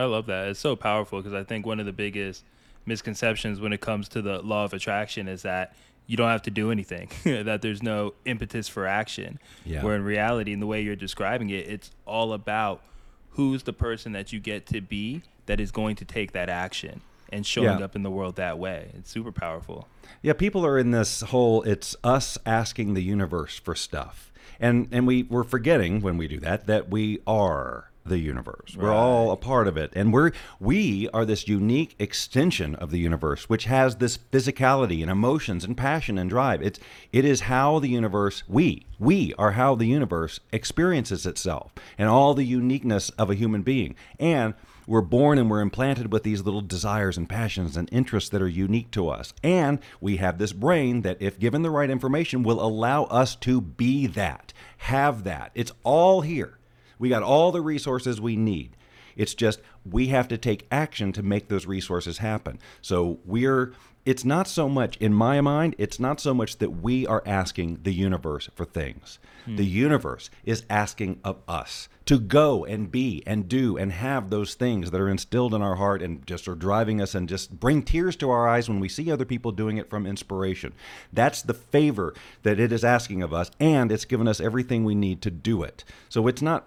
I 0.00 0.04
love 0.04 0.26
that. 0.26 0.48
It's 0.48 0.60
so 0.60 0.76
powerful 0.76 1.20
because 1.20 1.34
I 1.34 1.44
think 1.44 1.66
one 1.66 1.80
of 1.80 1.86
the 1.86 1.92
biggest 1.92 2.44
misconceptions 2.86 3.60
when 3.60 3.72
it 3.72 3.80
comes 3.80 4.08
to 4.10 4.22
the 4.22 4.40
law 4.40 4.64
of 4.64 4.72
attraction 4.72 5.28
is 5.28 5.42
that 5.42 5.74
you 6.06 6.16
don't 6.16 6.30
have 6.30 6.42
to 6.42 6.50
do 6.50 6.70
anything, 6.70 7.08
that 7.24 7.62
there's 7.62 7.82
no 7.82 8.14
impetus 8.24 8.66
for 8.68 8.86
action. 8.86 9.38
Yeah. 9.64 9.84
Where 9.84 9.94
in 9.94 10.02
reality, 10.02 10.52
in 10.52 10.60
the 10.60 10.66
way 10.66 10.80
you're 10.80 10.96
describing 10.96 11.50
it, 11.50 11.68
it's 11.68 11.90
all 12.06 12.32
about 12.32 12.82
who's 13.30 13.62
the 13.62 13.72
person 13.72 14.12
that 14.12 14.32
you 14.32 14.40
get 14.40 14.66
to 14.66 14.80
be 14.80 15.22
that 15.46 15.60
is 15.60 15.70
going 15.70 15.96
to 15.96 16.04
take 16.04 16.32
that 16.32 16.48
action 16.48 17.02
and 17.32 17.46
showing 17.46 17.78
yeah. 17.78 17.84
up 17.84 17.94
in 17.94 18.02
the 18.02 18.10
world 18.10 18.36
that 18.36 18.58
way. 18.58 18.90
It's 18.98 19.10
super 19.10 19.32
powerful. 19.32 19.86
Yeah, 20.22 20.32
people 20.32 20.66
are 20.66 20.78
in 20.78 20.90
this 20.90 21.20
whole 21.20 21.62
it's 21.62 21.94
us 22.02 22.38
asking 22.44 22.94
the 22.94 23.02
universe 23.02 23.58
for 23.60 23.74
stuff. 23.74 24.32
And 24.58 24.88
and 24.90 25.06
we 25.06 25.22
we're 25.24 25.44
forgetting 25.44 26.00
when 26.00 26.16
we 26.16 26.26
do 26.26 26.40
that 26.40 26.66
that 26.66 26.90
we 26.90 27.20
are 27.26 27.89
the 28.10 28.18
universe. 28.18 28.76
Right. 28.76 28.84
We're 28.84 28.92
all 28.92 29.30
a 29.30 29.36
part 29.36 29.66
of 29.66 29.78
it. 29.78 29.92
And 29.94 30.12
we're 30.12 30.32
we 30.58 31.08
are 31.14 31.24
this 31.24 31.48
unique 31.48 31.96
extension 31.98 32.74
of 32.74 32.90
the 32.90 32.98
universe 32.98 33.48
which 33.48 33.64
has 33.64 33.96
this 33.96 34.18
physicality 34.18 35.00
and 35.00 35.10
emotions 35.10 35.64
and 35.64 35.76
passion 35.76 36.18
and 36.18 36.28
drive. 36.28 36.60
It's 36.60 36.78
it 37.12 37.24
is 37.24 37.42
how 37.42 37.78
the 37.78 37.88
universe 37.88 38.42
we 38.46 38.86
we 38.98 39.32
are 39.38 39.52
how 39.52 39.74
the 39.74 39.86
universe 39.86 40.40
experiences 40.52 41.24
itself 41.24 41.72
and 41.96 42.08
all 42.08 42.34
the 42.34 42.44
uniqueness 42.44 43.08
of 43.10 43.30
a 43.30 43.34
human 43.34 43.62
being. 43.62 43.94
And 44.18 44.54
we're 44.86 45.02
born 45.02 45.38
and 45.38 45.48
we're 45.48 45.60
implanted 45.60 46.12
with 46.12 46.24
these 46.24 46.42
little 46.42 46.62
desires 46.62 47.16
and 47.16 47.28
passions 47.28 47.76
and 47.76 47.88
interests 47.92 48.28
that 48.30 48.42
are 48.42 48.48
unique 48.48 48.90
to 48.90 49.08
us. 49.08 49.32
And 49.40 49.78
we 50.00 50.16
have 50.16 50.38
this 50.38 50.52
brain 50.52 51.02
that, 51.02 51.18
if 51.20 51.38
given 51.38 51.62
the 51.62 51.70
right 51.70 51.88
information, 51.88 52.42
will 52.42 52.60
allow 52.60 53.04
us 53.04 53.36
to 53.36 53.60
be 53.60 54.08
that, 54.08 54.52
have 54.78 55.22
that. 55.22 55.52
It's 55.54 55.70
all 55.84 56.22
here. 56.22 56.58
We 57.00 57.08
got 57.08 57.24
all 57.24 57.50
the 57.50 57.62
resources 57.62 58.20
we 58.20 58.36
need. 58.36 58.76
It's 59.16 59.34
just 59.34 59.60
we 59.84 60.08
have 60.08 60.28
to 60.28 60.38
take 60.38 60.68
action 60.70 61.12
to 61.12 61.22
make 61.22 61.48
those 61.48 61.66
resources 61.66 62.18
happen. 62.18 62.60
So 62.80 63.18
we're 63.24 63.72
it's 64.04 64.24
not 64.24 64.48
so 64.48 64.68
much 64.68 64.96
in 64.96 65.12
my 65.12 65.40
mind 65.40 65.74
it's 65.76 66.00
not 66.00 66.20
so 66.20 66.32
much 66.32 66.56
that 66.58 66.70
we 66.70 67.06
are 67.06 67.22
asking 67.26 67.78
the 67.82 67.92
universe 67.92 68.48
for 68.54 68.64
things 68.64 69.18
hmm. 69.44 69.56
the 69.56 69.66
universe 69.66 70.30
is 70.44 70.64
asking 70.70 71.20
of 71.22 71.36
us 71.46 71.88
to 72.10 72.18
go 72.18 72.64
and 72.64 72.90
be 72.90 73.22
and 73.24 73.48
do 73.48 73.78
and 73.78 73.92
have 73.92 74.30
those 74.30 74.54
things 74.54 74.90
that 74.90 75.00
are 75.00 75.08
instilled 75.08 75.54
in 75.54 75.62
our 75.62 75.76
heart 75.76 76.02
and 76.02 76.26
just 76.26 76.48
are 76.48 76.56
driving 76.56 77.00
us 77.00 77.14
and 77.14 77.28
just 77.28 77.60
bring 77.60 77.84
tears 77.84 78.16
to 78.16 78.28
our 78.28 78.48
eyes 78.48 78.68
when 78.68 78.80
we 78.80 78.88
see 78.88 79.12
other 79.12 79.24
people 79.24 79.52
doing 79.52 79.76
it 79.76 79.88
from 79.88 80.08
inspiration 80.08 80.72
that's 81.12 81.40
the 81.42 81.54
favor 81.54 82.12
that 82.42 82.58
it 82.58 82.72
is 82.72 82.82
asking 82.82 83.22
of 83.22 83.32
us 83.32 83.48
and 83.60 83.92
it's 83.92 84.04
given 84.04 84.26
us 84.26 84.40
everything 84.40 84.82
we 84.82 84.94
need 84.94 85.22
to 85.22 85.30
do 85.30 85.62
it 85.62 85.84
so 86.08 86.26
it's 86.26 86.42
not 86.42 86.66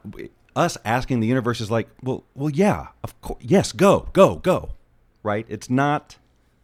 us 0.55 0.77
asking 0.85 1.19
the 1.19 1.27
universe 1.27 1.59
is 1.59 1.69
like 1.69 1.89
well 2.01 2.23
well 2.35 2.49
yeah 2.49 2.87
of 3.03 3.19
course 3.19 3.43
yes 3.43 3.73
go 3.73 4.07
go 4.13 4.35
go 4.37 4.69
right 5.23 5.45
it's 5.49 5.69
not 5.69 6.15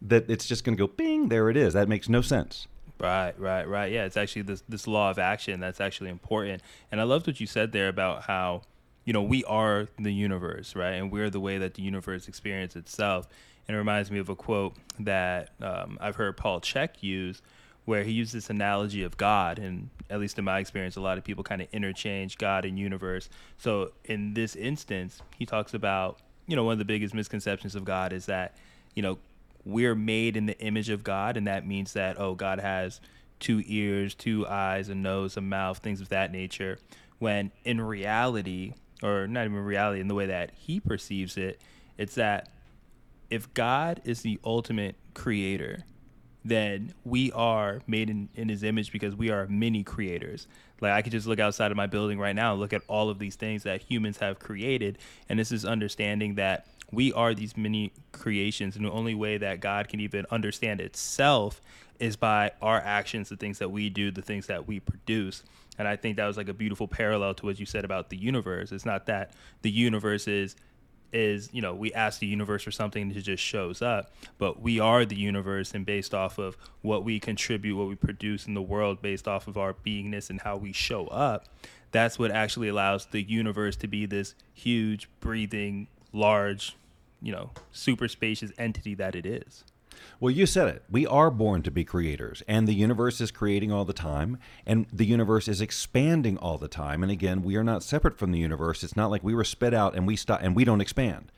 that 0.02 0.30
it's 0.30 0.46
just 0.46 0.64
going 0.64 0.78
to 0.78 0.88
go 0.88 0.88
bing, 0.88 1.30
there 1.30 1.50
it 1.50 1.58
is. 1.58 1.74
That 1.74 1.90
makes 1.90 2.08
no 2.08 2.22
sense. 2.22 2.68
Right, 3.00 3.38
right, 3.40 3.68
right. 3.68 3.92
Yeah, 3.92 4.06
it's 4.06 4.18
actually 4.18 4.42
this 4.44 4.64
this 4.68 4.86
law 4.86 5.10
of 5.10 5.18
action 5.20 5.60
that's 5.60 5.80
actually 5.80 6.10
important. 6.10 6.62
And 6.92 7.00
I 7.00 7.06
loved 7.06 7.28
what 7.28 7.40
you 7.40 7.48
said 7.48 7.72
there 7.72 7.88
about 7.88 8.24
how, 8.24 8.64
you 9.10 9.14
know, 9.14 9.24
we 9.24 9.44
are 9.46 9.88
the 9.98 10.14
universe, 10.14 10.76
right? 10.76 10.92
And 10.92 11.12
we're 11.12 11.32
the 11.32 11.40
way 11.40 11.58
that 11.58 11.74
the 11.74 11.82
universe 11.82 12.28
experiences 12.28 12.76
itself. 12.76 13.28
And 13.68 13.74
it 13.74 13.80
reminds 13.80 14.12
me 14.12 14.20
of 14.20 14.30
a 14.30 14.36
quote 14.36 14.76
that 15.00 15.50
um, 15.64 15.98
I've 16.00 16.18
heard 16.18 16.38
Paul 16.38 16.62
Chek 16.62 16.90
use, 17.02 17.42
where 17.86 18.04
he 18.04 18.12
used 18.12 18.36
this 18.36 18.52
analogy 18.52 19.02
of 19.02 19.18
God. 19.18 19.58
And 19.58 19.90
at 20.12 20.20
least 20.20 20.38
in 20.38 20.46
my 20.46 20.60
experience, 20.60 20.96
a 20.96 21.02
lot 21.02 21.18
of 21.18 21.24
people 21.24 21.44
kind 21.44 21.60
of 21.60 21.68
interchange 21.72 22.38
God 22.38 22.66
and 22.66 22.78
universe. 22.78 23.30
So 23.58 23.94
in 24.06 24.36
this 24.36 24.56
instance, 24.56 25.24
he 25.40 25.46
talks 25.48 25.74
about, 25.74 26.20
you 26.46 26.56
know, 26.56 26.64
one 26.64 26.74
of 26.74 26.78
the 26.78 26.86
biggest 26.86 27.16
misconceptions 27.16 27.74
of 27.74 27.86
God 27.86 28.14
is 28.14 28.28
that, 28.28 28.58
you 28.94 29.02
know, 29.02 29.18
we're 29.66 29.96
made 29.96 30.38
in 30.38 30.46
the 30.46 30.60
image 30.60 30.90
of 30.90 31.04
God, 31.04 31.36
and 31.36 31.48
that 31.48 31.66
means 31.66 31.94
that 31.94 32.20
oh, 32.20 32.36
God 32.36 32.60
has 32.60 33.02
two 33.40 33.64
ears, 33.66 34.14
two 34.14 34.46
eyes, 34.46 34.88
a 34.88 34.94
nose, 34.94 35.36
a 35.36 35.42
mouth, 35.42 35.80
things 35.80 36.00
of 36.00 36.10
that 36.10 36.32
nature. 36.32 36.78
When 37.18 37.52
in 37.66 37.82
reality, 37.82 38.76
or 39.02 39.28
not 39.28 39.46
even 39.46 39.58
reality, 39.58 40.02
in 40.02 40.08
the 40.08 40.16
way 40.16 40.26
that 40.28 40.52
He 40.52 40.80
perceives 40.80 41.38
it, 41.38 41.62
it's 41.98 42.16
that 42.16 42.50
if 43.30 43.54
God 43.54 44.02
is 44.06 44.22
the 44.22 44.40
ultimate 44.44 44.96
creator, 45.14 45.84
then 46.44 46.94
we 47.04 47.32
are 47.34 47.82
made 47.86 48.10
in, 48.10 48.30
in 48.34 48.50
his 48.50 48.64
image 48.64 48.92
because 48.92 49.16
we 49.16 49.30
are 49.30 49.46
many 49.48 49.84
creators. 49.84 50.48
Like 50.82 50.94
I 50.94 51.02
could 51.02 51.12
just 51.12 51.28
look 51.28 51.40
outside 51.40 51.70
of 51.70 51.78
my 51.78 51.86
building 51.86 52.18
right 52.18 52.36
now 52.36 52.54
and 52.54 52.62
look 52.62 52.74
at 52.74 52.82
all 52.88 53.10
of 53.10 53.20
these 53.20 53.36
things 53.36 53.64
that 53.64 53.82
humans 53.82 54.18
have 54.18 54.40
created. 54.40 54.98
And 55.28 55.38
this 55.38 55.52
is 55.52 55.66
understanding 55.66 56.36
that 56.36 56.66
we 56.92 57.14
are 57.14 57.34
these 57.34 57.56
many 57.56 57.92
creations 58.12 58.76
and 58.76 58.86
the 58.86 58.92
only 58.92 59.14
way 59.14 59.38
that 59.38 59.60
god 59.60 59.88
can 59.88 60.00
even 60.00 60.26
understand 60.32 60.82
itself 60.82 61.62
is 62.00 62.16
by 62.16 62.52
our 62.62 62.80
actions 62.80 63.30
the 63.30 63.36
things 63.36 63.60
that 63.60 63.70
we 63.70 63.90
do 63.90 64.12
the 64.12 64.22
things 64.22 64.48
that 64.48 64.68
we 64.68 64.80
produce 64.80 65.44
and 65.80 65.88
i 65.88 65.96
think 65.96 66.18
that 66.18 66.28
was 66.28 66.38
like 66.38 66.50
a 66.50 66.54
beautiful 66.54 66.88
parallel 66.88 67.34
to 67.34 67.46
what 67.46 67.60
you 67.60 67.66
said 67.66 67.84
about 67.86 68.10
the 68.10 68.18
universe. 68.18 68.72
It's 68.72 68.86
not 68.86 69.08
that 69.08 69.32
the 69.64 69.72
universe 69.72 70.28
is 70.28 70.56
is 71.12 71.50
you 71.52 71.62
know 71.62 71.74
we 71.74 71.92
ask 71.94 72.20
the 72.20 72.28
universe 72.28 72.62
for 72.62 72.70
something 72.70 73.10
that 73.10 73.22
just 73.22 73.42
shows 73.42 73.82
up 73.82 74.12
but 74.38 74.62
we 74.62 74.80
are 74.80 75.06
the 75.06 75.16
universe 75.16 75.74
and 75.74 75.84
based 75.84 76.14
off 76.14 76.38
of 76.38 76.56
what 76.84 77.04
we 77.04 77.20
contribute 77.20 77.76
what 77.76 77.88
we 77.88 77.96
produce 77.96 78.46
in 78.46 78.54
the 78.54 78.62
world 78.62 79.02
based 79.02 79.28
off 79.28 79.48
of 79.48 79.58
our 79.58 79.74
beingness 79.74 80.30
and 80.30 80.42
how 80.42 80.56
we 80.56 80.72
show 80.72 81.08
up 81.08 81.46
that's 81.92 82.20
what 82.20 82.30
actually 82.30 82.68
allows 82.68 83.08
the 83.08 83.24
universe 83.24 83.76
to 83.76 83.88
be 83.88 84.06
this 84.06 84.36
huge 84.54 85.10
breathing 85.20 85.88
large 86.14 86.78
you 87.24 87.32
know 87.32 87.50
super 87.72 88.08
spacious 88.08 88.52
entity 88.60 88.94
that 88.94 89.16
it 89.16 89.26
is 89.26 89.64
well, 90.20 90.32
you 90.32 90.46
said 90.46 90.68
it. 90.68 90.84
We 90.90 91.08
are 91.08 91.32
born 91.32 91.62
to 91.64 91.72
be 91.72 91.86
creators, 91.86 92.44
and 92.48 92.68
the 92.68 92.74
universe 92.74 93.22
is 93.22 93.32
creating 93.32 93.72
all 93.72 93.86
the 93.86 93.94
time, 93.94 94.38
and 94.66 94.86
the 94.92 95.06
universe 95.06 95.48
is 95.48 95.62
expanding 95.62 96.38
all 96.38 96.58
the 96.58 96.68
time. 96.68 97.04
And 97.04 97.12
again, 97.12 97.42
we 97.42 97.56
are 97.56 97.64
not 97.64 97.84
separate 97.84 98.18
from 98.18 98.32
the 98.32 98.40
universe. 98.40 98.84
It's 98.84 98.98
not 98.98 99.12
like 99.12 99.24
we 99.24 99.34
were 99.34 99.44
spit 99.46 99.74
out 99.74 99.96
and 99.96 100.06
we 100.06 100.16
stop 100.16 100.42
and 100.42 100.56
we 100.56 100.66
don't 100.66 100.82
expand 100.82 101.32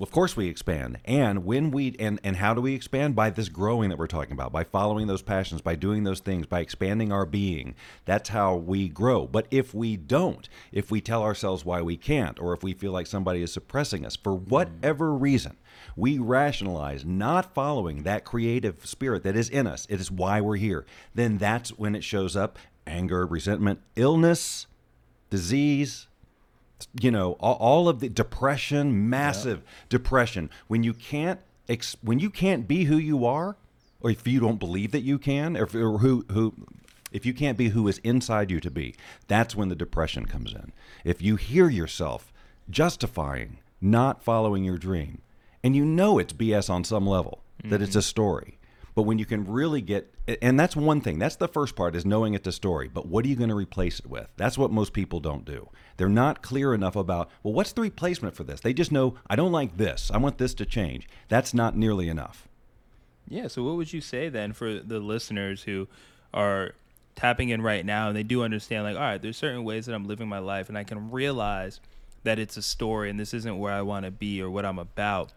of 0.00 0.10
course 0.10 0.36
we 0.36 0.48
expand. 0.48 0.98
And 1.04 1.44
when 1.44 1.70
we 1.70 1.94
and 1.98 2.20
and 2.24 2.36
how 2.36 2.54
do 2.54 2.60
we 2.60 2.74
expand? 2.74 3.14
By 3.14 3.30
this 3.30 3.48
growing 3.48 3.88
that 3.90 3.98
we're 3.98 4.06
talking 4.06 4.32
about 4.32 4.52
by 4.52 4.64
following 4.64 5.06
those 5.06 5.22
passions 5.22 5.60
by 5.60 5.76
doing 5.76 6.04
those 6.04 6.20
things 6.20 6.46
by 6.46 6.60
expanding 6.60 7.12
our 7.12 7.24
being. 7.26 7.74
That's 8.04 8.30
how 8.30 8.56
we 8.56 8.88
grow. 8.88 9.26
But 9.26 9.46
if 9.50 9.74
we 9.74 9.96
don't 9.96 10.48
if 10.72 10.90
we 10.90 11.00
tell 11.00 11.22
ourselves 11.22 11.64
why 11.64 11.82
we 11.82 11.96
can't 11.96 12.38
or 12.40 12.52
if 12.52 12.62
we 12.62 12.74
feel 12.74 12.92
like 12.92 13.06
somebody 13.06 13.42
is 13.42 13.52
suppressing 13.52 14.04
us 14.04 14.16
for 14.16 14.34
whatever 14.34 15.12
reason 15.14 15.56
we 15.94 16.18
rationalize 16.18 17.04
not 17.04 17.54
following 17.54 18.02
that 18.02 18.24
creative 18.24 18.84
spirit 18.86 19.22
that 19.22 19.36
is 19.36 19.48
in 19.48 19.66
us. 19.66 19.86
It 19.88 20.00
is 20.00 20.10
why 20.10 20.40
we're 20.40 20.56
here. 20.56 20.84
Then 21.14 21.38
that's 21.38 21.70
when 21.70 21.94
it 21.94 22.04
shows 22.04 22.36
up. 22.36 22.58
Anger 22.86 23.26
resentment 23.26 23.80
illness 23.96 24.66
disease 25.30 26.06
you 27.00 27.10
know 27.10 27.32
all, 27.40 27.54
all 27.54 27.88
of 27.88 28.00
the 28.00 28.08
depression 28.08 29.08
massive 29.08 29.58
yeah. 29.58 29.70
depression 29.88 30.50
when 30.66 30.82
you 30.82 30.92
can't 30.92 31.40
ex- 31.68 31.96
when 32.02 32.18
you 32.18 32.30
can't 32.30 32.68
be 32.68 32.84
who 32.84 32.96
you 32.96 33.24
are 33.24 33.56
or 34.00 34.10
if 34.10 34.26
you 34.26 34.40
don't 34.40 34.58
believe 34.58 34.92
that 34.92 35.00
you 35.00 35.18
can 35.18 35.56
or, 35.56 35.64
if, 35.64 35.74
or 35.74 35.98
who 35.98 36.24
who 36.32 36.54
if 37.12 37.24
you 37.24 37.32
can't 37.32 37.56
be 37.56 37.70
who 37.70 37.88
is 37.88 37.98
inside 37.98 38.50
you 38.50 38.60
to 38.60 38.70
be 38.70 38.94
that's 39.26 39.54
when 39.54 39.68
the 39.68 39.74
depression 39.74 40.26
comes 40.26 40.52
in 40.52 40.72
if 41.04 41.22
you 41.22 41.36
hear 41.36 41.68
yourself 41.68 42.32
justifying 42.68 43.58
not 43.80 44.22
following 44.22 44.64
your 44.64 44.78
dream 44.78 45.20
and 45.62 45.74
you 45.74 45.84
know 45.84 46.18
it's 46.18 46.32
bs 46.32 46.68
on 46.68 46.84
some 46.84 47.06
level 47.06 47.42
mm-hmm. 47.60 47.70
that 47.70 47.82
it's 47.82 47.96
a 47.96 47.98
mm-hmm. 47.98 48.04
story 48.04 48.58
but 48.96 49.02
when 49.02 49.18
you 49.18 49.26
can 49.26 49.44
really 49.44 49.82
get, 49.82 50.12
and 50.40 50.58
that's 50.58 50.74
one 50.74 51.02
thing, 51.02 51.18
that's 51.18 51.36
the 51.36 51.48
first 51.48 51.76
part 51.76 51.94
is 51.94 52.06
knowing 52.06 52.32
it's 52.32 52.48
a 52.48 52.52
story. 52.52 52.88
But 52.88 53.06
what 53.06 53.26
are 53.26 53.28
you 53.28 53.36
going 53.36 53.50
to 53.50 53.54
replace 53.54 54.00
it 54.00 54.06
with? 54.06 54.26
That's 54.38 54.56
what 54.56 54.72
most 54.72 54.94
people 54.94 55.20
don't 55.20 55.44
do. 55.44 55.68
They're 55.98 56.08
not 56.08 56.40
clear 56.40 56.72
enough 56.72 56.96
about, 56.96 57.30
well, 57.42 57.52
what's 57.52 57.72
the 57.72 57.82
replacement 57.82 58.34
for 58.34 58.42
this? 58.42 58.60
They 58.60 58.72
just 58.72 58.90
know, 58.90 59.16
I 59.28 59.36
don't 59.36 59.52
like 59.52 59.76
this. 59.76 60.10
I 60.10 60.16
want 60.16 60.38
this 60.38 60.54
to 60.54 60.64
change. 60.64 61.06
That's 61.28 61.52
not 61.52 61.76
nearly 61.76 62.08
enough. 62.08 62.48
Yeah. 63.28 63.48
So, 63.48 63.62
what 63.64 63.76
would 63.76 63.92
you 63.92 64.00
say 64.00 64.30
then 64.30 64.54
for 64.54 64.80
the 64.80 64.98
listeners 64.98 65.64
who 65.64 65.88
are 66.32 66.72
tapping 67.16 67.50
in 67.50 67.60
right 67.60 67.84
now 67.84 68.08
and 68.08 68.16
they 68.16 68.22
do 68.22 68.42
understand, 68.42 68.84
like, 68.84 68.96
all 68.96 69.02
right, 69.02 69.20
there's 69.20 69.36
certain 69.36 69.62
ways 69.62 69.84
that 69.86 69.94
I'm 69.94 70.06
living 70.06 70.26
my 70.26 70.38
life 70.38 70.70
and 70.70 70.78
I 70.78 70.84
can 70.84 71.10
realize 71.10 71.80
that 72.22 72.38
it's 72.38 72.56
a 72.56 72.62
story 72.62 73.10
and 73.10 73.20
this 73.20 73.34
isn't 73.34 73.58
where 73.58 73.74
I 73.74 73.82
want 73.82 74.06
to 74.06 74.10
be 74.10 74.40
or 74.40 74.48
what 74.48 74.64
I'm 74.64 74.78
about? 74.78 75.32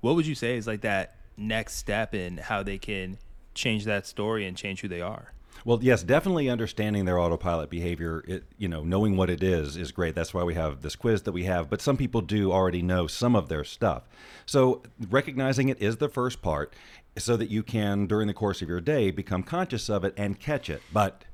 What 0.00 0.14
would 0.14 0.26
you 0.26 0.34
say 0.34 0.56
is 0.56 0.66
like 0.66 0.80
that 0.80 1.16
next 1.36 1.74
step 1.74 2.14
in 2.14 2.38
how 2.38 2.62
they 2.62 2.78
can 2.78 3.18
change 3.54 3.84
that 3.84 4.06
story 4.06 4.46
and 4.46 4.56
change 4.56 4.80
who 4.80 4.88
they 4.88 5.00
are. 5.00 5.32
Well, 5.64 5.78
yes, 5.80 6.02
definitely 6.02 6.50
understanding 6.50 7.04
their 7.04 7.20
autopilot 7.20 7.70
behavior, 7.70 8.24
it, 8.26 8.44
you 8.58 8.68
know, 8.68 8.82
knowing 8.82 9.16
what 9.16 9.30
it 9.30 9.42
is 9.44 9.76
is 9.76 9.92
great. 9.92 10.14
That's 10.14 10.34
why 10.34 10.42
we 10.42 10.54
have 10.54 10.82
this 10.82 10.96
quiz 10.96 11.22
that 11.22 11.32
we 11.32 11.44
have, 11.44 11.70
but 11.70 11.80
some 11.80 11.96
people 11.96 12.20
do 12.20 12.50
already 12.50 12.82
know 12.82 13.06
some 13.06 13.36
of 13.36 13.48
their 13.48 13.62
stuff. 13.62 14.08
So, 14.44 14.82
recognizing 15.08 15.68
it 15.68 15.80
is 15.80 15.98
the 15.98 16.08
first 16.08 16.42
part 16.42 16.74
so 17.16 17.36
that 17.36 17.48
you 17.48 17.62
can 17.62 18.06
during 18.06 18.26
the 18.26 18.34
course 18.34 18.60
of 18.60 18.68
your 18.68 18.80
day 18.80 19.12
become 19.12 19.44
conscious 19.44 19.88
of 19.88 20.04
it 20.04 20.14
and 20.16 20.40
catch 20.40 20.68
it. 20.68 20.82
But 20.92 21.24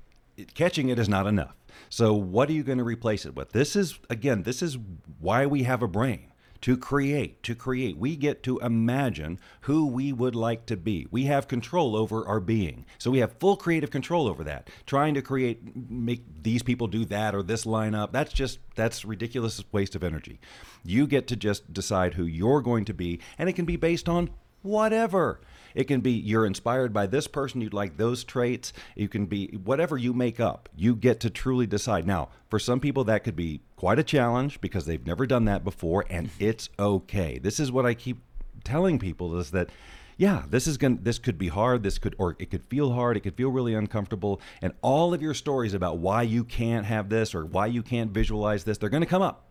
catching 0.55 0.91
it 0.91 0.99
is 0.99 1.09
not 1.09 1.27
enough. 1.27 1.55
So, 1.89 2.13
what 2.13 2.51
are 2.51 2.55
you 2.55 2.65
going 2.65 2.79
to 2.79 2.85
replace 2.85 3.25
it 3.25 3.35
with? 3.35 3.53
This 3.53 3.77
is 3.77 3.99
again, 4.11 4.43
this 4.43 4.61
is 4.61 4.77
why 5.21 5.47
we 5.47 5.63
have 5.63 5.83
a 5.83 5.89
brain 5.89 6.33
to 6.63 6.77
create, 6.77 7.43
to 7.45 7.55
create. 7.55 7.97
We 7.97 8.17
get 8.17 8.43
to 8.45 8.59
imagine 8.59 9.39
who 9.63 9.87
we 9.87 10.13
would 10.13 10.35
like 10.35 10.67
to 10.67 10.77
be. 10.77 11.07
We 11.11 11.25
have 11.25 11.49
control 11.49 11.97
over 11.97 12.27
our 12.27 12.41
being. 12.41 12.85
So 12.99 13.11
we 13.11 13.19
have 13.19 13.39
full 13.39 13.57
creative 13.57 13.91
control 13.91 14.27
over 14.27 14.43
that. 14.45 14.69
Trying 14.87 15.15
to 15.15 15.23
create, 15.23 15.91
make 15.91 16.43
these 16.43 16.63
people 16.63 16.87
do 16.87 17.05
that 17.07 17.35
or 17.35 17.43
this 17.43 17.65
lineup, 17.65 18.13
that's 18.13 18.33
just, 18.33 18.59
that's 18.75 19.05
ridiculous 19.05 19.63
waste 19.73 19.95
of 19.95 20.05
energy. 20.05 20.41
You 20.85 21.07
get 21.07 21.27
to 21.29 21.37
just 21.37 21.73
decide 21.73 22.15
who 22.15 22.25
you're 22.25 22.63
going 22.63 22.85
to 22.87 22.95
be, 22.95 23.21
and 23.39 23.49
it 23.49 23.55
can 23.55 23.65
be 23.65 23.77
based 23.77 24.09
on 24.09 24.31
whatever. 24.63 25.41
It 25.75 25.85
can 25.85 26.01
be 26.01 26.13
you're 26.13 26.47
inspired 26.47 26.93
by 26.93 27.07
this 27.07 27.27
person, 27.27 27.61
you'd 27.61 27.75
like 27.75 27.97
those 27.97 28.25
traits. 28.25 28.73
You 28.97 29.09
can 29.09 29.27
be 29.27 29.49
whatever 29.65 29.97
you 29.97 30.13
make 30.13 30.41
up. 30.41 30.69
You 30.77 30.95
get 30.95 31.21
to 31.21 31.31
truly 31.31 31.67
decide. 31.67 32.07
Now, 32.07 32.29
for 32.49 32.59
some 32.59 32.81
people, 32.81 33.05
that 33.05 33.25
could 33.25 33.37
be 33.37 33.61
quite 33.77 33.99
a 33.99 34.05
challenge 34.05 34.61
because 34.61 34.87
they've 34.87 35.07
never 35.07 35.27
done 35.27 35.45
that 35.47 35.65
before, 35.65 36.05
and 36.09 36.31
it's 36.39 36.69
okay. 36.79 37.39
This 37.39 37.61
is 37.61 37.71
what 37.71 37.87
I 37.87 37.95
keep 37.95 38.19
telling 38.65 38.99
people 38.99 39.39
is 39.39 39.51
that 39.53 39.71
yeah, 40.19 40.43
this 40.51 40.67
is 40.67 40.77
going 40.77 40.99
this 41.03 41.19
could 41.19 41.39
be 41.39 41.47
hard, 41.47 41.85
this 41.85 41.99
could 41.99 42.17
or 42.19 42.35
it 42.41 42.51
could 42.51 42.65
feel 42.65 42.93
hard, 42.93 43.17
it 43.17 43.21
could 43.21 43.37
feel 43.37 43.51
really 43.51 43.75
uncomfortable, 43.75 44.41
and 44.61 44.73
all 44.83 45.15
of 45.15 45.23
your 45.23 45.33
stories 45.33 45.75
about 45.75 45.99
why 45.99 46.23
you 46.23 46.43
can't 46.43 46.85
have 46.87 47.09
this 47.09 47.35
or 47.35 47.47
why 47.47 47.67
you 47.67 47.83
can't 47.83 48.11
visualize 48.11 48.65
this, 48.65 48.79
they're 48.79 48.91
going 48.91 49.03
to 49.03 49.07
come 49.07 49.23
up. 49.23 49.48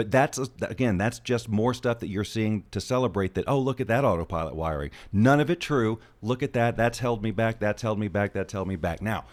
But 0.00 0.10
that's 0.10 0.38
again, 0.62 0.96
that's 0.96 1.18
just 1.18 1.50
more 1.50 1.74
stuff 1.74 1.98
that 1.98 2.08
you're 2.08 2.24
seeing 2.24 2.64
to 2.70 2.80
celebrate 2.80 3.34
that. 3.34 3.44
Oh, 3.46 3.58
look 3.58 3.82
at 3.82 3.86
that 3.88 4.02
autopilot 4.02 4.54
wiring. 4.54 4.92
None 5.12 5.40
of 5.40 5.50
it 5.50 5.60
true. 5.60 5.98
Look 6.22 6.42
at 6.42 6.54
that. 6.54 6.74
That's 6.78 7.00
held 7.00 7.22
me 7.22 7.32
back. 7.32 7.60
That's 7.60 7.82
held 7.82 7.98
me 7.98 8.08
back. 8.08 8.32
That's 8.32 8.54
held 8.54 8.66
me 8.66 8.76
back. 8.76 9.02
Now, 9.02 9.26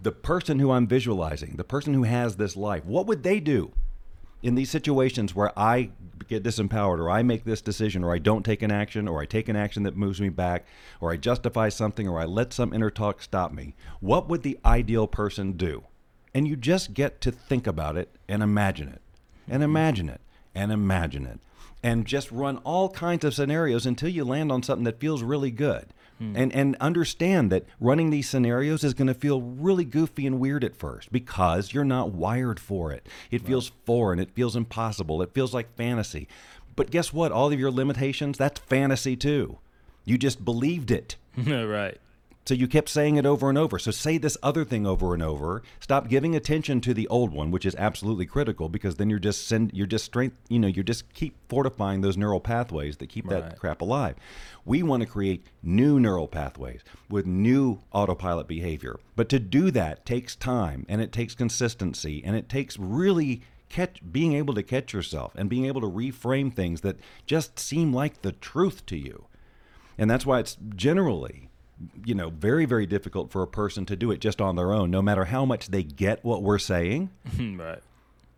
the 0.00 0.12
person 0.12 0.58
who 0.58 0.70
I'm 0.70 0.86
visualizing, 0.86 1.56
the 1.56 1.64
person 1.64 1.92
who 1.92 2.04
has 2.04 2.36
this 2.36 2.56
life, 2.56 2.86
what 2.86 3.06
would 3.06 3.24
they 3.24 3.40
do 3.40 3.72
in 4.42 4.54
these 4.54 4.70
situations 4.70 5.34
where 5.34 5.52
I 5.54 5.90
get 6.28 6.42
disempowered 6.42 6.98
or 6.98 7.10
I 7.10 7.22
make 7.22 7.44
this 7.44 7.60
decision 7.60 8.02
or 8.02 8.14
I 8.14 8.18
don't 8.18 8.42
take 8.42 8.62
an 8.62 8.72
action 8.72 9.08
or 9.08 9.20
I 9.20 9.26
take 9.26 9.50
an 9.50 9.56
action 9.56 9.82
that 9.82 9.98
moves 9.98 10.18
me 10.18 10.30
back 10.30 10.64
or 10.98 11.12
I 11.12 11.18
justify 11.18 11.68
something 11.68 12.08
or 12.08 12.18
I 12.18 12.24
let 12.24 12.54
some 12.54 12.72
inner 12.72 12.90
talk 12.90 13.20
stop 13.20 13.52
me, 13.52 13.74
what 14.00 14.30
would 14.30 14.44
the 14.44 14.58
ideal 14.64 15.08
person 15.08 15.58
do? 15.58 15.84
And 16.32 16.48
you 16.48 16.56
just 16.56 16.94
get 16.94 17.20
to 17.20 17.30
think 17.30 17.66
about 17.66 17.98
it 17.98 18.16
and 18.30 18.42
imagine 18.42 18.88
it 18.88 19.02
and 19.48 19.62
imagine 19.62 20.08
it 20.08 20.20
and 20.54 20.72
imagine 20.72 21.26
it 21.26 21.40
and 21.82 22.04
just 22.04 22.32
run 22.32 22.56
all 22.58 22.88
kinds 22.88 23.24
of 23.24 23.34
scenarios 23.34 23.86
until 23.86 24.08
you 24.08 24.24
land 24.24 24.50
on 24.50 24.62
something 24.62 24.84
that 24.84 24.98
feels 24.98 25.22
really 25.22 25.50
good. 25.50 25.86
Hmm. 26.18 26.34
And 26.34 26.52
and 26.54 26.76
understand 26.80 27.52
that 27.52 27.66
running 27.78 28.10
these 28.10 28.28
scenarios 28.28 28.82
is 28.82 28.94
going 28.94 29.06
to 29.08 29.14
feel 29.14 29.42
really 29.42 29.84
goofy 29.84 30.26
and 30.26 30.40
weird 30.40 30.64
at 30.64 30.74
first 30.74 31.12
because 31.12 31.74
you're 31.74 31.84
not 31.84 32.12
wired 32.12 32.58
for 32.58 32.90
it. 32.90 33.06
It 33.30 33.42
right. 33.42 33.46
feels 33.48 33.70
foreign, 33.84 34.18
it 34.18 34.30
feels 34.30 34.56
impossible, 34.56 35.20
it 35.20 35.34
feels 35.34 35.52
like 35.52 35.76
fantasy. 35.76 36.26
But 36.74 36.90
guess 36.90 37.12
what? 37.12 37.32
All 37.32 37.52
of 37.52 37.60
your 37.60 37.70
limitations, 37.70 38.38
that's 38.38 38.60
fantasy 38.60 39.14
too. 39.14 39.58
You 40.04 40.18
just 40.18 40.44
believed 40.44 40.90
it. 40.90 41.16
right. 41.36 41.98
So 42.46 42.54
you 42.54 42.68
kept 42.68 42.88
saying 42.88 43.16
it 43.16 43.26
over 43.26 43.48
and 43.48 43.58
over. 43.58 43.76
So 43.76 43.90
say 43.90 44.18
this 44.18 44.38
other 44.40 44.64
thing 44.64 44.86
over 44.86 45.14
and 45.14 45.22
over. 45.22 45.62
Stop 45.80 46.08
giving 46.08 46.36
attention 46.36 46.80
to 46.82 46.94
the 46.94 47.08
old 47.08 47.32
one, 47.32 47.50
which 47.50 47.66
is 47.66 47.74
absolutely 47.74 48.24
critical 48.24 48.68
because 48.68 48.96
then 48.96 49.10
you're 49.10 49.18
just 49.18 49.48
send 49.48 49.72
you're 49.74 49.86
just 49.86 50.04
strength, 50.04 50.38
you 50.48 50.60
know, 50.60 50.68
you're 50.68 50.84
just 50.84 51.12
keep 51.12 51.36
fortifying 51.48 52.02
those 52.02 52.16
neural 52.16 52.38
pathways 52.38 52.98
that 52.98 53.08
keep 53.08 53.26
right. 53.26 53.42
that 53.42 53.58
crap 53.58 53.80
alive. 53.80 54.14
We 54.64 54.84
want 54.84 55.02
to 55.02 55.08
create 55.08 55.44
new 55.60 55.98
neural 55.98 56.28
pathways 56.28 56.82
with 57.10 57.26
new 57.26 57.80
autopilot 57.90 58.46
behavior. 58.46 59.00
But 59.16 59.28
to 59.30 59.40
do 59.40 59.72
that 59.72 60.06
takes 60.06 60.36
time 60.36 60.86
and 60.88 61.00
it 61.00 61.10
takes 61.10 61.34
consistency 61.34 62.22
and 62.24 62.36
it 62.36 62.48
takes 62.48 62.78
really 62.78 63.42
catch 63.68 64.00
being 64.12 64.34
able 64.34 64.54
to 64.54 64.62
catch 64.62 64.92
yourself 64.92 65.34
and 65.34 65.50
being 65.50 65.64
able 65.64 65.80
to 65.80 65.90
reframe 65.90 66.54
things 66.54 66.82
that 66.82 67.00
just 67.26 67.58
seem 67.58 67.92
like 67.92 68.22
the 68.22 68.30
truth 68.30 68.86
to 68.86 68.96
you. 68.96 69.26
And 69.98 70.08
that's 70.08 70.24
why 70.24 70.38
it's 70.38 70.56
generally 70.76 71.50
you 72.04 72.14
know, 72.14 72.30
very, 72.30 72.64
very 72.64 72.86
difficult 72.86 73.30
for 73.30 73.42
a 73.42 73.46
person 73.46 73.84
to 73.86 73.96
do 73.96 74.10
it 74.10 74.20
just 74.20 74.40
on 74.40 74.56
their 74.56 74.72
own, 74.72 74.90
no 74.90 75.02
matter 75.02 75.26
how 75.26 75.44
much 75.44 75.68
they 75.68 75.82
get 75.82 76.24
what 76.24 76.42
we're 76.42 76.58
saying. 76.58 77.10
right. 77.38 77.80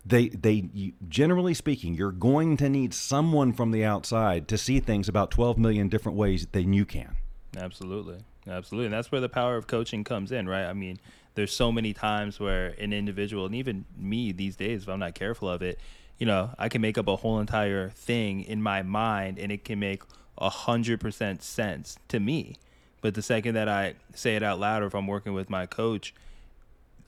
They, 0.05 0.29
they, 0.29 0.93
generally 1.07 1.53
speaking, 1.53 1.93
you're 1.93 2.11
going 2.11 2.57
to 2.57 2.69
need 2.69 2.93
someone 2.93 3.53
from 3.53 3.71
the 3.71 3.85
outside 3.85 4.47
to 4.47 4.57
see 4.57 4.79
things 4.79 5.07
about 5.07 5.31
12 5.31 5.57
million 5.57 5.87
different 5.87 6.17
ways 6.17 6.47
than 6.51 6.73
you 6.73 6.85
can. 6.85 7.15
Absolutely. 7.55 8.17
Absolutely. 8.47 8.85
And 8.87 8.93
that's 8.93 9.11
where 9.11 9.21
the 9.21 9.29
power 9.29 9.55
of 9.55 9.67
coaching 9.67 10.03
comes 10.03 10.31
in, 10.31 10.47
right? 10.47 10.65
I 10.65 10.73
mean, 10.73 10.99
there's 11.35 11.53
so 11.53 11.71
many 11.71 11.93
times 11.93 12.39
where 12.39 12.69
an 12.79 12.93
individual, 12.93 13.45
and 13.45 13.55
even 13.55 13.85
me 13.97 14.31
these 14.31 14.55
days, 14.55 14.83
if 14.83 14.89
I'm 14.89 14.99
not 14.99 15.15
careful 15.15 15.49
of 15.49 15.61
it, 15.61 15.79
you 16.17 16.25
know, 16.25 16.51
I 16.57 16.69
can 16.69 16.81
make 16.81 16.97
up 16.97 17.07
a 17.07 17.15
whole 17.15 17.39
entire 17.39 17.89
thing 17.89 18.41
in 18.41 18.61
my 18.61 18.81
mind 18.81 19.37
and 19.39 19.51
it 19.51 19.63
can 19.63 19.79
make 19.79 20.03
a 20.37 20.49
hundred 20.49 20.99
percent 20.99 21.43
sense 21.43 21.97
to 22.07 22.19
me 22.19 22.55
but 23.01 23.13
the 23.13 23.21
second 23.21 23.55
that 23.55 23.69
I 23.69 23.95
say 24.13 24.35
it 24.35 24.43
out 24.43 24.59
loud, 24.59 24.83
or 24.83 24.87
if 24.87 24.95
I'm 24.95 25.07
working 25.07 25.33
with 25.33 25.49
my 25.49 25.65
coach, 25.65 26.13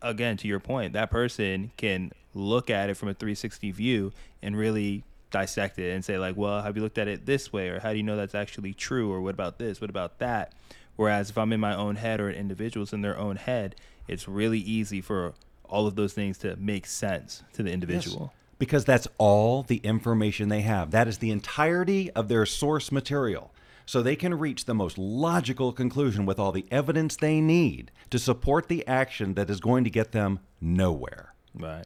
again, 0.01 0.37
to 0.37 0.47
your 0.47 0.59
point, 0.59 0.93
that 0.93 1.11
person 1.11 1.71
can 1.77 2.11
look 2.33 2.69
at 2.69 2.89
it 2.89 2.95
from 2.95 3.09
a 3.09 3.13
360 3.13 3.71
view 3.71 4.11
and 4.41 4.57
really 4.57 5.03
dissect 5.31 5.79
it 5.79 5.91
and 5.91 6.03
say, 6.03 6.17
like, 6.17 6.37
well, 6.37 6.61
have 6.61 6.75
you 6.75 6.83
looked 6.83 6.97
at 6.97 7.07
it 7.07 7.25
this 7.25 7.51
way? 7.51 7.69
Or 7.69 7.79
how 7.79 7.91
do 7.91 7.97
you 7.97 8.03
know 8.03 8.15
that's 8.15 8.35
actually 8.35 8.73
true? 8.73 9.11
Or 9.11 9.21
what 9.21 9.33
about 9.33 9.57
this? 9.59 9.81
What 9.81 9.89
about 9.89 10.19
that? 10.19 10.53
Whereas 10.95 11.29
if 11.29 11.37
I'm 11.37 11.53
in 11.53 11.59
my 11.59 11.75
own 11.75 11.95
head 11.95 12.19
or 12.19 12.29
an 12.29 12.35
individuals 12.35 12.93
in 12.93 13.01
their 13.01 13.17
own 13.17 13.35
head, 13.35 13.75
it's 14.07 14.27
really 14.27 14.59
easy 14.59 15.01
for 15.01 15.33
all 15.65 15.87
of 15.87 15.95
those 15.95 16.13
things 16.13 16.37
to 16.39 16.55
make 16.57 16.85
sense 16.85 17.43
to 17.53 17.63
the 17.63 17.71
individual. 17.71 18.31
Yes 18.31 18.37
because 18.61 18.85
that's 18.85 19.07
all 19.17 19.63
the 19.63 19.77
information 19.77 20.47
they 20.49 20.61
have. 20.61 20.91
That 20.91 21.07
is 21.07 21.17
the 21.17 21.31
entirety 21.31 22.11
of 22.11 22.27
their 22.27 22.45
source 22.45 22.91
material 22.91 23.51
so 23.91 24.01
they 24.01 24.15
can 24.15 24.33
reach 24.33 24.63
the 24.63 24.73
most 24.73 24.97
logical 24.97 25.73
conclusion 25.73 26.25
with 26.25 26.39
all 26.39 26.53
the 26.53 26.65
evidence 26.71 27.17
they 27.17 27.41
need 27.41 27.91
to 28.09 28.17
support 28.17 28.69
the 28.69 28.87
action 28.87 29.33
that 29.33 29.49
is 29.49 29.59
going 29.59 29.83
to 29.83 29.89
get 29.89 30.13
them 30.13 30.39
nowhere. 30.61 31.33
Right. 31.53 31.83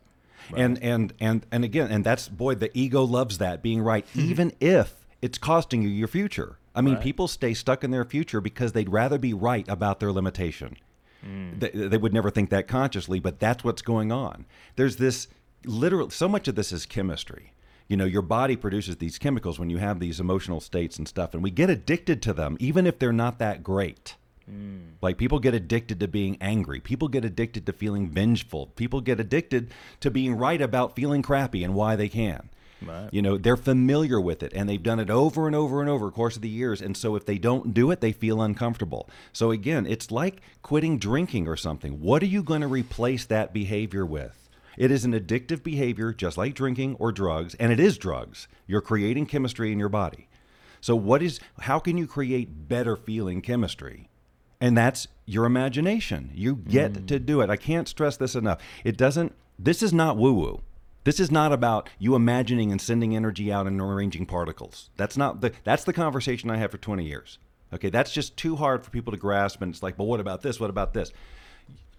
Right. 0.52 0.62
And 0.62 0.84
and 0.84 1.13
and 1.20 1.48
and 1.52 1.65
again, 1.65 1.89
and 1.89 2.04
that's 2.04 2.30
boy, 2.30 2.54
the 2.54 2.70
ego 2.78 3.02
loves 3.02 3.39
that 3.39 3.63
being 3.63 3.82
right, 3.82 4.06
even 4.13 4.54
if 4.60 5.04
it's 5.24 5.39
costing 5.39 5.82
you 5.82 5.89
your 5.89 6.08
future. 6.08 6.60
I 6.76 6.82
mean, 6.82 6.94
right. 6.94 7.04
people 7.04 7.28
stay 7.28 7.56
stuck 7.56 7.84
in 7.84 7.89
their 7.89 8.06
future 8.06 8.39
because 8.39 8.74
they'd 8.74 8.89
rather 8.89 9.18
be 9.18 9.34
right 9.34 9.68
about 9.68 10.00
their 10.00 10.12
limitation. 10.12 10.78
Mm. 11.26 11.60
They, 11.60 11.88
they 11.88 11.98
would 11.98 12.13
never 12.13 12.30
think 12.30 12.52
that 12.52 12.68
consciously, 12.68 13.20
but 13.20 13.39
that's 13.39 13.63
what's 13.63 13.82
going 13.82 14.12
on. 14.12 14.46
There's 14.76 14.98
this 14.98 15.28
literal. 15.65 16.12
So 16.12 16.30
much 16.30 16.48
of 16.48 16.54
this 16.54 16.72
is 16.72 16.86
chemistry 16.86 17.52
you 17.88 17.98
know 17.98 18.06
your 18.06 18.21
body 18.21 18.56
produces 18.56 18.98
these 18.98 19.17
chemicals 19.17 19.60
when 19.60 19.69
you 19.69 19.78
have 19.78 20.00
these 20.00 20.19
emotional 20.19 20.60
states 20.60 20.98
and 20.98 21.08
stuff 21.08 21.34
and 21.34 21.43
we 21.43 21.52
get 21.52 21.69
addicted 21.69 22.21
to 22.21 22.34
them 22.34 22.58
even 22.60 22.88
if 22.88 23.00
they're 23.00 23.13
not 23.13 23.39
that 23.39 23.63
great 23.63 24.15
mm. 24.50 24.82
like 25.02 25.17
people 25.17 25.39
get 25.39 25.54
addicted 25.54 26.00
to 26.00 26.08
being 26.08 26.38
angry 26.41 26.80
people 26.80 27.08
get 27.08 27.26
addicted 27.26 27.65
to 27.65 27.74
feeling 27.74 28.08
vengeful 28.08 28.67
people 28.76 29.02
get 29.02 29.19
addicted 29.19 29.71
to 30.00 30.10
being 30.10 30.36
right 30.36 30.62
about 30.62 30.95
feeling 30.95 31.21
crappy 31.21 31.63
and 31.63 31.74
why 31.74 31.95
they 31.95 32.10
can 32.10 32.50
Right. 32.82 33.10
You 33.12 33.21
know, 33.21 33.38
they're 33.38 33.58
familiar 33.58 34.19
with 34.19 34.43
it 34.43 34.54
and 34.54 34.67
they've 34.67 34.82
done 34.82 35.00
it 35.00 35.10
over 35.10 35.48
and 35.48 35.56
over 35.56 35.82
and 35.82 35.89
over 35.89 36.06
the 36.06 36.12
course 36.12 36.36
of 36.36 36.41
the 36.41 36.50
years. 36.50 36.82
And 36.82 36.95
so 36.95 37.15
if 37.15 37.26
they 37.26 37.38
don't 37.38 37.74
do 37.74 37.91
it, 37.91 38.02
they 38.02 38.12
feel 38.12 38.41
uncomfortable. 38.41 39.10
So 39.34 39.52
again, 39.52 39.86
it's 39.86 40.12
like 40.12 40.41
quitting 40.62 41.00
drinking 41.00 41.48
or 41.48 41.56
something. 41.56 42.02
What 42.02 42.21
are 42.21 42.28
you 42.28 42.43
going 42.43 42.62
to 42.62 42.67
replace 42.67 43.26
that 43.26 43.54
behavior 43.54 44.06
with? 44.06 44.44
It 44.78 44.92
is 44.92 45.06
an 45.06 45.14
addictive 45.14 45.64
behavior, 45.64 46.14
just 46.14 46.38
like 46.38 46.54
drinking 46.54 46.96
or 46.96 47.12
drugs, 47.12 47.56
and 47.56 47.72
it 47.72 47.80
is 47.80 47.98
drugs. 47.98 48.48
You're 48.68 48.82
creating 48.82 49.28
chemistry 49.28 49.72
in 49.72 49.80
your 49.80 49.90
body. 49.90 50.28
So, 50.82 50.96
what 50.96 51.24
is, 51.24 51.40
how 51.62 51.80
can 51.80 51.98
you 51.98 52.08
create 52.08 52.68
better 52.68 52.96
feeling 52.96 53.42
chemistry? 53.42 54.10
And 54.62 54.78
that's 54.78 55.08
your 55.26 55.46
imagination. 55.46 56.32
You 56.34 56.56
get 56.56 56.94
mm. 56.94 57.08
to 57.08 57.20
do 57.20 57.42
it. 57.42 57.50
I 57.50 57.58
can't 57.58 57.88
stress 57.88 58.18
this 58.18 58.36
enough. 58.36 58.62
It 58.84 58.98
doesn't, 58.98 59.34
this 59.58 59.82
is 59.82 59.94
not 59.94 60.18
woo 60.18 60.34
woo. 60.34 60.62
This 61.04 61.20
is 61.20 61.32
not 61.32 61.52
about 61.52 61.90
you 62.00 62.16
imagining 62.16 62.72
and 62.72 62.82
sending 62.82 63.16
energy 63.16 63.52
out 63.52 63.68
and 63.68 63.80
arranging 63.80 64.26
particles. 64.26 64.90
That's 64.98 65.18
not 65.18 65.42
the, 65.42 65.54
that's 65.64 65.84
the 65.84 65.94
conversation 65.94 66.50
I 66.50 66.58
had 66.58 66.72
for 66.72 66.78
20 66.78 67.06
years. 67.06 67.38
Okay, 67.74 67.90
that's 67.90 68.12
just 68.12 68.38
too 68.38 68.56
hard 68.56 68.84
for 68.84 68.90
people 68.90 69.12
to 69.12 69.18
grasp. 69.18 69.62
And 69.62 69.74
it's 69.74 69.84
like, 69.84 69.98
but 69.98 70.06
what 70.06 70.20
about 70.20 70.42
this? 70.42 70.60
What 70.60 70.70
about 70.70 70.94
this? 70.94 71.12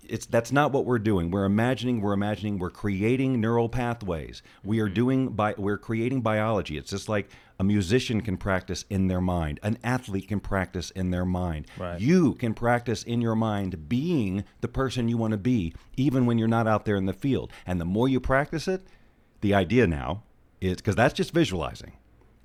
It's 0.08 0.26
that's 0.26 0.52
not 0.52 0.72
what 0.72 0.84
we're 0.84 0.98
doing. 0.98 1.30
We're 1.30 1.44
imagining, 1.44 2.00
we're 2.00 2.12
imagining, 2.12 2.58
we're 2.58 2.70
creating 2.70 3.40
neural 3.40 3.68
pathways. 3.68 4.42
We 4.64 4.80
are 4.80 4.86
mm-hmm. 4.86 4.94
doing 4.94 5.28
by 5.28 5.54
we're 5.56 5.78
creating 5.78 6.20
biology. 6.20 6.78
It's 6.78 6.90
just 6.90 7.08
like 7.08 7.28
a 7.58 7.64
musician 7.64 8.20
can 8.20 8.36
practice 8.36 8.84
in 8.90 9.08
their 9.08 9.20
mind. 9.20 9.60
An 9.62 9.78
athlete 9.82 10.28
can 10.28 10.40
practice 10.40 10.90
in 10.90 11.10
their 11.10 11.24
mind. 11.24 11.66
Right. 11.78 12.00
You 12.00 12.34
can 12.34 12.54
practice 12.54 13.02
in 13.02 13.20
your 13.20 13.36
mind 13.36 13.88
being 13.88 14.44
the 14.60 14.68
person 14.68 15.08
you 15.08 15.16
want 15.16 15.32
to 15.32 15.38
be 15.38 15.74
even 15.96 16.26
when 16.26 16.38
you're 16.38 16.48
not 16.48 16.66
out 16.66 16.84
there 16.84 16.96
in 16.96 17.06
the 17.06 17.12
field. 17.12 17.52
And 17.66 17.80
the 17.80 17.84
more 17.84 18.08
you 18.08 18.20
practice 18.20 18.68
it, 18.68 18.86
the 19.40 19.54
idea 19.54 19.86
now 19.86 20.22
is 20.60 20.76
because 20.76 20.96
that's 20.96 21.14
just 21.14 21.32
visualizing 21.32 21.92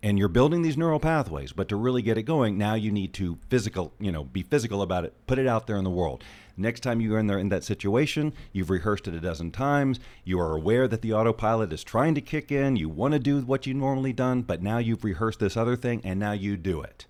and 0.03 0.17
you're 0.17 0.27
building 0.27 0.61
these 0.61 0.77
neural 0.77 0.99
pathways 0.99 1.51
but 1.51 1.67
to 1.69 1.75
really 1.75 2.01
get 2.01 2.17
it 2.17 2.23
going 2.23 2.57
now 2.57 2.73
you 2.73 2.91
need 2.91 3.13
to 3.13 3.37
physical 3.49 3.93
you 3.99 4.11
know 4.11 4.23
be 4.23 4.41
physical 4.41 4.81
about 4.81 5.05
it 5.05 5.13
put 5.27 5.39
it 5.39 5.47
out 5.47 5.67
there 5.67 5.77
in 5.77 5.83
the 5.83 5.89
world. 5.89 6.23
Next 6.57 6.81
time 6.81 6.99
you're 6.99 7.17
in 7.17 7.27
there 7.27 7.39
in 7.39 7.49
that 7.49 7.63
situation 7.63 8.33
you've 8.51 8.69
rehearsed 8.69 9.07
it 9.07 9.13
a 9.13 9.19
dozen 9.19 9.51
times 9.51 9.99
you 10.23 10.39
are 10.39 10.55
aware 10.55 10.87
that 10.87 11.01
the 11.01 11.13
autopilot 11.13 11.71
is 11.71 11.83
trying 11.83 12.15
to 12.15 12.21
kick 12.21 12.51
in 12.51 12.75
you 12.75 12.89
want 12.89 13.13
to 13.13 13.19
do 13.19 13.41
what 13.41 13.65
you 13.65 13.73
normally 13.73 14.13
done 14.13 14.41
but 14.41 14.61
now 14.61 14.77
you've 14.77 15.03
rehearsed 15.03 15.39
this 15.39 15.57
other 15.57 15.75
thing 15.75 16.01
and 16.03 16.19
now 16.19 16.33
you 16.33 16.57
do 16.57 16.81
it. 16.81 17.05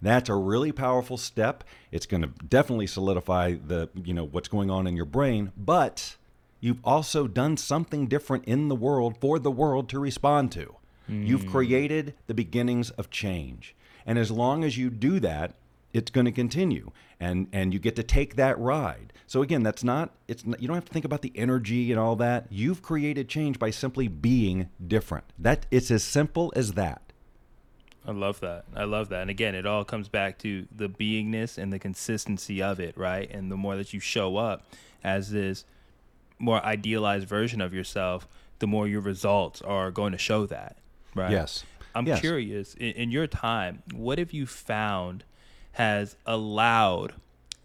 That's 0.00 0.28
a 0.28 0.34
really 0.34 0.72
powerful 0.72 1.16
step. 1.16 1.62
It's 1.92 2.06
going 2.06 2.22
to 2.22 2.30
definitely 2.44 2.88
solidify 2.88 3.54
the 3.64 3.88
you 3.94 4.14
know 4.14 4.24
what's 4.24 4.48
going 4.48 4.70
on 4.70 4.86
in 4.86 4.96
your 4.96 5.06
brain 5.06 5.52
but 5.56 6.16
you've 6.60 6.84
also 6.84 7.26
done 7.26 7.56
something 7.56 8.06
different 8.06 8.44
in 8.44 8.68
the 8.68 8.76
world 8.76 9.16
for 9.20 9.38
the 9.38 9.50
world 9.50 9.88
to 9.90 9.98
respond 9.98 10.52
to 10.52 10.76
Mm. 11.10 11.26
You've 11.26 11.46
created 11.46 12.14
the 12.26 12.34
beginnings 12.34 12.90
of 12.90 13.10
change. 13.10 13.74
And 14.06 14.18
as 14.18 14.30
long 14.30 14.64
as 14.64 14.76
you 14.76 14.90
do 14.90 15.20
that, 15.20 15.54
it's 15.92 16.10
going 16.10 16.24
to 16.24 16.32
continue 16.32 16.90
and 17.20 17.48
and 17.52 17.72
you 17.72 17.78
get 17.78 17.96
to 17.96 18.02
take 18.02 18.36
that 18.36 18.58
ride. 18.58 19.12
So 19.26 19.42
again, 19.42 19.62
that's 19.62 19.84
not 19.84 20.14
it's 20.26 20.44
not, 20.44 20.60
you 20.60 20.68
don't 20.68 20.74
have 20.74 20.84
to 20.86 20.92
think 20.92 21.04
about 21.04 21.22
the 21.22 21.32
energy 21.34 21.90
and 21.90 22.00
all 22.00 22.16
that. 22.16 22.46
You've 22.50 22.82
created 22.82 23.28
change 23.28 23.58
by 23.58 23.70
simply 23.70 24.08
being 24.08 24.68
different. 24.84 25.24
That 25.38 25.66
it's 25.70 25.90
as 25.90 26.02
simple 26.02 26.52
as 26.56 26.72
that. 26.72 27.02
I 28.04 28.10
love 28.10 28.40
that. 28.40 28.64
I 28.74 28.84
love 28.84 29.10
that. 29.10 29.20
And 29.20 29.30
again, 29.30 29.54
it 29.54 29.64
all 29.64 29.84
comes 29.84 30.08
back 30.08 30.38
to 30.38 30.66
the 30.74 30.88
beingness 30.88 31.56
and 31.56 31.72
the 31.72 31.78
consistency 31.78 32.60
of 32.60 32.80
it, 32.80 32.96
right? 32.96 33.30
And 33.30 33.52
the 33.52 33.56
more 33.56 33.76
that 33.76 33.92
you 33.92 34.00
show 34.00 34.36
up 34.36 34.66
as 35.04 35.30
this 35.30 35.64
more 36.40 36.64
idealized 36.64 37.28
version 37.28 37.60
of 37.60 37.72
yourself, 37.72 38.26
the 38.58 38.66
more 38.66 38.88
your 38.88 39.00
results 39.00 39.62
are 39.62 39.92
going 39.92 40.10
to 40.10 40.18
show 40.18 40.46
that 40.46 40.76
right? 41.14 41.30
Yes. 41.30 41.64
I'm 41.94 42.06
yes. 42.06 42.20
curious, 42.20 42.74
in, 42.74 42.92
in 42.92 43.10
your 43.10 43.26
time, 43.26 43.82
what 43.94 44.18
have 44.18 44.32
you 44.32 44.46
found 44.46 45.24
has 45.72 46.16
allowed 46.26 47.14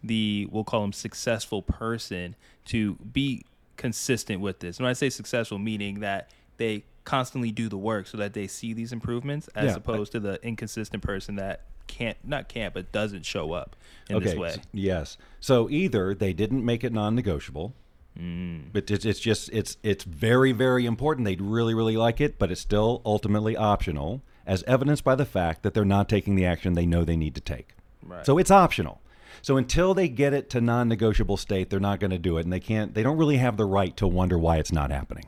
the, 0.02 0.46
we'll 0.50 0.64
call 0.64 0.82
them 0.82 0.92
successful 0.92 1.62
person 1.62 2.36
to 2.66 2.94
be 2.96 3.44
consistent 3.76 4.40
with 4.40 4.60
this? 4.60 4.78
When 4.78 4.88
I 4.88 4.92
say 4.92 5.10
successful, 5.10 5.58
meaning 5.58 6.00
that 6.00 6.30
they 6.58 6.84
constantly 7.04 7.50
do 7.50 7.70
the 7.70 7.78
work 7.78 8.06
so 8.06 8.18
that 8.18 8.34
they 8.34 8.46
see 8.46 8.74
these 8.74 8.92
improvements 8.92 9.48
as 9.54 9.66
Yeah, 9.66 9.72
I- 9.72 9.76
opposed 9.76 10.12
to 10.12 10.20
the 10.20 10.38
inconsistent 10.44 11.02
person 11.02 11.36
that 11.36 11.62
can't 11.86 12.18
not 12.22 12.50
can't 12.50 12.74
but 12.74 12.92
doesn't 12.92 13.24
show 13.24 13.52
up 13.52 13.74
in 14.10 14.22
this 14.22 14.34
way. 14.34 14.56
Yes. 14.74 15.16
So 15.40 15.70
either 15.70 16.14
they 16.14 16.34
didn't 16.34 16.62
make 16.62 16.84
it 16.84 16.92
non-negotiable, 16.92 17.72
Mm. 18.18 18.72
but 18.72 18.90
it's, 18.90 19.04
it's 19.04 19.20
just 19.20 19.48
it's 19.52 19.76
it's 19.84 20.02
very 20.02 20.50
very 20.50 20.86
important. 20.86 21.24
They'd 21.24 21.40
really 21.40 21.72
really 21.72 21.96
like 21.96 22.20
it, 22.20 22.38
but 22.38 22.50
it's 22.50 22.60
still 22.60 23.00
ultimately 23.04 23.56
optional, 23.56 24.22
as 24.44 24.64
evidenced 24.64 25.04
by 25.04 25.14
the 25.14 25.24
fact 25.24 25.62
that 25.62 25.72
they're 25.72 25.84
not 25.84 26.08
taking 26.08 26.34
the 26.34 26.44
action 26.44 26.72
they 26.72 26.86
know 26.86 27.04
they 27.04 27.16
need 27.16 27.36
to 27.36 27.40
take. 27.40 27.74
Right. 28.02 28.26
So 28.26 28.38
it's 28.38 28.50
optional. 28.50 29.00
So 29.40 29.56
until 29.56 29.94
they 29.94 30.08
get 30.08 30.32
it 30.32 30.50
to 30.50 30.60
non-negotiable 30.60 31.36
state, 31.36 31.70
they're 31.70 31.78
not 31.78 32.00
going 32.00 32.10
to 32.10 32.18
do 32.18 32.38
it, 32.38 32.44
and 32.44 32.52
they 32.52 32.60
can't. 32.60 32.94
They 32.94 33.04
don't 33.04 33.16
really 33.16 33.36
have 33.36 33.56
the 33.56 33.64
right 33.64 33.96
to 33.98 34.06
wonder 34.06 34.36
why 34.36 34.56
it's 34.56 34.72
not 34.72 34.90
happening. 34.90 35.26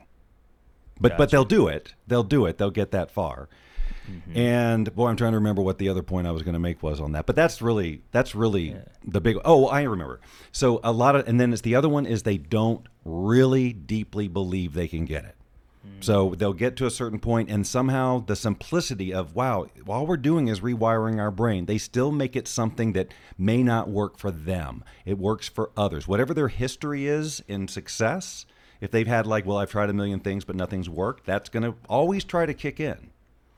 But 0.99 1.17
but 1.17 1.31
they'll 1.31 1.45
do 1.45 1.67
it. 1.67 1.93
They'll 2.07 2.23
do 2.23 2.45
it. 2.45 2.57
They'll 2.57 2.71
get 2.71 2.91
that 2.91 3.09
far. 3.09 3.47
Mm-hmm. 4.11 4.37
And 4.37 4.95
boy, 4.95 5.07
I'm 5.07 5.15
trying 5.15 5.31
to 5.31 5.37
remember 5.37 5.61
what 5.61 5.77
the 5.77 5.89
other 5.89 6.03
point 6.03 6.27
I 6.27 6.31
was 6.31 6.43
going 6.43 6.53
to 6.53 6.59
make 6.59 6.83
was 6.83 6.99
on 6.99 7.13
that. 7.13 7.25
But 7.25 7.35
that's 7.35 7.61
really 7.61 8.01
that's 8.11 8.35
really 8.35 8.75
the 9.03 9.21
big. 9.21 9.37
Oh, 9.45 9.67
I 9.67 9.83
remember. 9.83 10.19
So 10.51 10.79
a 10.83 10.91
lot 10.91 11.15
of, 11.15 11.27
and 11.27 11.39
then 11.39 11.53
it's 11.53 11.61
the 11.61 11.75
other 11.75 11.89
one 11.89 12.05
is 12.05 12.23
they 12.23 12.37
don't 12.37 12.85
really 13.05 13.73
deeply 13.73 14.27
believe 14.27 14.73
they 14.73 14.87
can 14.87 15.05
get 15.05 15.25
it. 15.25 15.35
So 15.99 16.35
they'll 16.35 16.53
get 16.53 16.75
to 16.75 16.85
a 16.85 16.91
certain 16.91 17.17
point, 17.17 17.49
and 17.49 17.65
somehow 17.65 18.23
the 18.23 18.35
simplicity 18.35 19.11
of 19.11 19.35
wow, 19.35 19.67
all 19.87 20.05
we're 20.05 20.17
doing 20.17 20.47
is 20.47 20.59
rewiring 20.59 21.19
our 21.19 21.31
brain. 21.31 21.65
They 21.65 21.79
still 21.79 22.11
make 22.11 22.35
it 22.35 22.47
something 22.47 22.93
that 22.93 23.11
may 23.35 23.63
not 23.63 23.89
work 23.89 24.19
for 24.19 24.29
them. 24.29 24.83
It 25.05 25.17
works 25.17 25.47
for 25.47 25.71
others. 25.75 26.07
Whatever 26.07 26.35
their 26.35 26.49
history 26.49 27.07
is 27.07 27.43
in 27.47 27.67
success, 27.67 28.45
if 28.79 28.91
they've 28.91 29.07
had 29.07 29.25
like, 29.25 29.45
well, 29.47 29.57
I've 29.57 29.71
tried 29.71 29.89
a 29.89 29.93
million 29.93 30.19
things, 30.19 30.45
but 30.45 30.55
nothing's 30.55 30.89
worked, 30.89 31.25
that's 31.25 31.49
going 31.49 31.63
to 31.63 31.75
always 31.89 32.23
try 32.23 32.45
to 32.45 32.53
kick 32.53 32.79
in 32.79 33.11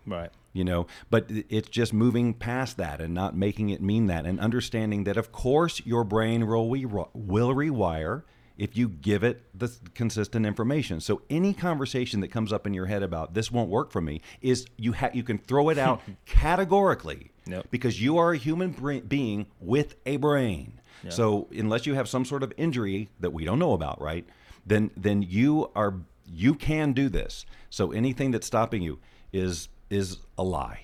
Right. 0.06 0.32
You 0.54 0.64
know 0.64 0.86
but 1.10 1.26
it's 1.30 1.68
just 1.70 1.92
moving 1.94 2.34
past 2.34 2.78
that 2.78 3.02
and 3.02 3.14
not 3.14 3.36
making 3.36 3.70
it 3.70 3.82
mean 3.82 4.06
that 4.08 4.26
and 4.26 4.40
understanding 4.40 5.04
that 5.04 5.18
of 5.18 5.32
course 5.32 5.82
your 5.86 6.04
brain 6.04 6.46
will, 6.48 6.70
re- 6.70 6.86
will 7.14 7.54
rewire 7.54 8.24
if 8.56 8.78
you 8.78 8.88
give 8.88 9.24
it 9.24 9.42
the 9.58 9.76
consistent 9.96 10.46
information. 10.46 11.00
So 11.02 11.24
any 11.28 11.56
conversation 11.56 12.20
that 12.20 12.28
comes 12.28 12.54
up 12.54 12.68
in 12.68 12.74
your 12.76 12.86
head 12.86 13.02
about 13.02 13.34
this 13.34 13.52
won't 13.52 13.68
work 13.68 13.92
for 13.92 14.00
me 14.00 14.22
is 14.44 14.68
you 14.78 14.94
ha- 14.94 15.10
you 15.12 15.24
can 15.24 15.40
throw 15.40 15.70
it 15.70 15.80
out 15.80 16.02
categorically 16.26 17.32
Yep. 17.46 17.68
because 17.72 18.00
you 18.02 18.18
are 18.20 18.32
a 18.32 18.38
human 18.38 18.72
bra- 18.72 19.00
being 19.02 19.48
with 19.60 19.96
a 20.06 20.18
brain. 20.18 20.80
So 21.10 21.48
unless 21.52 21.86
you 21.86 21.96
have 21.96 22.08
some 22.08 22.24
sort 22.24 22.44
of 22.44 22.54
injury 22.56 23.10
that 23.20 23.34
we 23.34 23.44
don't 23.44 23.60
know 23.60 23.74
about 23.74 24.00
right 24.00 24.26
then 24.66 24.90
then 24.96 25.22
you 25.22 25.70
are 25.76 25.96
you 26.26 26.54
can 26.56 26.94
do 26.94 27.10
this. 27.10 27.46
So 27.70 27.92
anything 27.92 28.32
that's 28.32 28.48
stopping 28.48 28.82
you 28.84 29.00
is 29.34 29.68
is 29.90 30.18
a 30.38 30.44
lie. 30.44 30.82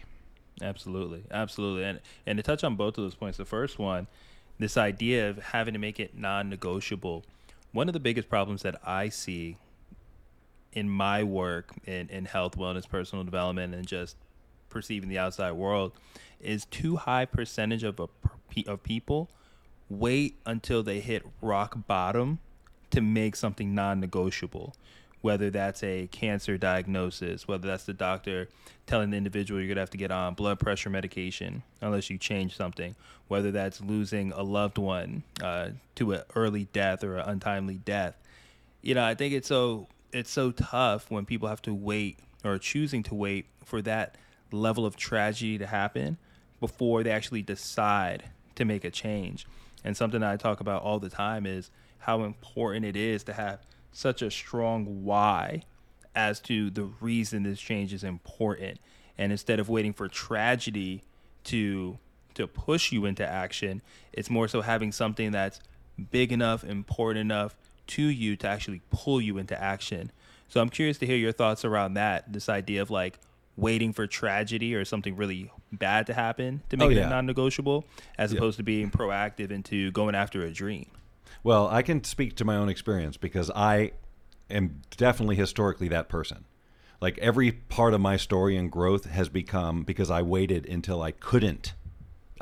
Absolutely, 0.62 1.24
absolutely, 1.32 1.84
and 1.84 2.00
and 2.26 2.38
to 2.38 2.44
touch 2.44 2.64
on 2.64 2.76
both 2.76 2.98
of 2.98 3.04
those 3.04 3.16
points, 3.16 3.38
the 3.38 3.46
first 3.46 3.80
one, 3.80 4.08
this 4.58 4.76
idea 4.78 5.30
of 5.30 5.38
having 5.38 5.74
to 5.74 5.80
make 5.80 6.00
it 6.00 6.18
non-negotiable. 6.18 7.24
One 7.72 7.88
of 7.88 7.94
the 7.94 8.00
biggest 8.00 8.30
problems 8.30 8.64
that 8.64 8.82
I 8.86 9.10
see 9.10 9.58
in 10.74 10.90
my 10.90 11.24
work 11.24 11.74
in, 11.86 12.10
in 12.10 12.26
health, 12.26 12.58
wellness, 12.58 12.88
personal 12.88 13.24
development, 13.24 13.74
and 13.74 13.88
just 13.88 14.18
perceiving 14.70 15.10
the 15.10 15.18
outside 15.18 15.54
world 15.54 15.94
is 16.42 16.66
too 16.66 16.98
high 16.98 17.26
percentage 17.26 17.84
of 17.84 18.00
a 18.00 18.08
of 18.68 18.84
people 18.84 19.30
wait 19.90 20.36
until 20.46 20.84
they 20.84 21.00
hit 21.00 21.26
rock 21.42 21.88
bottom 21.88 22.40
to 22.92 23.02
make 23.02 23.36
something 23.36 23.74
non-negotiable 23.74 24.76
whether 25.22 25.50
that's 25.50 25.84
a 25.84 26.08
cancer 26.08 26.58
diagnosis 26.58 27.48
whether 27.48 27.68
that's 27.68 27.86
the 27.86 27.94
doctor 27.94 28.48
telling 28.88 29.10
the 29.10 29.18
individual 29.18 29.60
you're 29.60 29.68
going 29.68 29.76
to 29.76 29.82
have 29.82 29.90
to 29.90 29.98
get 29.98 30.12
on 30.12 30.34
blood 30.34 30.60
pressure 30.60 30.90
medication 30.90 31.62
unless 31.82 32.10
you 32.10 32.18
change 32.18 32.56
something 32.56 32.96
whether 33.30 33.52
that's 33.52 33.80
losing 33.80 34.32
a 34.34 34.42
loved 34.44 34.78
one 34.78 35.24
uh, 35.42 35.70
to 35.96 36.14
an 36.14 36.22
early 36.36 36.66
death 36.74 37.04
or 37.04 37.18
an 37.18 37.30
untimely 37.30 37.76
death. 37.76 38.16
You 38.82 38.96
know 38.96 39.06
i 39.06 39.16
think 39.16 39.34
it's 39.34 39.48
so 39.48 39.88
it's 40.12 40.32
so 40.32 40.52
tough 40.52 41.10
when 41.10 41.26
people 41.26 41.48
have 41.48 41.62
to 41.64 41.74
wait 41.74 42.18
or 42.44 42.58
choosing 42.58 43.04
to 43.04 43.16
wait 43.16 43.46
for 43.64 43.82
that 43.84 44.16
level 44.52 44.86
of 44.86 44.96
tragedy 44.96 45.58
to 45.58 45.68
happen 45.68 46.18
before 46.60 47.04
they 47.04 47.12
actually 47.12 47.42
decide 47.42 48.24
to 48.56 48.66
make 48.66 48.84
a 48.84 48.90
change. 48.90 49.46
And 49.84 49.96
something 49.96 50.24
i 50.24 50.36
talk 50.36 50.60
about 50.60 50.82
all 50.82 51.00
the 51.00 51.10
time 51.10 51.46
is 51.46 51.70
how 52.00 52.24
important 52.24 52.86
it 52.86 52.96
is 52.96 53.24
to 53.26 53.34
have 53.34 53.60
such 53.92 54.22
a 54.22 54.30
strong 54.32 55.04
why 55.04 55.64
as 56.16 56.40
to 56.40 56.70
the 56.70 56.84
reason 57.00 57.44
this 57.44 57.60
change 57.60 57.94
is 57.94 58.04
important 58.04 58.80
and 59.18 59.32
instead 59.32 59.60
of 59.60 59.70
waiting 59.70 59.94
for 59.94 60.08
tragedy 60.08 61.02
to 61.44 61.98
to 62.34 62.48
push 62.48 62.92
you 62.92 63.06
into 63.06 63.26
action 63.28 63.82
it's 64.14 64.30
more 64.30 64.48
so 64.48 64.62
having 64.62 64.92
something 64.92 65.32
that's 65.32 65.60
big 66.12 66.32
enough 66.32 66.64
important 66.64 67.20
enough 67.20 67.56
to 67.88 68.04
you 68.04 68.36
to 68.36 68.48
actually 68.48 68.82
pull 68.92 69.20
you 69.20 69.38
into 69.38 69.60
action 69.62 70.12
so 70.48 70.62
i'm 70.62 70.70
curious 70.70 70.98
to 70.98 71.06
hear 71.06 71.18
your 71.18 71.32
thoughts 71.32 71.66
around 71.66 71.94
that 71.96 72.32
this 72.32 72.48
idea 72.50 72.82
of 72.82 72.90
like 72.90 73.20
waiting 73.58 73.92
for 73.92 74.08
tragedy 74.08 74.74
or 74.74 74.86
something 74.86 75.16
really 75.18 75.52
bad 75.74 76.08
to 76.08 76.14
happen 76.14 76.62
to 76.70 76.78
make 76.78 76.88
Oh, 76.88 76.92
it 76.92 76.96
yeah. 76.98 77.10
non-negotiable 77.10 77.84
as 78.18 78.32
Yeah. 78.32 78.38
opposed 78.38 78.58
to 78.58 78.64
being 78.64 78.90
proactive 78.90 79.52
into 79.52 79.92
going 79.92 80.16
after 80.16 80.42
a 80.44 80.52
dream 80.52 80.88
well 81.44 81.68
i 81.70 81.82
can 81.82 82.04
speak 82.04 82.36
to 82.36 82.46
my 82.46 82.56
own 82.56 82.70
experience 82.70 83.18
because 83.18 83.50
i 83.56 83.92
am 84.50 84.82
definitely 84.98 85.36
historically 85.36 85.88
that 85.90 86.10
person. 86.10 86.46
Like 87.02 87.18
every 87.20 87.52
part 87.52 87.94
of 87.94 88.02
my 88.02 88.18
story 88.18 88.58
and 88.58 88.72
growth 88.72 89.06
has 89.06 89.30
become 89.30 89.84
because 89.84 90.12
i 90.12 90.22
waited 90.22 90.66
until 90.66 91.02
i 91.02 91.12
couldn't. 91.12 91.74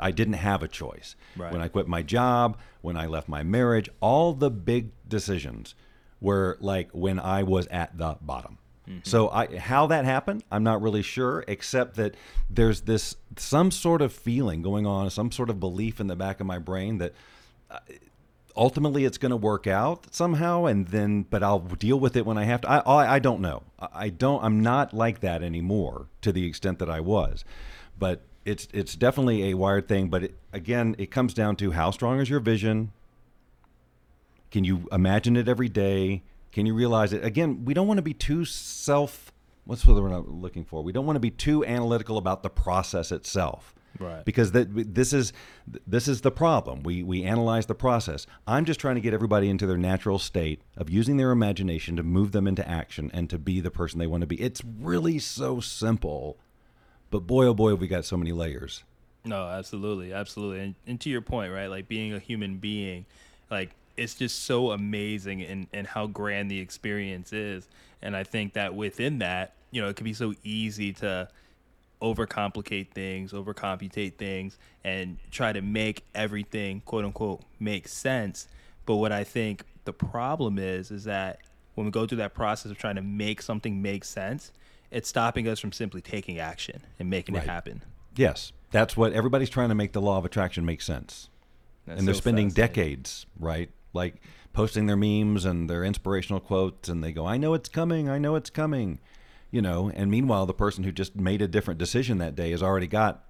I 0.00 0.10
didn't 0.10 0.34
have 0.34 0.62
a 0.62 0.68
choice. 0.68 1.16
Right. 1.36 1.52
when 1.52 1.62
i 1.62 1.68
quit 1.68 1.86
my 1.88 2.02
job 2.02 2.58
when 2.80 2.96
i 2.96 3.06
left 3.06 3.28
my 3.28 3.42
marriage 3.42 3.88
all 4.00 4.32
the 4.32 4.50
big 4.50 4.90
decisions 5.06 5.74
were 6.20 6.56
like 6.60 6.90
when 6.92 7.18
i 7.18 7.42
was 7.42 7.66
at 7.68 7.96
the 7.96 8.16
bottom. 8.20 8.58
Mm-hmm. 8.88 9.00
So 9.02 9.28
I, 9.28 9.58
how 9.58 9.88
that 9.88 10.06
happened, 10.06 10.44
I'm 10.50 10.64
not 10.64 10.80
really 10.80 11.02
sure, 11.02 11.44
except 11.46 11.96
that 11.96 12.14
there's 12.48 12.80
this 12.82 13.16
some 13.36 13.70
sort 13.70 14.00
of 14.00 14.14
feeling 14.14 14.62
going 14.62 14.86
on, 14.86 15.10
some 15.10 15.30
sort 15.30 15.50
of 15.50 15.60
belief 15.60 16.00
in 16.00 16.06
the 16.06 16.16
back 16.16 16.40
of 16.40 16.46
my 16.46 16.58
brain 16.58 16.96
that 16.98 17.12
uh, 17.70 17.80
ultimately 18.58 19.04
it's 19.04 19.16
going 19.16 19.30
to 19.30 19.36
work 19.36 19.66
out 19.66 20.12
somehow 20.12 20.64
and 20.66 20.88
then 20.88 21.22
but 21.22 21.42
i'll 21.42 21.60
deal 21.60 21.98
with 21.98 22.16
it 22.16 22.26
when 22.26 22.36
i 22.36 22.44
have 22.44 22.60
to 22.60 22.68
i 22.68 22.78
i, 22.80 23.14
I 23.14 23.18
don't 23.20 23.40
know. 23.40 23.62
I, 23.78 24.08
don't 24.08 24.42
i'm 24.42 24.60
not 24.60 24.92
like 24.92 25.20
that 25.20 25.42
anymore 25.42 26.08
to 26.22 26.32
the 26.32 26.44
extent 26.44 26.80
that 26.80 26.90
i 26.90 27.00
was. 27.00 27.44
But 27.96 28.22
it's 28.44 28.68
it's 28.72 28.94
definitely 28.96 29.50
a 29.50 29.54
wired 29.54 29.88
thing 29.88 30.08
but 30.08 30.24
it, 30.24 30.38
again 30.52 30.96
it 30.98 31.10
comes 31.10 31.32
down 31.32 31.56
to 31.56 31.70
how 31.70 31.90
strong 31.92 32.20
is 32.20 32.28
your 32.28 32.40
vision? 32.40 32.92
Can 34.50 34.64
you 34.64 34.88
imagine 34.90 35.36
it 35.36 35.48
every 35.48 35.68
day? 35.68 36.22
Can 36.50 36.66
you 36.66 36.74
realize 36.74 37.12
it? 37.12 37.24
Again 37.24 37.64
we 37.64 37.74
don't 37.74 37.86
want 37.86 37.98
to 37.98 38.02
be 38.02 38.14
too 38.14 38.44
self 38.44 39.32
what's 39.64 39.82
the 39.82 39.94
word 39.94 40.12
i'm 40.12 40.40
looking 40.42 40.64
for? 40.64 40.82
We 40.82 40.92
don't 40.92 41.06
want 41.06 41.16
to 41.16 41.20
be 41.20 41.30
too 41.30 41.64
analytical 41.64 42.18
about 42.18 42.42
the 42.42 42.50
process 42.50 43.12
itself 43.12 43.74
Right. 44.00 44.24
because 44.24 44.52
that 44.52 44.68
this 44.94 45.12
is 45.12 45.32
this 45.86 46.06
is 46.08 46.20
the 46.20 46.30
problem. 46.30 46.82
We 46.82 47.02
we 47.02 47.24
analyze 47.24 47.66
the 47.66 47.74
process. 47.74 48.26
I'm 48.46 48.64
just 48.64 48.78
trying 48.78 48.94
to 48.94 49.00
get 49.00 49.12
everybody 49.12 49.48
into 49.48 49.66
their 49.66 49.76
natural 49.76 50.18
state 50.18 50.60
of 50.76 50.88
using 50.88 51.16
their 51.16 51.30
imagination 51.30 51.96
to 51.96 52.02
move 52.02 52.32
them 52.32 52.46
into 52.46 52.68
action 52.68 53.10
and 53.12 53.28
to 53.30 53.38
be 53.38 53.60
the 53.60 53.70
person 53.70 53.98
they 53.98 54.06
want 54.06 54.20
to 54.20 54.26
be. 54.26 54.40
It's 54.40 54.62
really 54.64 55.18
so 55.18 55.60
simple, 55.60 56.36
but 57.10 57.20
boy 57.26 57.46
oh 57.46 57.54
boy 57.54 57.70
have 57.70 57.80
we 57.80 57.88
got 57.88 58.04
so 58.04 58.16
many 58.16 58.32
layers. 58.32 58.84
No, 59.24 59.46
absolutely, 59.48 60.12
absolutely. 60.12 60.60
And, 60.60 60.74
and 60.86 61.00
to 61.00 61.10
your 61.10 61.20
point, 61.20 61.52
right? 61.52 61.66
Like 61.66 61.88
being 61.88 62.14
a 62.14 62.18
human 62.18 62.56
being, 62.58 63.04
like 63.50 63.70
it's 63.96 64.14
just 64.14 64.44
so 64.44 64.70
amazing 64.70 65.42
and 65.42 65.66
and 65.72 65.86
how 65.86 66.06
grand 66.06 66.50
the 66.50 66.60
experience 66.60 67.32
is. 67.32 67.66
And 68.00 68.16
I 68.16 68.22
think 68.22 68.52
that 68.52 68.74
within 68.74 69.18
that, 69.18 69.54
you 69.70 69.82
know, 69.82 69.88
it 69.88 69.96
can 69.96 70.04
be 70.04 70.14
so 70.14 70.34
easy 70.44 70.92
to 70.94 71.28
overcomplicate 72.00 72.90
things, 72.92 73.32
overcomputate 73.32 74.14
things, 74.14 74.58
and 74.84 75.18
try 75.30 75.52
to 75.52 75.60
make 75.60 76.04
everything 76.14 76.80
quote 76.84 77.04
unquote 77.04 77.42
make 77.58 77.88
sense. 77.88 78.48
But 78.86 78.96
what 78.96 79.12
I 79.12 79.24
think 79.24 79.64
the 79.84 79.92
problem 79.92 80.58
is 80.58 80.90
is 80.90 81.04
that 81.04 81.40
when 81.74 81.84
we 81.86 81.90
go 81.90 82.06
through 82.06 82.18
that 82.18 82.34
process 82.34 82.70
of 82.70 82.78
trying 82.78 82.96
to 82.96 83.02
make 83.02 83.42
something 83.42 83.80
make 83.82 84.04
sense, 84.04 84.52
it's 84.90 85.08
stopping 85.08 85.46
us 85.48 85.58
from 85.60 85.72
simply 85.72 86.00
taking 86.00 86.38
action 86.38 86.82
and 86.98 87.10
making 87.10 87.34
Right. 87.34 87.44
it 87.44 87.50
happen. 87.50 87.82
Yes, 88.16 88.52
that's 88.70 88.96
what 88.96 89.12
everybody's 89.12 89.50
trying 89.50 89.68
to 89.68 89.74
make 89.74 89.92
the 89.92 90.00
law 90.00 90.18
of 90.18 90.24
attraction 90.24 90.64
make 90.64 90.82
sense. 90.82 91.28
That's 91.86 92.00
and 92.00 92.08
they're 92.08 92.14
so 92.14 92.20
spending 92.20 92.50
decades, 92.50 93.26
right? 93.38 93.70
Like 93.92 94.16
posting 94.52 94.86
their 94.86 94.96
memes 94.96 95.44
and 95.44 95.70
their 95.70 95.84
inspirational 95.84 96.40
quotes, 96.40 96.88
and 96.88 97.02
they 97.02 97.12
go, 97.12 97.26
"I 97.26 97.36
know 97.36 97.54
it's 97.54 97.68
coming. 97.68 98.08
I 98.08 98.18
know 98.18 98.34
it's 98.34 98.50
coming," 98.50 98.98
you 99.50 99.62
know. 99.62 99.90
And 99.94 100.10
meanwhile, 100.10 100.46
the 100.46 100.54
person 100.54 100.84
who 100.84 100.92
just 100.92 101.16
made 101.16 101.42
a 101.42 101.48
different 101.48 101.78
decision 101.78 102.18
that 102.18 102.34
day 102.36 102.50
has 102.50 102.62
already 102.62 102.86
got 102.86 103.24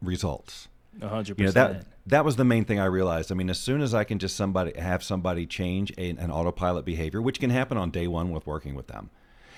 results. 0.00 0.68
A 1.00 1.08
hundred 1.08 1.38
You 1.38 1.46
know 1.46 1.52
percent. 1.52 1.80
that 1.80 1.86
that 2.06 2.24
was 2.24 2.36
the 2.36 2.44
main 2.44 2.64
thing 2.64 2.78
I 2.78 2.84
realized. 2.84 3.32
I 3.32 3.34
mean, 3.34 3.48
as 3.48 3.58
soon 3.58 3.80
as 3.80 3.94
I 3.94 4.04
can 4.04 4.18
just 4.18 4.36
somebody 4.36 4.78
have 4.78 5.02
somebody 5.02 5.46
change 5.46 5.90
a, 5.96 6.10
an 6.10 6.30
autopilot 6.30 6.84
behavior, 6.84 7.22
which 7.22 7.40
can 7.40 7.50
happen 7.50 7.78
on 7.78 7.90
day 7.90 8.06
one 8.06 8.30
with 8.30 8.46
working 8.46 8.74
with 8.74 8.88
them, 8.88 9.08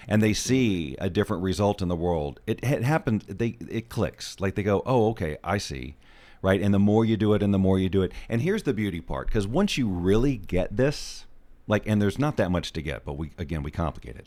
and 0.06 0.22
they 0.22 0.32
see 0.32 0.96
a 1.00 1.10
different 1.10 1.42
result 1.42 1.82
in 1.82 1.88
the 1.88 1.96
world, 1.96 2.38
it, 2.46 2.60
it 2.62 2.84
happens. 2.84 3.24
They 3.26 3.56
it 3.68 3.88
clicks. 3.88 4.38
Like 4.38 4.54
they 4.54 4.62
go, 4.62 4.82
"Oh, 4.86 5.08
okay, 5.10 5.38
I 5.42 5.58
see." 5.58 5.96
Right, 6.40 6.60
and 6.60 6.74
the 6.74 6.78
more 6.78 7.06
you 7.06 7.16
do 7.16 7.32
it, 7.32 7.42
and 7.42 7.54
the 7.54 7.58
more 7.58 7.78
you 7.78 7.88
do 7.88 8.02
it, 8.02 8.12
and 8.28 8.42
here's 8.42 8.64
the 8.64 8.74
beauty 8.74 9.00
part: 9.00 9.28
because 9.28 9.46
once 9.46 9.78
you 9.78 9.88
really 9.88 10.36
get 10.36 10.76
this, 10.76 11.24
like, 11.66 11.86
and 11.86 12.02
there's 12.02 12.18
not 12.18 12.36
that 12.36 12.50
much 12.50 12.72
to 12.74 12.82
get, 12.82 13.04
but 13.04 13.14
we 13.16 13.30
again 13.38 13.62
we 13.62 13.70
complicate 13.70 14.16
it. 14.16 14.26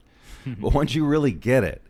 but 0.59 0.73
once 0.73 0.95
you 0.95 1.05
really 1.05 1.31
get 1.31 1.63
it, 1.63 1.81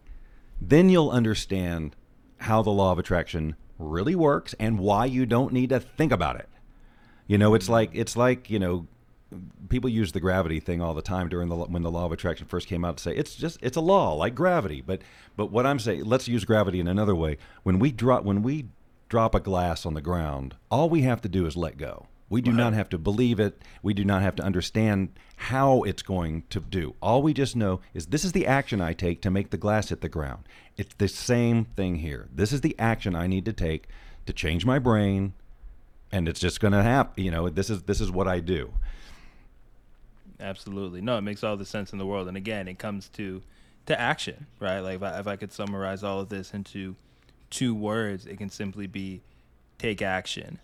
then 0.61 0.89
you'll 0.89 1.11
understand 1.11 1.95
how 2.39 2.61
the 2.61 2.71
law 2.71 2.91
of 2.91 2.99
attraction 2.99 3.55
really 3.77 4.15
works 4.15 4.55
and 4.59 4.79
why 4.79 5.05
you 5.05 5.25
don't 5.25 5.53
need 5.53 5.69
to 5.69 5.79
think 5.79 6.11
about 6.11 6.35
it. 6.37 6.49
You 7.27 7.37
know, 7.37 7.53
it's 7.53 7.65
mm-hmm. 7.65 7.73
like 7.73 7.89
it's 7.93 8.15
like 8.15 8.49
you 8.49 8.59
know, 8.59 8.87
people 9.69 9.89
use 9.89 10.11
the 10.11 10.19
gravity 10.19 10.59
thing 10.59 10.81
all 10.81 10.93
the 10.93 11.01
time 11.01 11.29
during 11.29 11.49
the 11.49 11.55
when 11.55 11.83
the 11.83 11.91
law 11.91 12.05
of 12.05 12.11
attraction 12.11 12.47
first 12.47 12.67
came 12.67 12.85
out 12.85 12.97
to 12.97 13.03
say 13.03 13.15
it's 13.15 13.35
just 13.35 13.59
it's 13.61 13.77
a 13.77 13.81
law 13.81 14.13
like 14.13 14.33
gravity. 14.35 14.81
But 14.81 15.01
but 15.35 15.51
what 15.51 15.65
I'm 15.65 15.79
saying, 15.79 16.05
let's 16.05 16.27
use 16.27 16.45
gravity 16.45 16.79
in 16.79 16.87
another 16.87 17.15
way. 17.15 17.37
When 17.63 17.79
we 17.79 17.91
drop 17.91 18.23
when 18.23 18.41
we 18.43 18.67
drop 19.09 19.35
a 19.35 19.39
glass 19.39 19.85
on 19.85 19.93
the 19.93 20.01
ground, 20.01 20.55
all 20.71 20.89
we 20.89 21.01
have 21.01 21.21
to 21.21 21.29
do 21.29 21.45
is 21.45 21.55
let 21.55 21.77
go. 21.77 22.07
We 22.30 22.41
do 22.41 22.51
right. 22.51 22.57
not 22.57 22.73
have 22.73 22.89
to 22.89 22.97
believe 22.97 23.39
it. 23.39 23.61
We 23.82 23.93
do 23.93 24.03
not 24.03 24.21
have 24.21 24.36
to 24.36 24.43
understand 24.43 25.09
how 25.38 25.84
it's 25.84 26.01
going 26.01 26.43
to 26.49 26.59
do. 26.59 26.95
All 27.01 27.21
we 27.21 27.34
just 27.34 27.55
know 27.55 27.80
is 27.93 28.07
this 28.07 28.25
is 28.25 28.34
the 28.34 28.45
action 28.47 28.82
I 28.82 28.93
take 28.93 29.21
to 29.21 29.32
make 29.32 29.51
the 29.51 29.57
glass 29.57 29.89
hit 29.89 30.01
the 30.01 30.09
ground. 30.09 30.43
It's 30.75 30.93
the 30.95 31.07
same 31.07 31.65
thing 31.65 31.95
here. 31.95 32.28
This 32.34 32.51
is 32.51 32.61
the 32.61 32.75
action 32.78 33.15
I 33.15 33.28
need 33.28 33.45
to 33.45 33.53
take 33.53 33.88
to 34.25 34.34
change 34.34 34.65
my 34.65 34.78
brain, 34.78 35.34
and 36.11 36.28
it's 36.28 36.39
just 36.39 36.59
going 36.59 36.73
to 36.73 36.84
happen. 36.84 37.23
You 37.23 37.32
know, 37.32 37.47
this 37.49 37.69
is 37.69 37.84
this 37.84 38.01
is 38.01 38.11
what 38.11 38.28
I 38.28 38.41
do. 38.41 38.73
Absolutely, 40.39 41.01
no, 41.01 41.17
it 41.17 41.21
makes 41.21 41.43
all 41.43 41.55
the 41.55 41.65
sense 41.65 41.93
in 41.93 41.97
the 41.97 42.05
world. 42.05 42.28
And 42.28 42.36
again, 42.36 42.67
it 42.67 42.78
comes 42.78 43.07
to 43.09 43.41
to 43.86 43.99
action, 43.99 44.47
right? 44.59 44.82
Like 44.82 44.97
if 44.97 45.03
I, 45.03 45.19
if 45.19 45.28
I 45.28 45.36
could 45.38 45.53
summarize 45.53 46.03
all 46.03 46.19
of 46.19 46.28
this 46.28 46.53
into 46.53 46.95
two 47.49 47.73
words, 47.73 48.25
it 48.25 48.38
can 48.38 48.49
simply 48.49 48.86
be 48.86 49.21
take 49.78 50.01
action 50.01 50.59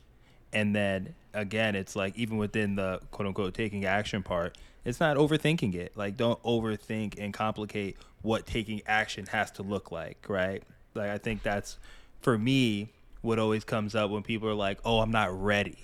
and 0.53 0.75
then 0.75 1.13
again 1.33 1.75
it's 1.75 1.95
like 1.95 2.15
even 2.15 2.37
within 2.37 2.75
the 2.75 2.99
quote 3.11 3.27
unquote 3.27 3.53
taking 3.53 3.85
action 3.85 4.23
part 4.23 4.57
it's 4.85 4.99
not 4.99 5.15
overthinking 5.15 5.75
it. 5.75 5.93
Like 5.95 6.17
don't 6.17 6.41
overthink 6.43 7.15
and 7.17 7.33
complicate 7.33 7.95
what 8.21 8.45
taking 8.45 8.81
action 8.85 9.25
has 9.27 9.51
to 9.51 9.63
look 9.63 9.91
like 9.91 10.25
right? 10.27 10.63
Like 10.93 11.09
i 11.09 11.17
think 11.17 11.43
that's 11.43 11.77
for 12.21 12.37
me 12.37 12.89
what 13.21 13.39
always 13.39 13.63
comes 13.63 13.95
up 13.95 14.11
when 14.11 14.21
people 14.21 14.47
are 14.49 14.53
like 14.53 14.79
oh 14.85 14.99
i'm 14.99 15.11
not 15.11 15.41
ready. 15.41 15.77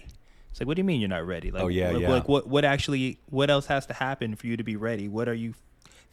It's 0.52 0.60
like 0.60 0.68
what 0.68 0.76
do 0.76 0.82
you 0.82 0.86
mean 0.86 1.00
you're 1.00 1.10
not 1.10 1.26
ready? 1.26 1.52
Like 1.52 1.64
oh 1.64 1.68
yeah, 1.68 1.92
like, 1.92 2.02
yeah. 2.02 2.10
like 2.10 2.28
what 2.28 2.48
what 2.48 2.66
actually 2.66 3.20
what 3.30 3.50
else 3.50 3.66
has 3.68 3.86
to 3.88 3.94
happen 3.94 4.36
for 4.36 4.48
you 4.48 4.58
to 4.58 4.64
be 4.64 4.76
ready? 4.76 5.08
What 5.08 5.28
are 5.28 5.34
you 5.34 5.54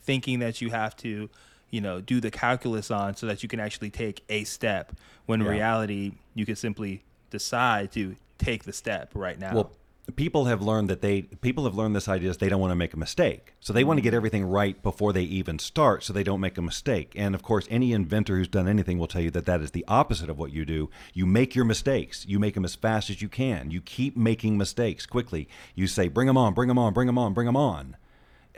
thinking 0.03 0.39
that 0.39 0.61
you 0.61 0.71
have 0.71 0.97
to 0.99 1.29
you 1.71 1.81
know 1.81 2.01
do 2.01 2.21
the 2.21 2.31
calculus 2.31 2.91
on 2.91 3.17
so 3.17 3.27
that 3.27 3.43
you 3.43 3.49
can 3.49 3.61
actually 3.61 3.91
take 3.91 4.23
a 4.29 4.45
step? 4.45 4.93
When 5.27 5.41
in 5.41 5.47
reality 5.49 6.13
you 6.35 6.47
can 6.47 6.55
simply 6.55 7.03
decide 7.31 7.91
to 7.93 8.15
take 8.39 8.65
the 8.65 8.73
step 8.73 9.11
right 9.15 9.39
now. 9.39 9.55
Well, 9.55 9.73
people 10.15 10.45
have 10.45 10.63
learned 10.63 10.89
that 10.89 11.01
they 11.01 11.23
people 11.23 11.65
have 11.65 11.75
learned 11.75 11.97
this 11.97 12.09
idea 12.09 12.31
is 12.31 12.37
they 12.37 12.49
don't 12.49 12.61
want 12.61 12.71
to 12.71 12.77
make 12.77 12.95
a 12.95 12.99
mistake. 12.99 13.55
So 13.61 13.73
they 13.73 13.83
want 13.83 13.99
to 13.99 14.03
get 14.03 14.11
mm-hmm. 14.11 14.17
everything 14.17 14.45
right 14.45 14.81
before 14.83 15.13
they 15.13 15.23
even 15.23 15.59
start 15.59 16.05
so 16.05 16.13
they 16.13 16.23
don't 16.23 16.41
make 16.41 16.57
a 16.57 16.63
mistake. 16.63 17.13
And 17.17 17.35
of 17.35 17.43
course, 17.43 17.67
any 17.71 17.93
inventor 17.93 18.37
who's 18.37 18.49
done 18.49 18.69
anything 18.69 18.99
will 18.99 19.09
tell 19.09 19.23
you 19.23 19.31
that 19.33 19.47
that 19.47 19.61
is 19.61 19.73
the 19.73 19.85
opposite 19.89 20.31
of 20.31 20.39
what 20.39 20.53
you 20.53 20.65
do. 20.65 20.91
You 21.13 21.27
make 21.27 21.55
your 21.55 21.65
mistakes. 21.65 22.25
You 22.27 22.39
make 22.39 22.55
them 22.55 22.65
as 22.65 22.77
fast 22.77 23.11
as 23.11 23.21
you 23.21 23.29
can. 23.29 23.71
You 23.71 23.81
keep 23.81 24.17
making 24.17 24.57
mistakes 24.57 25.07
quickly. 25.07 25.49
You 25.75 25.87
say, 25.87 26.09
"Bring 26.09 26.27
them 26.29 26.39
on, 26.39 26.55
bring 26.55 26.69
them 26.69 26.79
on, 26.79 26.93
bring 26.93 27.07
them 27.07 27.19
on, 27.19 27.35
bring 27.35 27.47
them 27.47 27.57
on." 27.57 27.97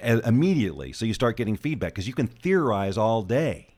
immediately. 0.01 0.93
So 0.93 1.05
you 1.05 1.13
start 1.13 1.37
getting 1.37 1.57
feedback 1.57 1.93
because 1.93 2.07
you 2.07 2.15
can 2.15 2.29
theorize 2.29 2.97
all 2.97 3.23
day 3.23 3.75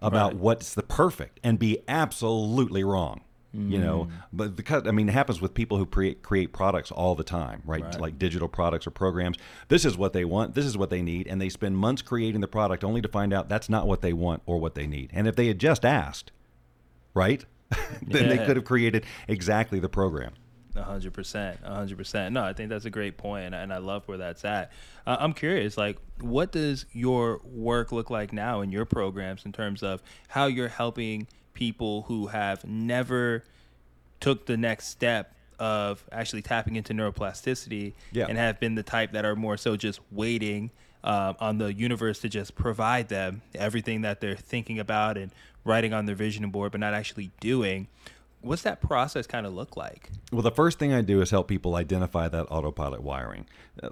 about 0.00 0.32
right. 0.32 0.40
what's 0.40 0.72
the 0.72 0.82
perfect 0.82 1.40
and 1.42 1.58
be 1.58 1.78
absolutely 1.88 2.82
wrong. 2.84 3.20
Mm. 3.56 3.70
You 3.70 3.78
know, 3.78 4.04
mm. 4.04 4.10
but 4.30 4.56
because 4.56 4.86
I 4.86 4.90
mean, 4.90 5.08
it 5.08 5.12
happens 5.12 5.40
with 5.40 5.54
people 5.54 5.78
who 5.78 5.86
create 5.86 6.22
create 6.22 6.52
products 6.52 6.90
all 6.90 7.14
the 7.14 7.24
time, 7.24 7.62
right? 7.64 7.82
right? 7.82 7.98
Like 7.98 8.18
digital 8.18 8.46
products 8.46 8.86
or 8.86 8.90
programs. 8.90 9.38
This 9.68 9.86
is 9.86 9.96
what 9.96 10.12
they 10.12 10.26
want. 10.26 10.54
This 10.54 10.66
is 10.66 10.76
what 10.76 10.90
they 10.90 11.00
need, 11.00 11.26
and 11.26 11.40
they 11.40 11.48
spend 11.48 11.78
months 11.78 12.02
creating 12.02 12.42
the 12.42 12.48
product 12.48 12.84
only 12.84 13.00
to 13.00 13.08
find 13.08 13.32
out 13.32 13.48
that's 13.48 13.70
not 13.70 13.86
what 13.86 14.02
they 14.02 14.12
want 14.12 14.42
or 14.44 14.58
what 14.58 14.74
they 14.74 14.86
need. 14.86 15.10
And 15.14 15.26
if 15.26 15.34
they 15.34 15.46
had 15.46 15.58
just 15.58 15.86
asked, 15.86 16.30
right, 17.14 17.42
then 18.02 18.24
yeah. 18.24 18.28
they 18.28 18.46
could 18.46 18.56
have 18.56 18.66
created 18.66 19.06
exactly 19.26 19.80
the 19.80 19.88
program. 19.88 20.32
A 20.76 20.82
hundred 20.82 21.14
percent, 21.14 21.58
a 21.64 21.74
hundred 21.74 21.96
percent. 21.96 22.34
No, 22.34 22.44
I 22.44 22.52
think 22.52 22.68
that's 22.68 22.84
a 22.84 22.90
great 22.90 23.16
point, 23.16 23.54
and 23.54 23.72
I 23.72 23.78
love 23.78 24.06
where 24.06 24.18
that's 24.18 24.44
at. 24.44 24.72
Uh, 25.06 25.16
I'm 25.18 25.32
curious, 25.32 25.78
like, 25.78 25.96
what 26.20 26.52
does 26.52 26.84
your 26.92 27.40
work 27.44 27.92
look 27.92 28.10
like 28.10 28.32
now 28.32 28.60
in 28.60 28.70
your 28.70 28.84
programs 28.84 29.46
in 29.46 29.52
terms 29.52 29.82
of 29.82 30.02
how 30.28 30.46
you're 30.46 30.68
helping 30.68 31.26
people 31.58 32.02
who 32.02 32.28
have 32.28 32.64
never 32.64 33.42
took 34.20 34.46
the 34.46 34.56
next 34.56 34.86
step 34.86 35.34
of 35.58 36.04
actually 36.12 36.40
tapping 36.40 36.76
into 36.76 36.94
neuroplasticity 36.94 37.94
yeah. 38.12 38.26
and 38.28 38.38
have 38.38 38.60
been 38.60 38.76
the 38.76 38.82
type 38.84 39.10
that 39.10 39.24
are 39.24 39.34
more 39.34 39.56
so 39.56 39.76
just 39.76 39.98
waiting 40.12 40.70
um, 41.02 41.34
on 41.40 41.58
the 41.58 41.74
universe 41.74 42.20
to 42.20 42.28
just 42.28 42.54
provide 42.54 43.08
them 43.08 43.42
everything 43.56 44.02
that 44.02 44.20
they're 44.20 44.36
thinking 44.36 44.78
about 44.78 45.18
and 45.18 45.32
writing 45.64 45.92
on 45.92 46.06
their 46.06 46.14
vision 46.14 46.48
board, 46.48 46.70
but 46.70 46.80
not 46.80 46.94
actually 46.94 47.32
doing. 47.40 47.88
What's 48.40 48.62
that 48.62 48.80
process 48.80 49.26
kind 49.26 49.44
of 49.44 49.52
look 49.52 49.76
like? 49.76 50.10
Well, 50.30 50.42
the 50.42 50.52
first 50.52 50.78
thing 50.78 50.92
I 50.92 51.02
do 51.02 51.20
is 51.20 51.30
help 51.30 51.48
people 51.48 51.74
identify 51.74 52.28
that 52.28 52.44
autopilot 52.52 53.02
wiring. 53.02 53.46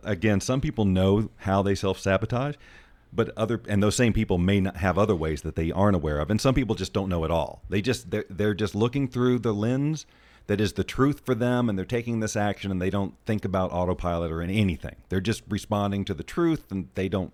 Again, 0.05 0.41
some 0.41 0.61
people 0.61 0.85
know 0.85 1.31
how 1.39 1.63
they 1.63 1.75
self 1.75 1.99
sabotage, 1.99 2.55
but 3.17 3.31
other 3.37 3.61
and 3.67 3.83
those 3.83 3.97
same 3.97 4.13
people 4.13 4.39
may 4.39 4.61
not 4.61 4.77
have 4.77 4.99
other 4.99 5.17
ways 5.17 5.43
that 5.43 5.57
they 5.57 5.73
aren't 5.73 5.97
aware 5.97 6.19
of 6.21 6.31
and 6.31 6.41
some 6.41 6.55
people 6.55 6.75
just 6.75 6.93
don't 6.93 7.09
know 7.09 7.25
at 7.25 7.31
all. 7.31 7.63
They 7.69 7.81
just 7.81 8.11
they're, 8.11 8.27
they're 8.29 8.55
just 8.55 8.75
looking 8.75 9.09
through 9.09 9.41
the 9.41 9.55
lens 9.55 10.07
that 10.47 10.61
is 10.61 10.75
the 10.75 10.85
truth 10.85 11.23
for 11.25 11.35
them 11.35 11.69
and 11.69 11.77
they're 11.77 11.85
taking 11.85 12.21
this 12.21 12.37
action 12.37 12.71
and 12.71 12.81
they 12.81 12.91
don't 12.91 13.15
think 13.25 13.45
about 13.45 13.73
autopilot 13.73 14.31
or 14.31 14.43
anything. 14.43 14.97
They're 15.09 15.21
just 15.21 15.43
responding 15.49 16.05
to 16.05 16.15
the 16.15 16.23
truth 16.23 16.71
and 16.71 16.89
they 16.95 17.09
don't 17.09 17.33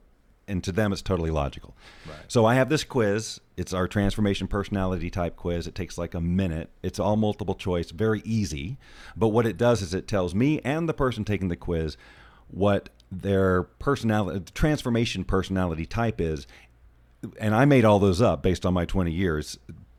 and 0.49 0.65
to 0.65 0.73
them 0.73 0.93
it's 0.93 1.03
totally 1.03 1.31
logical. 1.31 1.77
Right. 2.07 2.17
so 2.29 2.47
i 2.47 2.55
have 2.55 2.69
this 2.69 2.85
quiz. 2.85 3.41
It's 3.57 3.73
our 3.73 3.87
transformation 3.87 4.47
personality 4.47 5.11
type 5.11 5.37
quiz. 5.37 5.67
It 5.67 5.75
takes 5.75 5.99
like 5.99 6.15
a 6.15 6.21
minute. 6.21 6.71
It's 6.83 6.99
all 6.99 7.17
multiple 7.17 7.55
choice 7.55 7.91
very 7.91 8.23
easy. 8.25 8.79
But 9.17 9.29
what 9.29 9.47
it 9.47 9.57
does 9.57 9.83
is 9.83 9.95
it 9.95 10.09
tells 10.09 10.35
me 10.35 10.61
and 10.65 10.89
the 10.89 10.95
person 10.95 11.25
taking 11.25 11.49
the 11.49 11.57
quiz 11.57 11.97
what 12.49 12.91
their 13.13 13.65
personality 13.65 14.43
transformation 14.55 15.25
personality 15.25 15.85
type 15.85 16.21
is 16.21 16.47
and 17.39 17.55
I 17.55 17.67
made 17.67 17.85
all 17.85 17.99
those 17.99 18.23
up 18.23 18.43
based 18.43 18.65
on 18.65 18.73
my 18.73 18.87
20 18.87 19.13
years 19.13 19.59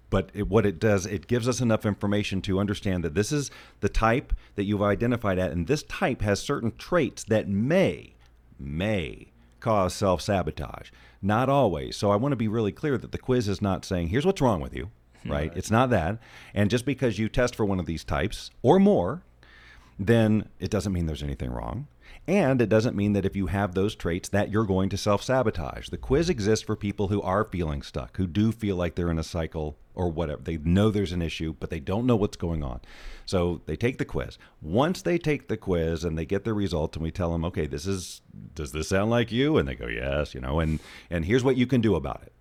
but 0.10 0.30
it, 0.34 0.48
what 0.48 0.66
it 0.66 0.80
does 0.80 1.06
it 1.06 1.28
gives 1.28 1.48
us 1.48 1.62
enough 1.62 1.86
information 1.86 2.42
to 2.42 2.60
understand 2.60 3.04
that 3.04 3.14
this 3.14 3.32
is 3.32 3.52
the 3.82 3.90
type 3.90 4.34
that 4.56 4.64
you've 4.64 4.82
identified 4.82 5.38
at 5.38 5.52
and 5.52 5.68
this 5.68 5.84
type 5.84 6.22
has 6.22 6.42
certain 6.42 6.74
traits 6.78 7.24
that 7.26 7.48
may 7.48 8.14
may 8.60 9.28
cause 9.60 9.94
self-sabotage. 9.94 10.90
Not 11.22 11.48
always. 11.48 11.96
So 11.96 12.12
i 12.12 12.16
want 12.16 12.32
to 12.32 12.38
be 12.38 12.48
really 12.48 12.72
clear 12.72 12.98
that 12.98 13.12
the 13.12 13.18
quiz 13.18 13.48
is 13.48 13.62
not 13.62 13.86
saying 13.86 14.08
here's 14.08 14.26
what's 14.26 14.42
wrong 14.42 14.60
with 14.60 14.76
you 14.76 14.90
right? 15.26 15.54
It's 15.56 15.72
not 15.72 15.90
that. 15.92 16.18
And 16.54 16.70
just 16.70 16.86
because 16.86 17.18
you 17.18 17.30
test 17.30 17.56
for 17.56 17.64
one 17.64 17.80
of 17.80 17.86
these 17.86 18.04
types 18.04 18.50
or 18.62 18.80
more 18.80 19.22
then 20.00 20.50
it 20.60 20.72
doesn't 20.72 20.92
mean 20.92 21.06
there's 21.06 21.24
anything 21.24 21.52
wrong 21.52 21.88
and 22.28 22.62
it 22.62 22.70
doesn't 22.70 22.96
mean 22.96 23.14
that 23.14 23.26
if 23.26 23.36
you 23.36 23.48
have 23.48 23.74
those 23.74 23.96
traits 23.96 24.30
that 24.30 24.50
you're 24.50 24.66
going 24.66 24.90
to 24.90 24.98
self-sabotage. 24.98 25.90
The 25.90 25.98
quiz 25.98 26.30
exists 26.30 26.66
for 26.66 26.76
people 26.76 27.10
who 27.10 27.22
are 27.22 27.44
feeling 27.44 27.82
stuck, 27.82 28.18
who 28.18 28.28
do 28.28 28.52
feel 28.52 28.76
like 28.76 28.96
they're 28.96 29.12
in 29.12 29.20
a 29.20 29.24
cycle 29.24 29.78
or 29.94 30.10
whatever. 30.10 30.42
They 30.42 30.58
know 30.58 30.90
there's 30.90 31.12
an 31.12 31.22
issue, 31.22 31.54
but 31.60 31.70
they 31.70 31.80
don't 31.80 32.06
know 32.06 32.16
what's 32.16 32.38
going 32.38 32.64
on. 32.64 32.80
So 33.26 33.62
they 33.66 33.76
take 33.76 33.98
the 33.98 34.06
quiz. 34.06 34.38
Once 34.62 35.02
they 35.02 35.18
take 35.18 35.48
the 35.48 35.58
quiz 35.58 36.04
and 36.04 36.18
they 36.18 36.26
get 36.26 36.46
the 36.46 36.54
results 36.54 36.96
and 36.96 37.04
we 37.04 37.12
tell 37.12 37.32
them, 37.32 37.46
"Okay, 37.46 37.68
this 37.68 37.86
is 37.86 38.22
does 38.56 38.72
this 38.72 38.90
sound 38.90 39.12
like 39.12 39.32
you?" 39.32 39.58
and 39.58 39.68
they 39.68 39.76
go, 39.76 39.88
"Yes," 39.88 40.34
you 40.34 40.42
know, 40.42 40.60
and 40.60 40.80
and 41.10 41.26
here's 41.26 41.44
what 41.44 41.58
you 41.58 41.68
can 41.68 41.82
do 41.82 41.96
about 41.96 42.24
it. 42.24 42.34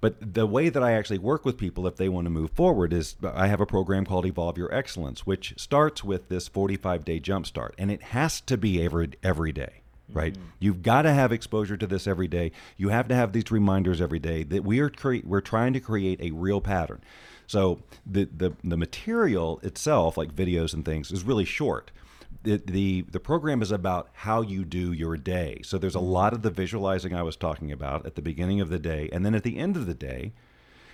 But 0.00 0.34
the 0.34 0.46
way 0.46 0.68
that 0.68 0.82
I 0.82 0.92
actually 0.92 1.18
work 1.18 1.44
with 1.44 1.56
people 1.56 1.86
if 1.86 1.96
they 1.96 2.08
want 2.08 2.26
to 2.26 2.30
move 2.30 2.50
forward 2.50 2.92
is 2.92 3.16
I 3.24 3.46
have 3.46 3.60
a 3.60 3.66
program 3.66 4.04
called 4.04 4.26
Evolve 4.26 4.58
Your 4.58 4.72
Excellence, 4.72 5.26
which 5.26 5.54
starts 5.56 6.04
with 6.04 6.28
this 6.28 6.48
45 6.48 7.04
day 7.04 7.20
jumpstart, 7.20 7.72
and 7.78 7.90
it 7.90 8.02
has 8.02 8.40
to 8.42 8.56
be 8.56 8.82
every 8.82 9.10
every 9.22 9.52
day. 9.52 9.82
Right, 10.12 10.34
mm-hmm. 10.34 10.50
you've 10.60 10.82
got 10.82 11.02
to 11.02 11.12
have 11.12 11.32
exposure 11.32 11.76
to 11.76 11.86
this 11.86 12.06
every 12.06 12.28
day. 12.28 12.52
You 12.76 12.90
have 12.90 13.08
to 13.08 13.14
have 13.16 13.32
these 13.32 13.50
reminders 13.50 14.00
every 14.00 14.20
day 14.20 14.44
that 14.44 14.62
we 14.62 14.78
are 14.78 14.88
cre- 14.88 15.16
we're 15.24 15.40
trying 15.40 15.72
to 15.72 15.80
create 15.80 16.20
a 16.20 16.30
real 16.30 16.60
pattern. 16.60 17.00
So 17.48 17.80
the, 18.06 18.28
the 18.36 18.52
the 18.62 18.76
material 18.76 19.58
itself, 19.64 20.16
like 20.16 20.32
videos 20.32 20.74
and 20.74 20.84
things, 20.84 21.10
is 21.10 21.24
really 21.24 21.44
short 21.44 21.90
the, 22.46 22.62
the 22.64 23.04
the 23.10 23.20
program 23.20 23.60
is 23.60 23.72
about 23.72 24.08
how 24.12 24.40
you 24.40 24.64
do 24.64 24.92
your 24.92 25.16
day. 25.16 25.60
So 25.64 25.78
there's 25.78 25.96
a 25.96 26.00
lot 26.00 26.32
of 26.32 26.42
the 26.42 26.50
visualizing 26.50 27.12
I 27.12 27.22
was 27.22 27.36
talking 27.36 27.72
about 27.72 28.06
at 28.06 28.14
the 28.14 28.22
beginning 28.22 28.60
of 28.60 28.68
the 28.68 28.78
day, 28.78 29.10
and 29.12 29.26
then 29.26 29.34
at 29.34 29.42
the 29.42 29.58
end 29.58 29.76
of 29.76 29.86
the 29.86 29.94
day, 29.94 30.32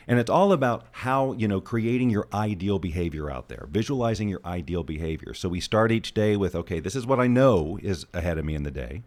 and 0.08 0.18
it's 0.18 0.30
all 0.30 0.52
about 0.52 0.86
how 0.90 1.32
you 1.32 1.46
know 1.46 1.60
creating 1.60 2.08
your 2.08 2.26
ideal 2.32 2.78
behavior 2.78 3.30
out 3.30 3.48
there, 3.48 3.68
visualizing 3.70 4.28
your 4.28 4.40
ideal 4.46 4.82
behavior. 4.82 5.34
So 5.34 5.50
we 5.50 5.60
start 5.60 5.92
each 5.92 6.14
day 6.14 6.36
with, 6.36 6.54
okay, 6.54 6.80
this 6.80 6.96
is 6.96 7.06
what 7.06 7.20
I 7.20 7.26
know 7.26 7.78
is 7.82 8.06
ahead 8.14 8.38
of 8.38 8.46
me 8.46 8.54
in 8.54 8.62
the 8.62 8.70
day, 8.70 9.02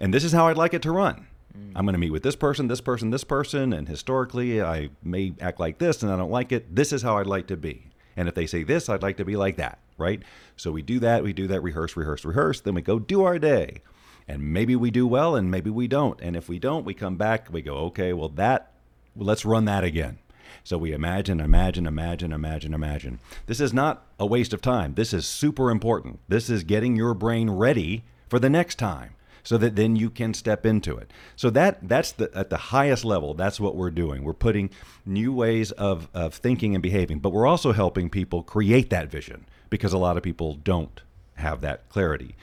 and 0.00 0.14
this 0.14 0.24
is 0.24 0.32
how 0.32 0.48
I'd 0.48 0.56
like 0.56 0.72
it 0.72 0.82
to 0.82 0.92
run. 0.92 1.26
Mm. 1.54 1.72
I'm 1.76 1.84
going 1.84 1.92
to 1.92 1.98
meet 1.98 2.10
with 2.10 2.22
this 2.22 2.36
person, 2.36 2.68
this 2.68 2.80
person, 2.80 3.10
this 3.10 3.24
person, 3.24 3.74
and 3.74 3.86
historically 3.86 4.62
I 4.62 4.88
may 5.02 5.34
act 5.40 5.60
like 5.60 5.78
this 5.78 6.02
and 6.02 6.10
I 6.10 6.16
don't 6.16 6.30
like 6.30 6.52
it. 6.52 6.74
This 6.74 6.92
is 6.92 7.02
how 7.02 7.18
I'd 7.18 7.26
like 7.26 7.46
to 7.48 7.56
be. 7.56 7.90
And 8.16 8.28
if 8.28 8.34
they 8.34 8.46
say 8.46 8.62
this, 8.62 8.88
I'd 8.88 9.02
like 9.02 9.18
to 9.18 9.24
be 9.24 9.36
like 9.36 9.56
that, 9.56 9.78
right? 9.98 10.22
So 10.56 10.72
we 10.72 10.82
do 10.82 10.98
that, 11.00 11.22
we 11.22 11.32
do 11.32 11.46
that, 11.48 11.62
rehearse, 11.62 11.96
rehearse, 11.96 12.24
rehearse, 12.24 12.60
then 12.60 12.74
we 12.74 12.82
go 12.82 12.98
do 12.98 13.22
our 13.24 13.38
day. 13.38 13.82
And 14.28 14.52
maybe 14.52 14.74
we 14.74 14.90
do 14.90 15.06
well 15.06 15.36
and 15.36 15.50
maybe 15.50 15.70
we 15.70 15.86
don't. 15.86 16.20
And 16.20 16.34
if 16.34 16.48
we 16.48 16.58
don't, 16.58 16.84
we 16.84 16.94
come 16.94 17.16
back, 17.16 17.52
we 17.52 17.62
go, 17.62 17.76
okay, 17.76 18.12
well, 18.12 18.30
that, 18.30 18.72
let's 19.14 19.44
run 19.44 19.66
that 19.66 19.84
again. 19.84 20.18
So 20.64 20.78
we 20.78 20.92
imagine, 20.92 21.38
imagine, 21.38 21.86
imagine, 21.86 22.32
imagine, 22.32 22.74
imagine. 22.74 23.20
This 23.46 23.60
is 23.60 23.72
not 23.72 24.04
a 24.18 24.26
waste 24.26 24.52
of 24.52 24.60
time. 24.60 24.94
This 24.94 25.12
is 25.12 25.26
super 25.26 25.70
important. 25.70 26.18
This 26.28 26.50
is 26.50 26.64
getting 26.64 26.96
your 26.96 27.14
brain 27.14 27.50
ready 27.50 28.02
for 28.28 28.40
the 28.40 28.50
next 28.50 28.76
time 28.76 29.14
so 29.46 29.56
that 29.58 29.76
then 29.76 29.94
you 29.94 30.10
can 30.10 30.34
step 30.34 30.66
into 30.66 30.96
it. 30.96 31.08
So 31.36 31.50
that 31.50 31.88
that's 31.88 32.10
the 32.10 32.28
at 32.34 32.50
the 32.50 32.56
highest 32.56 33.04
level, 33.04 33.32
that's 33.32 33.60
what 33.60 33.76
we're 33.76 33.92
doing. 33.92 34.24
We're 34.24 34.32
putting 34.32 34.70
new 35.04 35.32
ways 35.32 35.70
of, 35.70 36.08
of 36.12 36.34
thinking 36.34 36.74
and 36.74 36.82
behaving, 36.82 37.20
but 37.20 37.30
we're 37.30 37.46
also 37.46 37.70
helping 37.70 38.10
people 38.10 38.42
create 38.42 38.90
that 38.90 39.08
vision 39.08 39.46
because 39.70 39.92
a 39.92 39.98
lot 39.98 40.16
of 40.16 40.24
people 40.24 40.54
don't 40.54 41.00
have 41.34 41.60
that 41.60 41.88
clarity. 41.88 42.34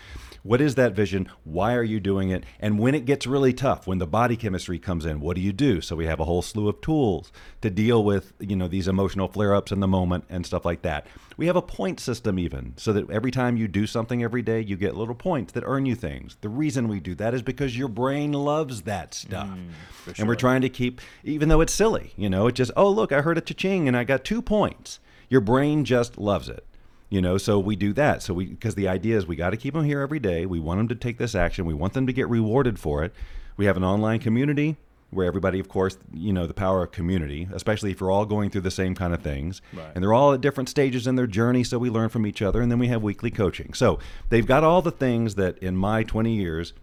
What 0.44 0.60
is 0.60 0.76
that 0.76 0.91
vision? 0.94 1.30
Why 1.46 1.74
are 1.74 1.84
you 1.84 2.02
doing 2.02 2.30
it? 2.30 2.44
And 2.60 2.78
when 2.78 2.94
it 2.94 3.06
gets 3.06 3.26
really 3.26 3.54
tough, 3.54 3.88
when 3.88 4.00
the 4.00 4.06
body 4.06 4.36
chemistry 4.36 4.78
comes 4.78 5.06
in, 5.06 5.22
what 5.22 5.36
do 5.36 5.41
you 5.41 5.54
do? 5.54 5.80
So 5.80 5.96
we 5.96 6.06
have 6.06 6.20
a 6.20 6.26
whole 6.26 6.41
slew 6.41 6.68
of 6.68 6.82
tools 6.82 7.32
to 7.62 7.70
deal 7.70 8.04
with, 8.04 8.34
you 8.39 8.58
know, 8.58 8.68
these 8.68 8.89
emotional 8.89 9.30
flare-ups 9.30 9.72
in 9.72 9.80
the 9.80 9.88
moment 9.88 10.26
and 10.30 10.46
stuff 10.46 10.66
like 10.66 10.82
that. 10.82 11.08
We 11.38 11.48
have 11.48 11.56
a 11.56 11.62
point 11.62 12.02
system 12.02 12.38
even, 12.38 12.74
so 12.76 12.91
that 12.91 13.10
every 13.10 13.32
time 13.32 13.56
you 13.56 13.70
do 13.70 13.88
something 13.88 14.22
every 14.22 14.41
day, 14.41 14.60
you 14.60 14.76
get 14.76 14.98
little 14.98 15.16
points 15.16 15.54
that 15.54 15.64
earn 15.66 15.86
you 15.86 15.96
things. 15.96 16.36
The 16.41 16.50
reason 16.50 16.89
we 16.89 17.00
do 17.00 17.16
that 17.16 17.34
is 17.34 17.41
because 17.41 17.78
your 17.78 17.88
brain 17.88 18.34
loves 18.34 18.82
that 18.82 19.14
stuff. 19.14 19.48
Mm, 19.48 19.70
sure. 20.04 20.16
And 20.18 20.28
we're 20.28 20.36
trying 20.36 20.62
to 20.62 20.70
keep 20.70 21.00
even 21.24 21.48
though 21.48 21.62
it's 21.62 21.74
silly, 21.74 22.12
you 22.18 22.30
know, 22.30 22.48
it 22.48 22.56
just, 22.56 22.72
oh, 22.76 22.89
look, 22.89 23.14
I 23.14 23.22
heard 23.22 23.38
a 23.38 23.41
cha-ching 23.41 23.88
and 23.88 23.96
I 23.96 24.04
got 24.04 24.26
2 24.26 24.41
points. 24.41 25.00
Your 25.30 25.41
brain 25.41 25.86
just 25.86 26.18
loves 26.18 26.50
it 26.50 26.66
you 27.14 27.22
know 27.22 27.38
so 27.38 27.59
we 27.59 27.76
do 27.76 27.93
that. 27.93 28.24
So 28.24 28.34
we 28.34 28.47
because 28.47 28.74
the 28.74 28.88
idea 28.88 29.16
is 29.16 29.28
we 29.28 29.36
got 29.36 29.51
to 29.51 29.57
keep 29.57 29.76
them 29.76 29.84
here 29.84 30.01
every 30.01 30.18
day. 30.18 30.47
We 30.47 30.59
want 30.59 30.80
them 30.80 30.88
to 30.88 30.95
take 30.95 31.20
this 31.20 31.36
action. 31.36 31.64
We 31.64 31.76
want 31.76 31.93
them 31.93 32.07
to 32.07 32.14
get 32.14 32.28
rewarded 32.28 32.80
for 32.80 33.03
it. 33.03 33.14
We 33.55 33.66
have 33.66 33.78
an 33.78 33.84
online 33.84 34.18
community 34.18 34.78
where 35.11 35.28
everybody 35.28 35.59
of 35.59 35.70
course 35.70 35.95
you 36.11 36.34
know 36.34 36.47
the 36.47 36.55
power 36.55 36.82
of 36.82 36.91
community 36.91 37.47
especially 37.53 37.91
if 37.91 37.99
you're 37.99 38.09
all 38.09 38.26
going 38.26 38.49
through 38.49 38.61
the 38.61 38.72
same 38.72 38.95
kind 38.95 39.14
of 39.14 39.22
things. 39.22 39.61
Right. 39.72 39.91
and 39.93 40.03
they're 40.03 40.14
all 40.14 40.34
at 40.34 40.41
different 40.41 40.70
stages 40.70 41.05
in 41.05 41.16
their 41.16 41.28
journey 41.28 41.64
so 41.64 41.78
we 41.78 41.91
learn 41.91 42.09
from 42.09 42.26
each 42.26 42.41
other 42.41 42.61
and 42.61 42.72
then 42.72 42.80
we 42.80 42.88
have 42.88 43.03
weekly 43.03 43.30
coaching. 43.30 43.76
So 43.76 43.99
they've 44.30 44.47
got 44.47 44.64
all 44.64 44.82
the 44.82 44.91
things 44.91 45.36
that 45.36 45.59
in 45.59 45.78
my 45.78 46.01
20 46.01 46.34
years 46.34 46.74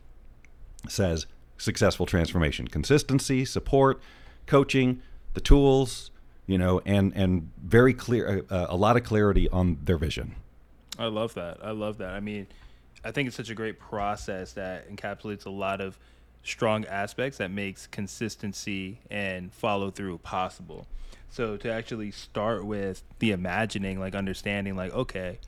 says 0.88 1.26
successful 1.58 2.06
transformation. 2.06 2.68
Consistency 2.68 3.44
support 3.44 4.00
coaching 4.46 5.02
the 5.34 5.40
tools 5.40 6.12
you 6.50 6.58
know, 6.58 6.82
and 6.84 7.12
and 7.14 7.48
very 7.62 7.94
clear, 7.94 8.44
uh, 8.50 8.66
a 8.68 8.76
lot 8.76 8.96
of 8.96 9.04
clarity 9.04 9.48
on 9.50 9.78
their 9.84 9.96
vision. 9.96 10.34
I 10.98 11.06
love 11.06 11.34
that. 11.34 11.58
I 11.62 11.70
love 11.70 11.98
that. 11.98 12.10
I 12.10 12.18
mean, 12.18 12.48
I 13.04 13.12
think 13.12 13.28
it's 13.28 13.36
such 13.36 13.50
a 13.50 13.54
great 13.54 13.78
process 13.78 14.52
that 14.54 14.90
encapsulates 14.90 15.46
a 15.46 15.50
lot 15.50 15.80
of 15.80 15.96
strong 16.42 16.84
aspects 16.86 17.38
that 17.38 17.52
makes 17.52 17.86
consistency 17.86 18.98
and 19.10 19.52
follow 19.52 19.92
through 19.92 20.18
possible. 20.18 20.86
So 21.30 21.56
to 21.58 21.70
actually 21.72 22.10
start 22.10 22.64
with 22.64 23.04
the 23.20 23.30
imagining, 23.30 24.00
like 24.00 24.16
understanding, 24.16 24.74
like 24.74 24.92
okay, 24.92 25.38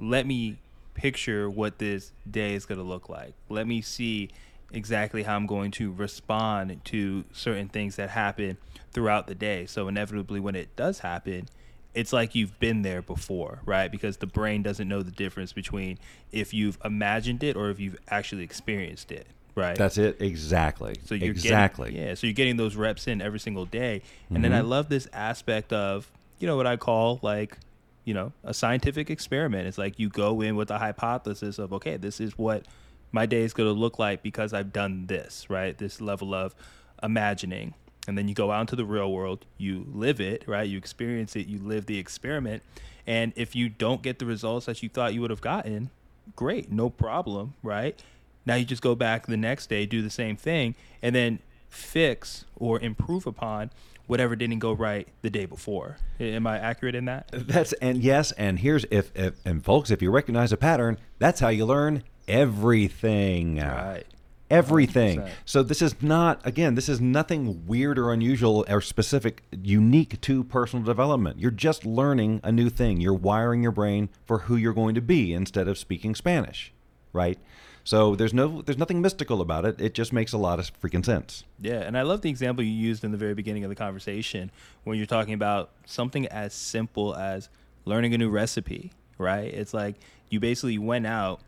let 0.00 0.26
me 0.26 0.56
picture 0.94 1.48
what 1.48 1.78
this 1.78 2.10
day 2.28 2.54
is 2.54 2.66
going 2.66 2.78
to 2.78 2.84
look 2.84 3.08
like. 3.08 3.34
Let 3.48 3.68
me 3.68 3.82
see 3.82 4.30
exactly 4.72 5.22
how 5.22 5.36
I'm 5.36 5.46
going 5.46 5.70
to 5.72 5.92
respond 5.92 6.84
to 6.86 7.24
certain 7.32 7.68
things 7.68 7.94
that 7.96 8.10
happen 8.10 8.58
throughout 8.94 9.26
the 9.26 9.34
day. 9.34 9.66
So 9.66 9.88
inevitably, 9.88 10.40
when 10.40 10.54
it 10.54 10.74
does 10.76 11.00
happen, 11.00 11.48
it's 11.94 12.12
like 12.12 12.34
you've 12.34 12.58
been 12.58 12.82
there 12.82 13.02
before, 13.02 13.60
right? 13.66 13.90
Because 13.90 14.16
the 14.16 14.26
brain 14.26 14.62
doesn't 14.62 14.88
know 14.88 15.02
the 15.02 15.10
difference 15.10 15.52
between 15.52 15.98
if 16.32 16.54
you've 16.54 16.78
imagined 16.84 17.44
it 17.44 17.56
or 17.56 17.70
if 17.70 17.78
you've 17.78 17.96
actually 18.08 18.42
experienced 18.42 19.12
it, 19.12 19.26
right? 19.54 19.76
That's 19.76 19.98
it, 19.98 20.20
exactly. 20.20 20.96
So 21.04 21.14
you're 21.14 21.30
exactly, 21.30 21.92
getting, 21.92 22.08
yeah. 22.08 22.14
So 22.14 22.26
you're 22.26 22.34
getting 22.34 22.56
those 22.56 22.74
reps 22.76 23.06
in 23.06 23.20
every 23.20 23.38
single 23.38 23.66
day, 23.66 24.02
and 24.28 24.36
mm-hmm. 24.36 24.42
then 24.42 24.52
I 24.52 24.60
mm-hmm. 24.60 24.68
love 24.68 24.88
this 24.88 25.08
aspect 25.12 25.72
of 25.72 26.10
you 26.38 26.46
know 26.46 26.56
what 26.56 26.66
I 26.66 26.76
call 26.76 27.20
like 27.22 27.58
you 28.04 28.14
know 28.14 28.32
a 28.42 28.54
scientific 28.54 29.10
experiment. 29.10 29.68
It's 29.68 29.78
like 29.78 29.98
you 29.98 30.08
go 30.08 30.40
in 30.40 30.56
with 30.56 30.70
a 30.70 30.78
hypothesis 30.78 31.58
of 31.58 31.72
okay, 31.74 31.96
this 31.96 32.20
is 32.20 32.36
what 32.36 32.64
my 33.12 33.26
day 33.26 33.42
is 33.42 33.54
going 33.54 33.72
to 33.72 33.78
look 33.78 34.00
like 34.00 34.22
because 34.22 34.52
I've 34.52 34.72
done 34.72 35.06
this, 35.06 35.48
right? 35.48 35.78
This 35.78 36.00
level 36.00 36.34
of 36.34 36.56
imagining. 37.00 37.74
And 38.06 38.18
then 38.18 38.28
you 38.28 38.34
go 38.34 38.50
out 38.50 38.62
into 38.62 38.76
the 38.76 38.84
real 38.84 39.10
world, 39.10 39.46
you 39.56 39.86
live 39.92 40.20
it, 40.20 40.44
right? 40.46 40.68
You 40.68 40.76
experience 40.76 41.36
it, 41.36 41.46
you 41.46 41.58
live 41.58 41.86
the 41.86 41.98
experiment. 41.98 42.62
And 43.06 43.32
if 43.36 43.56
you 43.56 43.68
don't 43.68 44.02
get 44.02 44.18
the 44.18 44.26
results 44.26 44.66
that 44.66 44.82
you 44.82 44.88
thought 44.88 45.14
you 45.14 45.20
would 45.22 45.30
have 45.30 45.40
gotten, 45.40 45.90
great, 46.36 46.70
no 46.70 46.90
problem, 46.90 47.54
right? 47.62 48.00
Now 48.46 48.56
you 48.56 48.64
just 48.64 48.82
go 48.82 48.94
back 48.94 49.26
the 49.26 49.36
next 49.36 49.68
day, 49.68 49.86
do 49.86 50.02
the 50.02 50.10
same 50.10 50.36
thing, 50.36 50.74
and 51.02 51.14
then 51.14 51.38
fix 51.68 52.44
or 52.56 52.78
improve 52.80 53.26
upon 53.26 53.70
whatever 54.06 54.36
didn't 54.36 54.58
go 54.58 54.72
right 54.72 55.08
the 55.22 55.30
day 55.30 55.46
before. 55.46 55.96
Am 56.20 56.46
I 56.46 56.58
accurate 56.58 56.94
in 56.94 57.06
that? 57.06 57.28
That's 57.32 57.72
and 57.74 58.02
yes, 58.02 58.32
and 58.32 58.58
here's 58.58 58.84
if, 58.90 59.10
if 59.16 59.34
and 59.44 59.64
folks, 59.64 59.90
if 59.90 60.02
you 60.02 60.10
recognize 60.10 60.52
a 60.52 60.56
pattern, 60.56 60.98
that's 61.18 61.40
how 61.40 61.48
you 61.48 61.64
learn 61.64 62.02
everything. 62.28 63.58
Right. 63.58 64.04
Everything. 64.50 65.20
100%. 65.20 65.30
So 65.44 65.62
this 65.62 65.80
is 65.80 66.00
not 66.02 66.40
again, 66.46 66.74
this 66.74 66.88
is 66.88 67.00
nothing 67.00 67.66
weird 67.66 67.98
or 67.98 68.12
unusual 68.12 68.64
or 68.68 68.80
specific 68.80 69.42
unique 69.50 70.20
to 70.22 70.44
personal 70.44 70.84
development. 70.84 71.38
You're 71.38 71.50
just 71.50 71.84
learning 71.84 72.40
a 72.42 72.52
new 72.52 72.68
thing. 72.68 73.00
You're 73.00 73.14
wiring 73.14 73.62
your 73.62 73.72
brain 73.72 74.10
for 74.26 74.40
who 74.40 74.56
you're 74.56 74.74
going 74.74 74.94
to 74.94 75.00
be 75.00 75.32
instead 75.32 75.66
of 75.66 75.78
speaking 75.78 76.14
Spanish, 76.14 76.72
right? 77.12 77.38
So 77.84 78.16
there's 78.16 78.32
no 78.32 78.62
there's 78.62 78.78
nothing 78.78 79.02
mystical 79.02 79.42
about 79.42 79.66
it. 79.66 79.80
It 79.80 79.94
just 79.94 80.12
makes 80.12 80.32
a 80.32 80.38
lot 80.38 80.58
of 80.58 80.70
freaking 80.80 81.04
sense. 81.04 81.44
Yeah, 81.60 81.80
and 81.80 81.96
I 81.96 82.02
love 82.02 82.22
the 82.22 82.30
example 82.30 82.64
you 82.64 82.70
used 82.70 83.04
in 83.04 83.12
the 83.12 83.18
very 83.18 83.34
beginning 83.34 83.64
of 83.64 83.68
the 83.68 83.76
conversation 83.76 84.50
when 84.84 84.96
you're 84.96 85.06
talking 85.06 85.34
about 85.34 85.70
something 85.84 86.26
as 86.28 86.54
simple 86.54 87.14
as 87.14 87.50
learning 87.84 88.14
a 88.14 88.18
new 88.18 88.30
recipe, 88.30 88.92
right? 89.18 89.52
It's 89.52 89.74
like 89.74 89.96
you 90.30 90.40
basically 90.40 90.78
went 90.78 91.06
out 91.06 91.40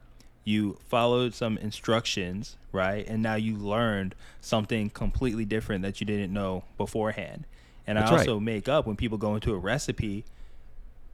you 0.46 0.78
followed 0.88 1.34
some 1.34 1.58
instructions, 1.58 2.56
right? 2.70 3.04
And 3.08 3.20
now 3.20 3.34
you 3.34 3.56
learned 3.56 4.14
something 4.40 4.90
completely 4.90 5.44
different 5.44 5.82
that 5.82 6.00
you 6.00 6.06
didn't 6.06 6.32
know 6.32 6.62
beforehand. 6.78 7.44
And 7.84 7.98
That's 7.98 8.12
I 8.12 8.18
also 8.18 8.34
right. 8.34 8.42
make 8.42 8.68
up 8.68 8.86
when 8.86 8.94
people 8.94 9.18
go 9.18 9.34
into 9.34 9.52
a 9.52 9.58
recipe, 9.58 10.24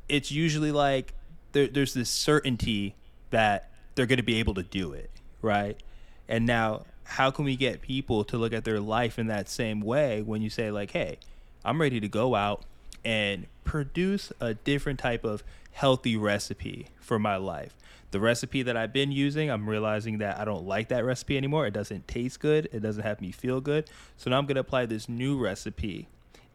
it's 0.07 0.31
usually 0.31 0.71
like 0.71 1.15
there, 1.53 1.67
there's 1.67 1.95
this 1.95 2.11
certainty 2.11 2.95
that 3.31 3.71
they're 3.95 4.05
going 4.05 4.19
to 4.19 4.23
be 4.23 4.39
able 4.39 4.53
to 4.53 4.63
do 4.63 4.93
it, 4.93 5.11
right? 5.41 5.81
And 6.29 6.45
now, 6.45 6.83
how 7.05 7.31
can 7.31 7.47
we 7.47 7.57
get 7.57 7.81
people 7.81 8.25
to 8.25 8.37
look 8.37 8.53
at 8.53 8.65
their 8.65 8.81
life 8.81 9.19
in 9.19 9.29
that 9.29 9.49
same 9.49 9.81
way 9.81 10.21
when 10.21 10.43
you 10.43 10.51
say, 10.51 10.71
like, 10.71 10.91
hey, 10.91 11.19
I'm 11.65 11.81
ready 11.81 12.01
to 12.01 12.09
go 12.09 12.35
out 12.35 12.65
and 13.03 13.47
produce 13.65 14.31
a 14.41 14.53
different 14.53 14.99
type 14.99 15.25
of 15.25 15.43
healthy 15.73 16.19
recipe 16.19 16.89
for 17.01 17.19
my 17.19 17.37
life? 17.37 17.75
The 18.13 18.21
recipe 18.21 18.63
that 18.63 18.77
I've 18.77 18.93
been 18.93 19.11
using, 19.11 19.51
I'm 19.51 19.69
realizing 19.69 20.19
that 20.19 20.39
I 20.39 20.45
don't 20.45 20.67
like 20.67 20.89
that 20.89 21.05
recipe 21.05 21.37
anymore. 21.37 21.67
It 21.67 21.73
doesn't 21.73 22.07
taste 22.07 22.41
good. 22.41 22.69
It 22.71 22.81
doesn't 22.81 23.03
have 23.03 23.21
me 23.21 23.33
feel 23.33 23.61
good. 23.61 23.91
So 24.19 24.31
now 24.31 24.39
I'm 24.39 24.45
going 24.45 24.57
to 24.57 24.61
apply 24.61 24.87
this 24.87 25.09
new 25.09 25.39
recipe 25.39 26.09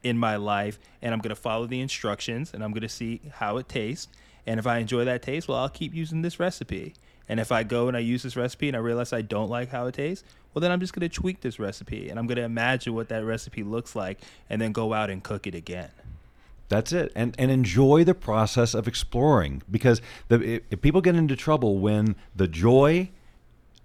in 0.03 0.17
my 0.17 0.35
life 0.35 0.79
and 1.01 1.13
I'm 1.13 1.19
going 1.19 1.35
to 1.35 1.35
follow 1.35 1.65
the 1.65 1.81
instructions 1.81 2.53
and 2.53 2.63
I'm 2.63 2.71
going 2.71 2.81
to 2.81 2.89
see 2.89 3.21
how 3.33 3.57
it 3.57 3.67
tastes. 3.67 4.07
And 4.45 4.59
if 4.59 4.67
I 4.67 4.77
enjoy 4.77 5.03
that 5.05 5.23
taste, 5.23 5.47
well, 5.47 5.57
I'll 5.57 5.67
keep 5.67 5.93
using 5.93 6.21
this 6.21 6.39
recipe. 6.39 6.93
And 7.27 7.39
if 7.39 7.51
I 7.51 7.63
go 7.63 7.87
and 7.87 7.97
I 7.97 8.01
use 8.01 8.23
this 8.23 8.37
recipe 8.37 8.67
and 8.67 8.77
I 8.77 8.79
realize 8.79 9.11
I 9.11 9.21
don't 9.21 9.49
like 9.49 9.69
how 9.69 9.87
it 9.87 9.95
tastes, 9.95 10.23
well, 10.53 10.61
then 10.61 10.71
I'm 10.71 10.79
just 10.79 10.93
going 10.93 11.07
to 11.07 11.13
tweak 11.13 11.41
this 11.41 11.59
recipe 11.59 12.09
and 12.09 12.19
I'm 12.19 12.27
going 12.27 12.37
to 12.37 12.43
imagine 12.43 12.93
what 12.93 13.09
that 13.09 13.25
recipe 13.25 13.63
looks 13.63 13.95
like 13.95 14.19
and 14.49 14.61
then 14.61 14.71
go 14.71 14.93
out 14.93 15.09
and 15.09 15.23
cook 15.23 15.47
it 15.47 15.55
again. 15.55 15.89
That's 16.69 16.91
it, 16.91 17.11
and 17.15 17.35
and 17.37 17.49
enjoy 17.49 18.03
the 18.03 18.13
process 18.13 18.73
of 18.73 18.87
exploring 18.87 19.63
because 19.71 20.01
the 20.27 20.61
if 20.69 20.81
people 20.81 21.01
get 21.01 21.15
into 21.15 21.35
trouble 21.35 21.79
when 21.79 22.15
the 22.35 22.47
joy 22.47 23.09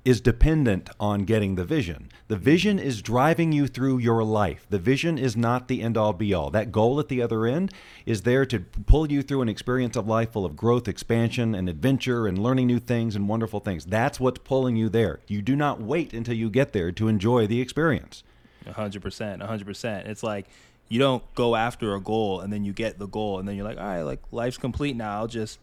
is 0.05 0.21
dependent 0.21 0.91
on 0.99 1.21
getting 1.21 1.55
the 1.55 1.65
vision. 1.65 2.11
The 2.29 2.37
vision 2.37 2.79
is 2.79 3.03
driving 3.03 3.53
you 3.53 3.69
through 3.69 3.99
your 3.99 4.25
life. 4.25 4.67
The 4.69 4.79
vision 4.79 5.17
is 5.17 5.37
not 5.37 5.69
the 5.69 5.81
end 5.81 5.97
all 5.97 6.13
be 6.13 6.35
all. 6.35 6.51
That 6.51 6.73
goal 6.73 6.99
at 6.99 7.09
the 7.09 7.23
other 7.23 7.47
end 7.47 7.73
is 8.05 8.23
there 8.23 8.45
to 8.47 8.61
pull 8.61 9.13
you 9.13 9.23
through 9.23 9.43
an 9.43 9.49
experience 9.49 9.97
of 9.97 10.09
life 10.09 10.33
full 10.33 10.45
of 10.45 10.57
growth, 10.57 10.89
expansion, 10.89 11.55
and 11.55 11.69
adventure 11.69 12.27
and 12.27 12.37
learning 12.37 12.67
new 12.67 12.81
things 12.81 13.15
and 13.15 13.29
wonderful 13.29 13.61
things. 13.61 13.85
That's 13.85 14.19
what's 14.19 14.41
pulling 14.41 14.75
you 14.77 14.89
there. 14.89 15.21
You 15.29 15.41
do 15.41 15.55
not 15.55 15.81
wait 15.81 16.13
until 16.13 16.35
you 16.35 16.51
get 16.51 16.73
there 16.73 16.91
to 16.93 17.07
enjoy 17.09 17.47
the 17.47 17.61
experience. 17.61 18.25
100%. 18.67 19.01
100%. 19.41 20.07
It's 20.09 20.23
like 20.23 20.47
you 20.93 20.99
don't 20.99 21.25
go 21.35 21.57
after 21.57 21.95
a 21.95 22.01
goal 22.01 22.41
and 22.41 22.53
then 22.53 22.67
you 22.67 22.75
get 22.75 22.99
the 22.99 23.07
goal 23.07 23.39
and 23.39 23.49
then 23.49 23.57
you're 23.57 23.65
like, 23.65 23.79
all 23.79 23.83
right, 23.83 24.03
like 24.03 24.21
life's 24.31 24.59
complete 24.59 24.95
now. 24.95 25.17
I'll 25.17 25.27
just 25.27 25.59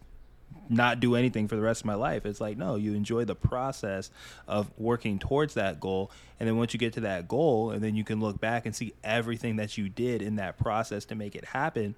not 0.68 0.98
do 0.98 1.14
anything 1.14 1.46
for 1.46 1.54
the 1.54 1.62
rest 1.62 1.82
of 1.82 1.86
my 1.86 1.94
life. 1.94 2.26
It's 2.26 2.40
like, 2.40 2.58
no, 2.58 2.74
you 2.74 2.94
enjoy 2.94 3.24
the 3.26 3.36
process 3.36 4.10
of 4.48 4.72
working 4.76 5.20
towards 5.20 5.54
that 5.54 5.78
goal. 5.78 6.10
And 6.40 6.48
then 6.48 6.56
once 6.56 6.74
you 6.74 6.80
get 6.80 6.94
to 6.94 7.02
that 7.02 7.28
goal, 7.28 7.70
and 7.70 7.80
then 7.80 7.94
you 7.94 8.02
can 8.02 8.18
look 8.18 8.40
back 8.40 8.66
and 8.66 8.74
see 8.74 8.92
everything 9.04 9.54
that 9.54 9.78
you 9.78 9.88
did 9.88 10.20
in 10.20 10.34
that 10.34 10.58
process 10.58 11.04
to 11.04 11.14
make 11.14 11.36
it 11.36 11.44
happen. 11.44 11.94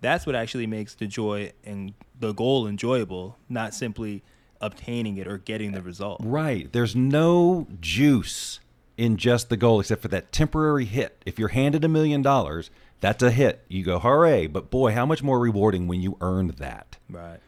That's 0.00 0.24
what 0.24 0.36
actually 0.36 0.68
makes 0.68 0.94
the 0.94 1.08
joy 1.08 1.54
and 1.64 1.92
the 2.20 2.34
goal 2.34 2.68
enjoyable, 2.68 3.36
not 3.48 3.74
simply 3.74 4.22
obtaining 4.60 5.16
it 5.16 5.26
or 5.26 5.38
getting 5.38 5.72
the 5.72 5.82
result. 5.82 6.20
Right. 6.22 6.72
There's 6.72 6.94
no 6.94 7.66
juice 7.80 8.60
in 8.96 9.16
just 9.16 9.48
the 9.48 9.56
goal 9.56 9.80
except 9.80 10.02
for 10.02 10.08
that 10.08 10.32
temporary 10.32 10.84
hit. 10.84 11.22
If 11.26 11.38
you're 11.38 11.48
handed 11.48 11.84
a 11.84 11.88
million 11.88 12.22
dollars, 12.22 12.70
that's 13.00 13.22
a 13.22 13.30
hit. 13.30 13.64
You 13.68 13.84
go, 13.84 13.98
hooray. 13.98 14.46
But 14.46 14.70
boy, 14.70 14.92
how 14.92 15.06
much 15.06 15.22
more 15.22 15.38
rewarding 15.38 15.86
when 15.86 16.00
you 16.00 16.16
earned 16.20 16.52
that. 16.52 16.96
Right. 17.10 17.40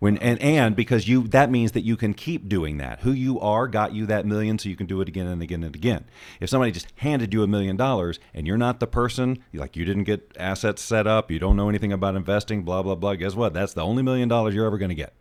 When 0.00 0.18
and 0.18 0.38
and 0.42 0.76
because 0.76 1.08
you 1.08 1.28
that 1.28 1.50
means 1.50 1.72
that 1.72 1.84
you 1.84 1.96
can 1.96 2.12
keep 2.12 2.48
doing 2.48 2.76
that. 2.78 3.00
Who 3.00 3.12
you 3.12 3.40
are 3.40 3.66
got 3.66 3.94
you 3.94 4.04
that 4.06 4.26
million, 4.26 4.58
so 4.58 4.68
you 4.68 4.76
can 4.76 4.86
do 4.86 5.00
it 5.00 5.08
again 5.08 5.26
and 5.26 5.40
again 5.40 5.62
and 5.62 5.74
again. 5.74 6.04
If 6.40 6.50
somebody 6.50 6.72
just 6.72 6.88
handed 6.96 7.32
you 7.32 7.42
a 7.42 7.46
million 7.46 7.76
dollars 7.76 8.18
and 8.34 8.46
you're 8.46 8.58
not 8.58 8.80
the 8.80 8.86
person, 8.86 9.42
like 9.54 9.76
you 9.76 9.84
didn't 9.84 10.04
get 10.04 10.30
assets 10.38 10.82
set 10.82 11.06
up, 11.06 11.30
you 11.30 11.38
don't 11.38 11.56
know 11.56 11.70
anything 11.70 11.92
about 11.92 12.16
investing, 12.16 12.64
blah 12.64 12.82
blah 12.82 12.96
blah. 12.96 13.14
Guess 13.14 13.34
what? 13.34 13.54
That's 13.54 13.72
the 13.72 13.84
only 13.84 14.02
million 14.02 14.28
dollars 14.28 14.54
you're 14.54 14.66
ever 14.66 14.78
going 14.78 14.90
to 14.90 14.94
get, 14.94 15.14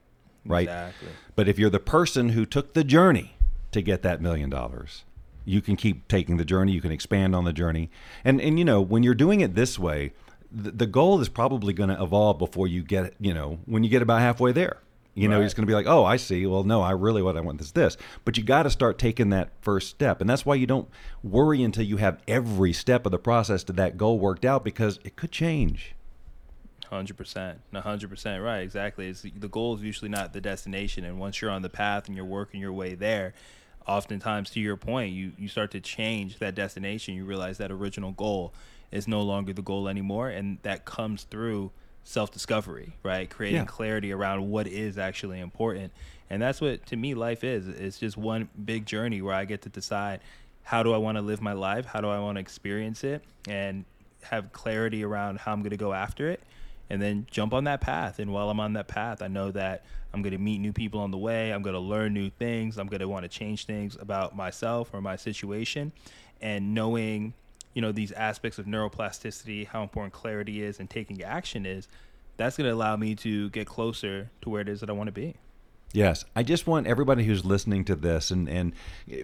right? 0.45 0.63
Exactly. 0.63 1.09
But 1.35 1.47
if 1.47 1.57
you're 1.57 1.69
the 1.69 1.79
person 1.79 2.29
who 2.29 2.45
took 2.45 2.73
the 2.73 2.83
journey 2.83 3.35
to 3.71 3.81
get 3.81 4.01
that 4.01 4.21
million 4.21 4.49
dollars, 4.49 5.05
you 5.45 5.61
can 5.61 5.75
keep 5.75 6.07
taking 6.07 6.37
the 6.37 6.45
journey. 6.45 6.71
You 6.71 6.81
can 6.81 6.91
expand 6.91 7.35
on 7.35 7.43
the 7.45 7.53
journey, 7.53 7.89
and 8.23 8.39
and 8.41 8.57
you 8.59 8.65
know 8.65 8.81
when 8.81 9.03
you're 9.03 9.13
doing 9.15 9.41
it 9.41 9.55
this 9.55 9.77
way 9.79 10.13
the, 10.51 10.71
the 10.71 10.85
goal 10.85 11.19
is 11.19 11.29
probably 11.29 11.73
going 11.73 11.89
to 11.89 12.01
evolve 12.01 12.37
before 12.37 12.67
you 12.67 12.83
get 12.83 13.13
you 13.19 13.33
know 13.33 13.59
when 13.65 13.83
you 13.83 13.89
get 13.89 14.01
about 14.03 14.21
halfway 14.21 14.51
there 14.51 14.77
you 15.15 15.27
know 15.27 15.37
Right. 15.37 15.45
it's 15.45 15.53
going 15.55 15.65
to 15.65 15.71
be 15.71 15.73
like 15.73 15.87
oh 15.87 16.05
i 16.05 16.15
see 16.15 16.45
well 16.45 16.63
no 16.63 16.81
i 16.81 16.91
really 16.91 17.23
what 17.23 17.35
i 17.35 17.39
want 17.41 17.59
is 17.59 17.71
this 17.71 17.97
but 18.23 18.37
you 18.37 18.43
got 18.43 18.63
to 18.63 18.69
start 18.69 18.99
taking 18.99 19.29
that 19.31 19.49
first 19.61 19.89
step 19.89 20.21
and 20.21 20.29
that's 20.29 20.45
why 20.45 20.53
you 20.53 20.67
don't 20.67 20.87
worry 21.23 21.63
until 21.63 21.83
you 21.83 21.97
have 21.97 22.19
every 22.27 22.71
step 22.71 23.05
of 23.07 23.11
the 23.11 23.17
process 23.17 23.63
to 23.63 23.73
that 23.73 23.97
goal 23.97 24.19
worked 24.19 24.45
out 24.45 24.63
because 24.63 24.99
it 25.03 25.15
could 25.15 25.31
change 25.31 25.95
Hundred 26.89 27.17
percent, 27.17 27.59
hundred 27.73 28.11
percent, 28.11 28.43
right? 28.43 28.59
Exactly. 28.59 29.07
It's 29.07 29.23
the 29.23 29.47
goal 29.47 29.75
is 29.75 29.81
usually 29.81 30.09
not 30.09 30.31
the 30.31 30.41
destination, 30.41 31.03
and 31.05 31.17
once 31.17 31.41
you're 31.41 31.49
on 31.49 31.63
the 31.63 31.69
path 31.69 32.05
and 32.07 32.15
you're 32.15 32.23
working 32.23 32.61
your 32.61 32.73
way 32.73 32.93
there, 32.93 33.33
oftentimes, 33.87 34.49
to 34.51 34.59
your 34.59 34.77
point, 34.77 35.13
you 35.13 35.31
you 35.37 35.47
start 35.47 35.71
to 35.71 35.79
change 35.79 36.39
that 36.39 36.55
destination. 36.55 37.15
You 37.15 37.25
realize 37.25 37.57
that 37.57 37.71
original 37.71 38.11
goal 38.11 38.53
is 38.91 39.07
no 39.07 39.21
longer 39.21 39.53
the 39.53 39.61
goal 39.61 39.87
anymore, 39.87 40.29
and 40.29 40.57
that 40.63 40.85
comes 40.85 41.23
through 41.23 41.71
self 42.03 42.31
discovery, 42.31 42.93
right? 43.03 43.29
Creating 43.29 43.61
Yeah. 43.61 43.65
clarity 43.65 44.11
around 44.11 44.49
what 44.49 44.67
is 44.67 44.97
actually 44.97 45.39
important, 45.39 45.91
and 46.29 46.41
that's 46.41 46.61
what 46.61 46.85
to 46.87 46.95
me 46.95 47.13
life 47.13 47.43
is. 47.43 47.67
It's 47.67 47.99
just 47.99 48.17
one 48.17 48.49
big 48.63 48.85
journey 48.85 49.21
where 49.21 49.33
I 49.35 49.45
get 49.45 49.61
to 49.63 49.69
decide 49.69 50.19
how 50.63 50.83
do 50.83 50.93
I 50.93 50.97
want 50.97 51.17
to 51.17 51.21
live 51.21 51.41
my 51.41 51.53
life, 51.53 51.85
how 51.85 52.01
do 52.01 52.07
I 52.09 52.19
want 52.19 52.37
to 52.37 52.39
experience 52.41 53.03
it, 53.03 53.23
and 53.47 53.85
have 54.23 54.53
clarity 54.53 55.03
around 55.03 55.39
how 55.39 55.51
I'm 55.51 55.59
going 55.59 55.71
to 55.71 55.77
go 55.77 55.91
after 55.93 56.29
it 56.29 56.41
and 56.89 57.01
then 57.01 57.25
jump 57.29 57.53
on 57.53 57.65
that 57.65 57.81
path. 57.81 58.19
And 58.19 58.31
while 58.31 58.49
I'm 58.49 58.59
on 58.61 58.73
that 58.73 58.87
path, 58.87 59.21
I 59.21 59.27
know 59.27 59.51
that 59.51 59.83
I'm 60.13 60.21
going 60.21 60.31
to 60.31 60.37
meet 60.37 60.59
new 60.59 60.73
people 60.73 60.99
on 60.99 61.11
the 61.11 61.17
way. 61.17 61.51
I'm 61.51 61.61
going 61.61 61.73
to 61.73 61.79
learn 61.79 62.13
new 62.13 62.29
things. 62.29 62.77
I'm 62.77 62.87
going 62.87 62.99
to 62.99 63.07
want 63.07 63.23
to 63.23 63.29
change 63.29 63.65
things 63.65 63.97
about 63.99 64.35
myself 64.35 64.91
or 64.93 65.01
my 65.01 65.15
situation. 65.15 65.91
And 66.41 66.73
knowing, 66.73 67.33
you 67.73 67.81
know, 67.81 67.91
these 67.91 68.11
aspects 68.11 68.59
of 68.59 68.65
neuroplasticity, 68.65 69.67
how 69.67 69.81
important 69.81 70.13
clarity 70.13 70.61
is 70.61 70.79
and 70.79 70.89
taking 70.89 71.23
action 71.23 71.65
is, 71.65 71.87
that's 72.37 72.57
going 72.57 72.67
to 72.67 72.73
allow 72.73 72.95
me 72.95 73.15
to 73.15 73.49
get 73.49 73.65
closer 73.67 74.29
to 74.41 74.49
where 74.49 74.61
it 74.61 74.69
is 74.69 74.81
that 74.81 74.89
I 74.89 74.93
want 74.93 75.07
to 75.07 75.11
be. 75.11 75.35
Yes, 75.93 76.25
I 76.35 76.41
just 76.41 76.65
want 76.65 76.87
everybody 76.87 77.23
who's 77.23 77.45
listening 77.45 77.85
to 77.85 77.95
this, 77.95 78.31
and 78.31 78.49
and 78.49 78.73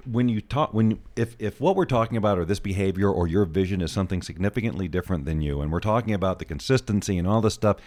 when 0.06 0.30
you 0.30 0.40
talk, 0.40 0.72
when 0.72 1.00
if 1.16 1.36
if 1.40 1.60
what 1.60 1.76
we're 1.76 1.86
talking 1.86 2.16
about 2.16 2.38
or 2.38 2.46
this 2.46 2.60
behavior 2.60 3.10
or 3.10 3.28
your 3.28 3.46
vision 3.46 3.82
is 3.82 3.92
something 3.92 4.22
significantly 4.22 4.88
different 4.88 5.26
than 5.26 5.42
you, 5.42 5.62
and 5.62 5.72
we're 5.72 5.80
talking 5.80 6.14
about 6.14 6.38
the 6.38 6.46
consistency 6.46 7.18
and 7.18 7.28
all 7.28 7.42
this 7.42 7.56
stuff, 7.56 7.78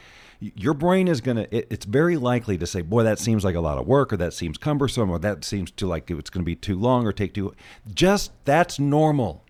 your 0.57 0.75
brain 0.75 1.09
is 1.09 1.21
gonna. 1.21 1.47
It, 1.51 1.69
it's 1.71 1.85
very 1.85 2.17
likely 2.17 2.59
to 2.59 2.67
say, 2.67 2.83
"Boy, 2.83 3.05
that 3.05 3.19
seems 3.19 3.45
like 3.45 3.55
a 3.55 3.61
lot 3.61 3.79
of 3.79 3.87
work, 3.87 4.13
or 4.13 4.17
that 4.17 4.35
seems 4.35 4.59
cumbersome, 4.59 5.11
or 5.11 5.19
that 5.21 5.45
seems 5.45 5.71
too 5.71 5.87
like 5.87 6.11
it's 6.11 6.31
going 6.31 6.43
to 6.43 6.47
be 6.47 6.57
too 6.57 6.79
long 6.79 7.07
or 7.07 7.13
take 7.13 7.35
too." 7.35 7.55
Just 7.95 8.33
that's 8.45 8.79
normal 8.79 9.45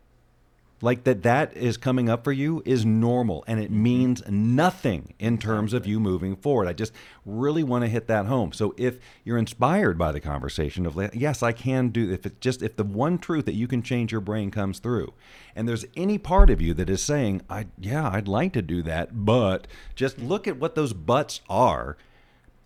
like 0.82 1.04
that 1.04 1.22
that 1.22 1.56
is 1.56 1.76
coming 1.76 2.08
up 2.08 2.24
for 2.24 2.32
you 2.32 2.62
is 2.64 2.84
normal 2.84 3.44
and 3.46 3.60
it 3.60 3.70
mm-hmm. 3.70 3.82
means 3.82 4.22
nothing 4.28 5.14
in 5.18 5.38
terms 5.38 5.72
of 5.72 5.86
you 5.86 5.98
moving 5.98 6.36
forward. 6.36 6.68
I 6.68 6.72
just 6.72 6.92
really 7.24 7.62
want 7.62 7.84
to 7.84 7.88
hit 7.88 8.08
that 8.08 8.26
home. 8.26 8.52
So 8.52 8.74
if 8.76 8.98
you're 9.24 9.38
inspired 9.38 9.96
by 9.96 10.12
the 10.12 10.20
conversation 10.20 10.86
of 10.86 11.14
yes 11.14 11.42
i 11.42 11.52
can 11.52 11.88
do 11.88 12.10
if 12.10 12.26
it's 12.26 12.38
just 12.40 12.62
if 12.62 12.76
the 12.76 12.84
one 12.84 13.18
truth 13.18 13.44
that 13.44 13.54
you 13.54 13.68
can 13.68 13.82
change 13.82 14.12
your 14.12 14.20
brain 14.20 14.50
comes 14.50 14.78
through 14.78 15.12
and 15.54 15.68
there's 15.68 15.84
any 15.96 16.18
part 16.18 16.50
of 16.50 16.60
you 16.60 16.74
that 16.74 16.90
is 16.90 17.02
saying 17.02 17.40
i 17.48 17.66
yeah 17.78 18.10
i'd 18.10 18.28
like 18.28 18.52
to 18.52 18.62
do 18.62 18.82
that 18.82 19.24
but 19.24 19.66
just 19.94 20.16
mm-hmm. 20.16 20.28
look 20.28 20.48
at 20.48 20.56
what 20.56 20.74
those 20.74 20.92
buts 20.92 21.40
are 21.48 21.96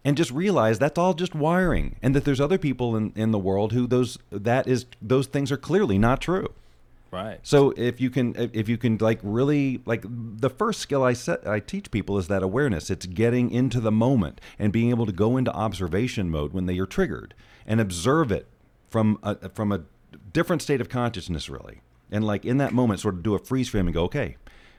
and 0.05 0.17
just 0.17 0.31
realize 0.31 0.79
that's 0.79 0.99
all 0.99 1.14
just 1.14 1.35
wiring 1.35 1.97
and 2.03 2.14
that 2.14 2.25
there's 2.25 2.41
other 2.41 2.59
people 2.59 2.97
in, 2.97 3.12
in 3.17 3.31
the 3.31 3.39
world 3.39 3.73
who 3.73 3.87
those 3.87 4.19
that 4.31 4.67
is 4.67 4.87
those 5.03 5.27
things 5.27 5.51
are 5.51 5.57
clearly 5.57 5.99
not 5.99 6.21
true 6.21 6.53
Right. 7.17 7.41
so 7.43 7.73
if 7.77 8.01
you 8.01 8.11
can, 8.11 8.35
if 8.53 8.69
you 8.69 8.77
can, 8.77 8.99
like 8.99 9.21
really, 9.23 9.81
like 9.87 10.05
the 10.07 10.51
first 10.51 10.81
skill 10.81 11.03
I 11.03 11.14
set, 11.14 11.47
I 11.47 11.61
teach 11.61 11.91
people 11.91 12.19
is 12.19 12.29
that 12.29 12.43
awareness. 12.43 12.91
It's 12.91 13.07
getting 13.07 13.51
into 13.51 13.81
the 13.81 13.91
moment 13.91 14.41
and 14.59 14.73
being 14.73 14.91
able 14.91 15.07
to 15.07 15.12
go 15.12 15.37
into 15.37 15.51
observation 15.53 16.31
mode 16.31 16.53
when 16.53 16.67
they 16.67 16.79
are 16.79 16.87
triggered 16.87 17.35
and 17.67 17.81
observe 17.81 18.31
it 18.31 18.47
from 18.91 19.19
a, 19.23 19.49
from 19.49 19.73
a 19.73 19.85
different 20.33 20.62
state 20.62 20.81
of 20.81 20.89
consciousness, 20.89 21.49
really. 21.49 21.81
And 22.11 22.25
like 22.25 22.45
in 22.45 22.59
that 22.59 22.73
moment, 22.73 23.01
sort 23.01 23.14
of 23.14 23.23
do 23.23 23.35
a 23.35 23.39
freeze 23.39 23.69
frame 23.69 23.87
and 23.87 23.95
go, 23.95 24.05
okay, 24.05 24.37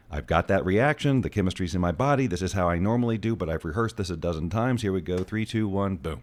I've 0.10 0.28
got 0.28 0.48
that 0.48 0.66
reaction. 0.66 1.22
The 1.22 1.30
chemistry's 1.30 1.76
in 1.76 1.82
my 1.82 1.92
body. 1.92 2.28
This 2.28 2.42
is 2.42 2.54
how 2.54 2.70
I 2.70 2.80
normally 2.80 3.18
do, 3.18 3.36
but 3.36 3.50
I've 3.50 3.66
rehearsed 3.66 3.98
this 3.98 4.10
a 4.10 4.16
dozen 4.16 4.50
times. 4.50 4.82
Here 4.82 4.94
we 4.94 5.02
go. 5.02 5.24
Three, 5.24 5.46
two, 5.46 5.68
one, 5.68 5.98
boom. 5.98 6.22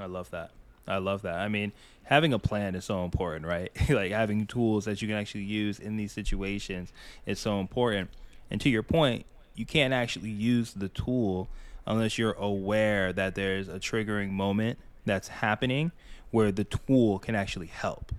I 0.00 0.06
love 0.06 0.30
that. 0.30 0.50
I 0.88 0.98
love 0.98 1.22
that. 1.22 1.36
I 1.36 1.48
mean, 1.48 1.72
having 2.04 2.32
a 2.32 2.38
plan 2.38 2.74
is 2.74 2.84
so 2.84 3.04
important, 3.04 3.46
right? 3.46 3.70
like 3.90 4.12
having 4.12 4.46
tools 4.46 4.86
that 4.86 5.00
you 5.02 5.08
can 5.08 5.16
actually 5.16 5.44
use 5.44 5.78
in 5.78 5.96
these 5.96 6.12
situations 6.12 6.92
is 7.26 7.38
so 7.38 7.60
important. 7.60 8.10
And 8.50 8.60
to 8.62 8.68
your 8.68 8.82
point, 8.82 9.26
you 9.54 9.66
can't 9.66 9.92
actually 9.92 10.30
use 10.30 10.72
the 10.72 10.88
tool 10.88 11.48
unless 11.86 12.18
you're 12.18 12.32
aware 12.32 13.12
that 13.12 13.34
there's 13.34 13.68
a 13.68 13.78
triggering 13.78 14.30
moment 14.30 14.78
that's 15.04 15.28
happening 15.28 15.92
where 16.30 16.52
the 16.52 16.64
tool 16.64 17.18
can 17.18 17.34
actually 17.34 17.66
help. 17.66 18.12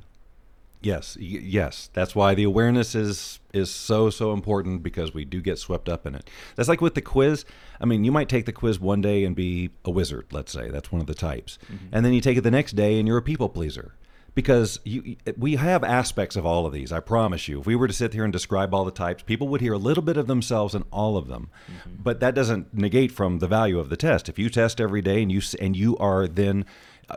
Yes, 0.82 1.18
y- 1.20 1.42
yes. 1.42 1.90
That's 1.94 2.16
why 2.16 2.36
the 2.36 2.44
awareness 2.44 2.96
is 2.96 3.40
is 3.54 3.70
so 3.72 4.10
so 4.10 4.32
important 4.32 4.84
because 4.84 5.14
we 5.14 5.26
do 5.26 5.42
get 5.42 5.58
swept 5.60 5.90
up 5.90 6.06
in 6.06 6.16
it. 6.16 6.30
That's 6.56 6.70
like 6.70 6.82
with 6.82 6.96
the 6.96 7.02
quiz. 7.02 7.46
I 7.82 7.86
mean, 7.86 8.04
you 8.04 8.12
might 8.12 8.30
take 8.30 8.46
the 8.46 8.54
quiz 8.54 8.80
one 8.80 9.02
day 9.02 9.26
and 9.26 9.36
be 9.36 9.72
a 9.84 9.92
wizard, 9.92 10.28
let's 10.32 10.52
say. 10.52 10.70
That's 10.70 10.92
one 10.92 11.02
of 11.02 11.08
the 11.08 11.14
types. 11.14 11.58
Mm-hmm. 11.66 11.88
And 11.92 12.06
then 12.06 12.14
you 12.14 12.22
take 12.22 12.38
it 12.38 12.42
the 12.42 12.52
next 12.52 12.74
day 12.74 12.98
and 12.98 13.08
you're 13.08 13.18
a 13.18 13.22
people 13.22 13.50
pleaser. 13.50 13.96
Because 14.36 14.80
you, 14.86 15.18
we 15.38 15.56
have 15.58 15.84
aspects 15.84 16.38
of 16.38 16.46
all 16.46 16.66
of 16.66 16.72
these. 16.72 16.94
I 16.94 17.02
promise 17.02 17.50
you. 17.50 17.60
If 17.60 17.66
we 17.66 17.76
were 17.76 17.88
to 17.88 17.94
sit 17.94 18.14
here 18.14 18.24
and 18.24 18.32
describe 18.32 18.74
all 18.74 18.86
the 18.86 18.92
types, 18.92 19.24
people 19.24 19.50
would 19.50 19.60
hear 19.60 19.74
a 19.74 19.78
little 19.78 20.04
bit 20.04 20.16
of 20.16 20.28
themselves 20.28 20.76
in 20.76 20.84
all 20.92 21.18
of 21.18 21.28
them. 21.28 21.50
Mm-hmm. 21.66 22.04
But 22.04 22.22
that 22.22 22.36
doesn't 22.36 22.74
negate 22.74 23.12
from 23.12 23.40
the 23.40 23.48
value 23.48 23.80
of 23.80 23.90
the 23.90 23.98
test. 23.98 24.30
If 24.30 24.40
you 24.40 24.50
test 24.50 24.80
every 24.80 25.02
day 25.02 25.22
and 25.24 25.32
you 25.32 25.42
and 25.60 25.76
you 25.76 25.98
are 25.98 26.26
then 26.26 26.66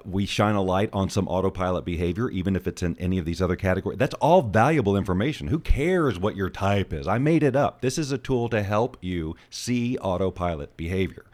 we 0.04 0.26
shine 0.26 0.54
a 0.54 0.62
light 0.62 0.90
on 0.92 1.08
some 1.10 1.28
autopilot 1.28 1.84
behavior, 1.84 2.28
even 2.30 2.56
if 2.56 2.66
it's 2.66 2.82
in 2.82 2.96
any 2.98 3.18
of 3.18 3.24
these 3.24 3.40
other 3.42 3.56
categories. 3.56 3.98
That's 3.98 4.14
all 4.14 4.42
valuable 4.42 4.96
information. 4.96 5.48
Who 5.48 5.58
cares 5.58 6.18
what 6.18 6.36
your 6.36 6.50
type 6.50 6.92
is? 6.92 7.06
I 7.06 7.18
made 7.18 7.42
it 7.42 7.54
up. 7.56 7.80
This 7.80 7.98
is 7.98 8.12
a 8.12 8.18
tool 8.18 8.48
to 8.50 8.62
help 8.62 8.96
you 9.00 9.36
see 9.50 9.98
autopilot 9.98 10.76
behavior. 10.76 11.24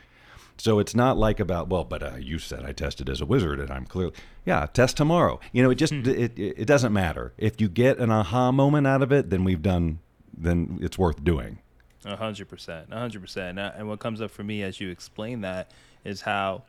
So 0.57 0.81
it's 0.81 0.95
not 0.95 1.17
like 1.17 1.39
about 1.39 1.69
well, 1.69 1.85
but 1.85 2.03
uh, 2.03 2.17
you 2.19 2.41
said 2.41 2.65
I 2.65 2.73
tested 2.73 3.09
as 3.09 3.21
a 3.21 3.27
wizard, 3.27 3.61
and 3.61 3.71
I'm 3.71 3.87
clearly 3.87 4.13
yeah. 4.45 4.67
Test 4.67 4.97
tomorrow. 4.97 5.39
You 5.53 5.63
know, 5.63 5.71
it 5.71 5.77
just 5.77 5.93
it, 5.93 6.37
it 6.37 6.55
it 6.59 6.65
doesn't 6.67 6.93
matter 6.93 7.33
if 7.39 7.61
you 7.61 7.69
get 7.69 7.99
an 7.99 8.11
aha 8.11 8.51
moment 8.51 8.87
out 8.87 9.03
of 9.03 9.13
it. 9.13 9.31
Then 9.31 9.45
we've 9.45 9.63
done. 9.63 10.01
Then 10.37 10.79
it's 10.83 10.99
worth 10.99 11.23
doing. 11.23 11.59
A 12.05 12.17
hundred 12.17 12.49
percent, 12.49 12.89
a 12.91 12.99
hundred 12.99 13.21
percent. 13.23 13.59
And- 13.59 13.73
And 13.77 13.89
what 13.89 14.01
comes 14.01 14.21
up 14.21 14.31
for 14.33 14.43
me 14.43 14.63
as 14.65 14.81
you 14.81 14.89
explain 14.91 15.43
that 15.43 15.71
is 16.05 16.23
how, 16.23 16.63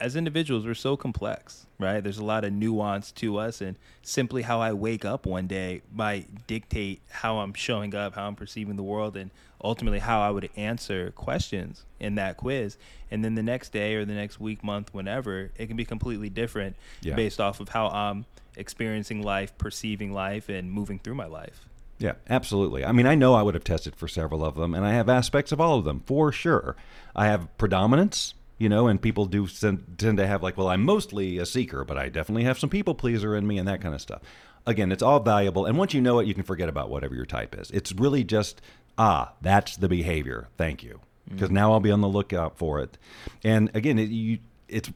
as 0.00 0.16
individuals, 0.16 0.64
we're 0.64 0.74
so 0.74 0.96
complex, 0.96 1.66
right? 1.78 2.00
There's 2.02 2.18
a 2.18 2.24
lot 2.24 2.44
of 2.44 2.52
nuance 2.52 3.12
to 3.12 3.36
us, 3.38 3.60
and 3.60 3.76
simply 4.02 4.42
how 4.42 4.60
I 4.60 4.72
wake 4.72 5.04
up 5.04 5.26
one 5.26 5.46
day 5.46 5.82
might 5.92 6.46
dictate 6.46 7.02
how 7.10 7.38
I'm 7.38 7.52
showing 7.54 7.94
up, 7.94 8.14
how 8.14 8.26
I'm 8.26 8.34
perceiving 8.34 8.76
the 8.76 8.82
world, 8.82 9.16
and 9.16 9.30
ultimately 9.62 9.98
how 9.98 10.20
I 10.22 10.30
would 10.30 10.48
answer 10.56 11.10
questions 11.12 11.84
in 11.98 12.14
that 12.14 12.38
quiz. 12.38 12.78
And 13.10 13.24
then 13.24 13.34
the 13.34 13.42
next 13.42 13.72
day 13.72 13.94
or 13.94 14.04
the 14.04 14.14
next 14.14 14.40
week, 14.40 14.64
month, 14.64 14.94
whenever, 14.94 15.50
it 15.56 15.66
can 15.66 15.76
be 15.76 15.84
completely 15.84 16.30
different 16.30 16.76
Yeah. 17.02 17.14
based 17.14 17.40
off 17.40 17.60
of 17.60 17.68
how 17.68 17.88
I'm 17.88 18.24
experiencing 18.56 19.22
life, 19.22 19.56
perceiving 19.58 20.12
life, 20.12 20.48
and 20.48 20.72
moving 20.72 20.98
through 20.98 21.14
my 21.16 21.26
life. 21.26 21.66
Yeah, 21.98 22.12
absolutely. 22.30 22.82
I 22.86 22.92
mean, 22.92 23.06
I 23.06 23.14
know 23.14 23.34
I 23.34 23.42
would 23.42 23.52
have 23.54 23.64
tested 23.64 23.94
for 23.94 24.08
several 24.08 24.42
of 24.42 24.54
them, 24.54 24.74
and 24.74 24.86
I 24.86 24.92
have 24.92 25.10
aspects 25.10 25.52
of 25.52 25.60
all 25.60 25.78
of 25.78 25.84
them 25.84 26.00
for 26.06 26.32
sure. 26.32 26.74
I 27.14 27.26
have 27.26 27.56
predominance, 27.58 28.32
you 28.60 28.68
know, 28.68 28.86
and 28.86 29.00
people 29.00 29.24
do 29.24 29.48
tend 29.48 29.98
to 29.98 30.26
have 30.26 30.42
like, 30.42 30.56
well, 30.56 30.68
I'm 30.68 30.84
mostly 30.84 31.38
a 31.38 31.46
seeker, 31.46 31.82
but 31.82 31.96
I 31.96 32.10
definitely 32.10 32.44
have 32.44 32.58
some 32.58 32.68
people 32.68 32.94
pleaser 32.94 33.34
in 33.34 33.46
me 33.46 33.58
and 33.58 33.66
that 33.66 33.80
kind 33.80 33.94
of 33.94 34.02
stuff. 34.02 34.20
Again, 34.66 34.92
it's 34.92 35.02
all 35.02 35.18
valuable, 35.18 35.64
and 35.64 35.78
once 35.78 35.94
you 35.94 36.02
know 36.02 36.18
it, 36.18 36.26
you 36.28 36.34
can 36.34 36.44
forget 36.44 36.68
about 36.68 36.90
whatever 36.90 37.14
your 37.14 37.24
type 37.24 37.58
is. 37.58 37.70
It's 37.70 37.92
really 37.92 38.22
just 38.22 38.60
ah, 38.98 39.32
that's 39.40 39.78
the 39.78 39.88
behavior. 39.88 40.48
Thank 40.58 40.82
you, 40.82 41.00
because 41.26 41.46
mm-hmm. 41.48 41.54
now 41.54 41.72
I'll 41.72 41.80
be 41.80 41.90
on 41.90 42.02
the 42.02 42.08
lookout 42.08 42.58
for 42.58 42.80
it. 42.80 42.98
And 43.42 43.70
again, 43.72 43.98
it, 43.98 44.10
you, 44.10 44.38
it's 44.68 44.90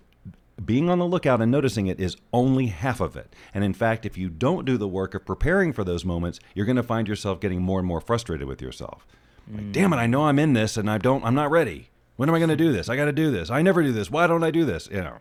being 0.62 0.91
on 0.91 0.99
the 0.99 1.07
lookout 1.07 1.41
and 1.41 1.51
noticing 1.51 1.87
it 1.87 1.99
is 1.99 2.19
only 2.35 2.67
half 2.67 3.01
of 3.01 3.17
it. 3.17 3.33
And 3.55 3.65
in 3.65 3.73
fact, 3.73 4.05
if 4.05 4.19
you 4.19 4.29
don't 4.29 4.67
do 4.67 4.77
the 4.77 4.87
work 4.87 5.15
of 5.15 5.25
preparing 5.25 5.73
for 5.73 5.85
those 5.85 6.05
moments, 6.05 6.39
you're 6.55 6.67
going 6.67 6.77
to 6.77 6.83
find 6.83 7.09
yourself 7.09 7.41
getting 7.41 7.62
more 7.62 7.79
and 7.79 7.89
more 7.89 8.03
frustrated 8.03 8.47
with 8.47 8.61
yourself. 8.61 9.07
Like, 9.51 9.73
damn 9.73 9.93
it, 9.93 9.97
I 9.97 10.07
know 10.07 10.27
I'm 10.27 10.39
in 10.39 10.53
this 10.53 10.77
and 10.77 10.91
I 10.91 10.99
don't 10.99 11.25
I'm 11.25 11.35
not 11.35 11.51
ready. 11.51 11.89
When 12.17 12.29
am 12.29 12.35
I 12.35 12.39
going 12.39 12.51
to 12.51 12.57
do 12.57 12.73
this? 12.73 12.89
I 12.89 12.97
got 12.97 13.07
to 13.07 13.12
do 13.12 13.31
this. 13.31 13.51
I 13.51 13.62
never 13.62 13.83
do 13.83 13.93
this. 13.93 14.11
Why 14.11 14.27
don't 14.27 14.45
I 14.45 14.51
do 14.51 14.65
this? 14.65 14.89
You 14.91 15.03
know. 15.03 15.19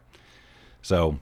So, 0.81 1.19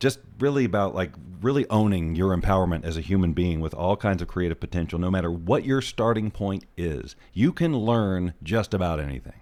just 0.00 0.18
really 0.38 0.64
about 0.64 0.94
like 0.94 1.12
really 1.40 1.68
owning 1.70 2.14
your 2.14 2.36
empowerment 2.36 2.84
as 2.84 2.96
a 2.96 3.00
human 3.00 3.32
being 3.32 3.60
with 3.60 3.72
all 3.74 3.96
kinds 3.96 4.20
of 4.20 4.28
creative 4.28 4.60
potential 4.60 4.98
no 4.98 5.10
matter 5.10 5.30
what 5.30 5.64
your 5.64 5.80
starting 5.80 6.30
point 6.30 6.64
is. 6.76 7.16
You 7.32 7.52
can 7.52 7.76
learn 7.76 8.34
just 8.42 8.74
about 8.74 9.00
anything. 9.00 9.40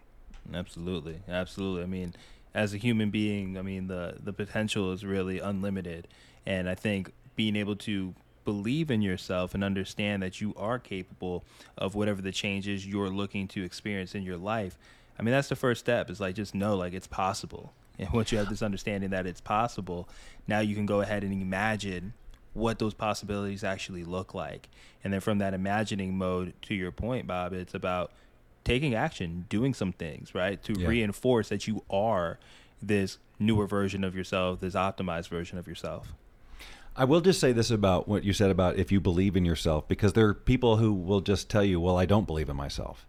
Absolutely. 0.53 1.22
Absolutely. 1.28 1.83
I 1.83 1.87
mean, 1.87 2.14
as 2.55 2.74
a 2.74 2.76
human 2.76 3.11
being, 3.11 3.59
I 3.59 3.62
mean, 3.62 3.89
the 3.89 4.16
the 4.22 4.33
potential 4.33 4.93
is 4.93 5.05
really 5.05 5.41
unlimited. 5.41 6.09
And 6.47 6.68
I 6.68 6.74
think 6.74 7.12
being 7.35 7.57
able 7.57 7.76
to 7.76 8.14
believe 8.45 8.91
in 8.91 9.03
yourself 9.03 9.55
and 9.55 9.62
understand 9.62 10.22
that 10.22 10.41
you 10.41 10.53
are 10.57 10.78
capable 10.78 11.45
of 11.78 11.95
whatever 11.95 12.20
the 12.20 12.33
changes 12.33 12.87
you're 12.87 13.09
looking 13.09 13.47
to 13.49 13.62
experience 13.62 14.14
in 14.14 14.22
your 14.24 14.37
life 14.37 14.76
I 15.22 15.24
mean, 15.24 15.34
that's 15.34 15.48
the 15.48 15.54
first 15.54 15.78
step. 15.78 16.10
Is 16.10 16.18
like 16.18 16.34
just 16.34 16.52
know 16.52 16.76
like 16.76 16.94
it's 16.94 17.06
possible. 17.06 17.72
And 17.96 18.10
once 18.10 18.32
you 18.32 18.38
have 18.38 18.48
this 18.48 18.60
understanding 18.60 19.10
that 19.10 19.24
it's 19.24 19.40
possible, 19.40 20.08
now 20.48 20.58
you 20.58 20.74
can 20.74 20.84
go 20.84 21.00
ahead 21.00 21.22
and 21.22 21.32
imagine 21.32 22.14
what 22.54 22.80
those 22.80 22.92
possibilities 22.92 23.62
actually 23.62 24.02
look 24.02 24.34
like. 24.34 24.68
And 25.04 25.12
then 25.12 25.20
from 25.20 25.38
that 25.38 25.54
imagining 25.54 26.18
mode, 26.18 26.54
to 26.62 26.74
your 26.74 26.90
point, 26.90 27.28
Bob, 27.28 27.52
it's 27.52 27.72
about 27.72 28.10
taking 28.64 28.96
action, 28.96 29.46
doing 29.48 29.74
some 29.74 29.92
things, 29.92 30.34
right? 30.34 30.60
To 30.64 30.72
yeah. 30.76 30.88
reinforce 30.88 31.50
that 31.50 31.68
you 31.68 31.84
are 31.88 32.40
this 32.82 33.18
newer 33.38 33.68
version 33.68 34.02
of 34.02 34.16
yourself, 34.16 34.58
this 34.58 34.74
optimized 34.74 35.28
version 35.28 35.56
of 35.56 35.68
yourself. 35.68 36.14
I 36.96 37.04
will 37.04 37.20
just 37.20 37.38
say 37.38 37.52
this 37.52 37.70
about 37.70 38.08
what 38.08 38.24
you 38.24 38.32
said 38.32 38.50
about 38.50 38.76
if 38.76 38.90
you 38.90 39.00
believe 39.00 39.36
in 39.36 39.44
yourself, 39.44 39.86
because 39.86 40.14
there 40.14 40.26
are 40.26 40.34
people 40.34 40.78
who 40.78 40.92
will 40.92 41.20
just 41.20 41.48
tell 41.48 41.62
you, 41.62 41.78
well, 41.80 41.96
I 41.96 42.06
don't 42.06 42.26
believe 42.26 42.48
in 42.48 42.56
myself 42.56 43.06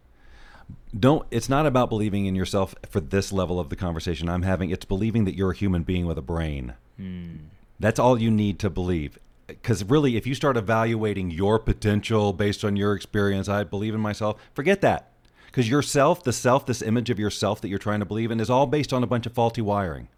don't 0.98 1.26
it's 1.30 1.48
not 1.48 1.66
about 1.66 1.88
believing 1.88 2.26
in 2.26 2.34
yourself 2.34 2.74
for 2.88 3.00
this 3.00 3.32
level 3.32 3.58
of 3.58 3.68
the 3.68 3.76
conversation 3.76 4.28
i'm 4.28 4.42
having. 4.42 4.70
It's 4.70 4.84
believing 4.84 5.24
that 5.24 5.36
you're 5.36 5.50
a 5.50 5.56
human 5.56 5.82
being 5.82 6.06
with 6.06 6.18
a 6.18 6.22
brain. 6.22 6.74
Hmm. 6.96 7.36
that's 7.80 7.98
all 7.98 8.20
you 8.20 8.30
need 8.30 8.58
to 8.60 8.70
believe. 8.70 9.18
Because 9.46 9.84
really 9.84 10.16
if 10.16 10.26
you 10.26 10.34
start 10.34 10.56
evaluating 10.56 11.30
your 11.30 11.58
potential 11.58 12.32
based 12.32 12.64
on 12.64 12.76
your 12.76 12.94
experience 12.94 13.48
i 13.48 13.64
believe 13.64 13.94
in 13.94 14.00
myself 14.00 14.40
forget 14.54 14.80
that. 14.82 15.10
Because 15.46 15.68
yourself 15.68 16.22
the 16.22 16.32
self 16.32 16.66
this 16.66 16.82
image 16.82 17.10
of 17.10 17.18
yourself 17.18 17.60
that 17.60 17.68
you're 17.68 17.78
trying 17.78 18.00
to 18.00 18.06
believe 18.06 18.30
in 18.30 18.40
is 18.40 18.50
all 18.50 18.66
based 18.66 18.92
on 18.92 19.02
a 19.02 19.08
bunch 19.08 19.26
of 19.26 19.32
faulty 19.32 19.62
wiring. 19.62 20.08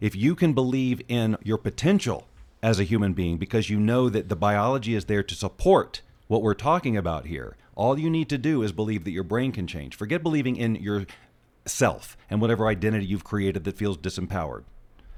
If 0.00 0.14
you 0.14 0.34
can 0.34 0.52
believe 0.52 1.00
in 1.08 1.36
your 1.42 1.56
potential 1.58 2.26
as 2.62 2.80
a 2.80 2.84
human 2.84 3.12
being 3.12 3.38
because 3.38 3.70
you 3.70 3.78
know 3.78 4.08
that 4.08 4.28
the 4.28 4.36
biology 4.36 4.94
is 4.94 5.04
there 5.04 5.22
to 5.22 5.34
support 5.34 6.02
what 6.26 6.42
we're 6.42 6.54
talking 6.54 6.96
about 6.96 7.26
here 7.26 7.56
all 7.76 7.98
you 7.98 8.10
need 8.10 8.28
to 8.30 8.38
do 8.38 8.62
is 8.62 8.72
believe 8.72 9.04
that 9.04 9.12
your 9.12 9.22
brain 9.22 9.52
can 9.52 9.66
change. 9.66 9.94
Forget 9.94 10.22
believing 10.22 10.56
in 10.56 10.74
yourself 10.76 12.16
and 12.28 12.40
whatever 12.40 12.66
identity 12.66 13.04
you've 13.04 13.22
created 13.22 13.64
that 13.64 13.76
feels 13.76 13.98
disempowered. 13.98 14.64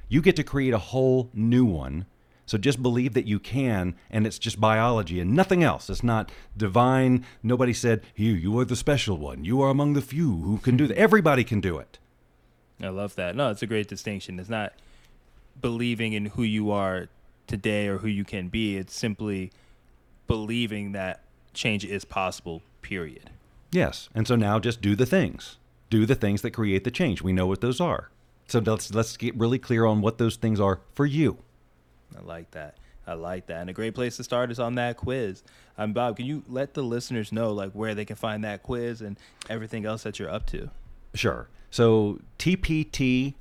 You 0.09 0.20
get 0.20 0.36
to 0.36 0.44
create 0.44 0.74
a 0.74 0.78
whole 0.78 1.30
new 1.32 1.64
one. 1.64 2.06
So 2.46 2.56
just 2.56 2.82
believe 2.82 3.12
that 3.12 3.26
you 3.26 3.38
can, 3.38 3.94
and 4.11 4.26
it's 4.26 4.38
just 4.38 4.59
biology 4.59 5.20
and 5.20 5.34
nothing 5.34 5.62
else. 5.62 5.90
It's 5.90 6.02
not 6.02 6.32
divine. 6.56 7.26
Nobody 7.42 7.74
said, 7.74 8.02
"You, 8.16 8.32
you 8.32 8.59
are 8.59 8.64
the 8.64 8.74
special 8.74 9.18
one. 9.18 9.44
You 9.44 9.61
are 9.61 9.68
among 9.68 9.92
the 9.92 10.00
few 10.00 10.34
who 10.40 10.56
can 10.56 10.76
do 10.76 10.86
that." 10.86 10.96
Everybody 10.96 11.44
can 11.44 11.61
do 11.61 11.76
it. 11.76 11.98
I 12.82 12.88
love 12.88 13.16
that. 13.16 13.36
No, 13.36 13.50
it's 13.50 13.62
a 13.62 13.66
great 13.66 13.86
distinction. 13.86 14.40
It's 14.40 14.48
not 14.48 14.72
believing 15.61 16.14
in 16.14 16.26
who 16.26 16.42
you 16.42 16.70
are 16.70 17.09
today 17.46 17.86
or 17.86 17.98
who 17.98 18.09
you 18.09 18.24
can 18.24 18.48
be. 18.48 18.78
It's 18.78 18.94
simply 18.94 19.52
believing 20.26 20.92
that 20.92 21.20
change 21.59 21.84
is 21.84 22.04
possible, 22.04 22.62
period. 22.82 23.30
Yes. 23.70 24.09
And 24.14 24.26
so 24.26 24.36
now 24.36 24.59
just 24.59 24.80
do 24.80 24.96
the 24.96 25.06
things. 25.06 25.59
Do 25.90 26.06
the 26.06 26.14
things 26.14 26.42
that 26.42 26.52
create 26.52 26.84
the 26.84 26.90
change. 26.90 27.22
We 27.22 27.32
know 27.32 27.46
what 27.46 27.61
those 27.61 27.80
are. 27.80 28.11
So 28.46 28.61
let's 28.61 28.94
let's 28.94 29.16
get 29.16 29.36
really 29.36 29.59
clear 29.59 29.84
on 29.84 30.00
what 30.00 30.16
those 30.16 30.36
things 30.36 30.59
are 30.61 30.80
for 30.94 31.04
you. 31.04 31.38
I 32.16 32.22
like 32.22 32.50
that. 32.52 32.76
I 33.06 33.14
like 33.14 33.46
that. 33.46 33.61
And 33.62 33.70
a 33.70 33.72
great 33.72 33.94
place 33.94 34.16
to 34.18 34.24
start 34.24 34.50
is 34.50 34.59
on 34.59 34.74
that 34.76 34.96
quiz. 34.96 35.42
Um, 35.76 35.92
Bob, 35.92 36.16
can 36.16 36.26
you 36.26 36.42
let 36.48 36.74
the 36.74 36.82
listeners 36.82 37.32
know 37.32 37.52
like 37.52 37.72
where 37.72 37.94
they 37.94 38.04
can 38.04 38.16
find 38.16 38.44
that 38.44 38.62
quiz 38.62 39.00
and 39.02 39.18
everything 39.48 39.84
else 39.84 40.02
that 40.02 40.18
you're 40.18 40.30
up 40.30 40.46
to? 40.46 40.70
Sure. 41.14 41.48
So 41.70 42.20
tptquiz.com 42.38 43.34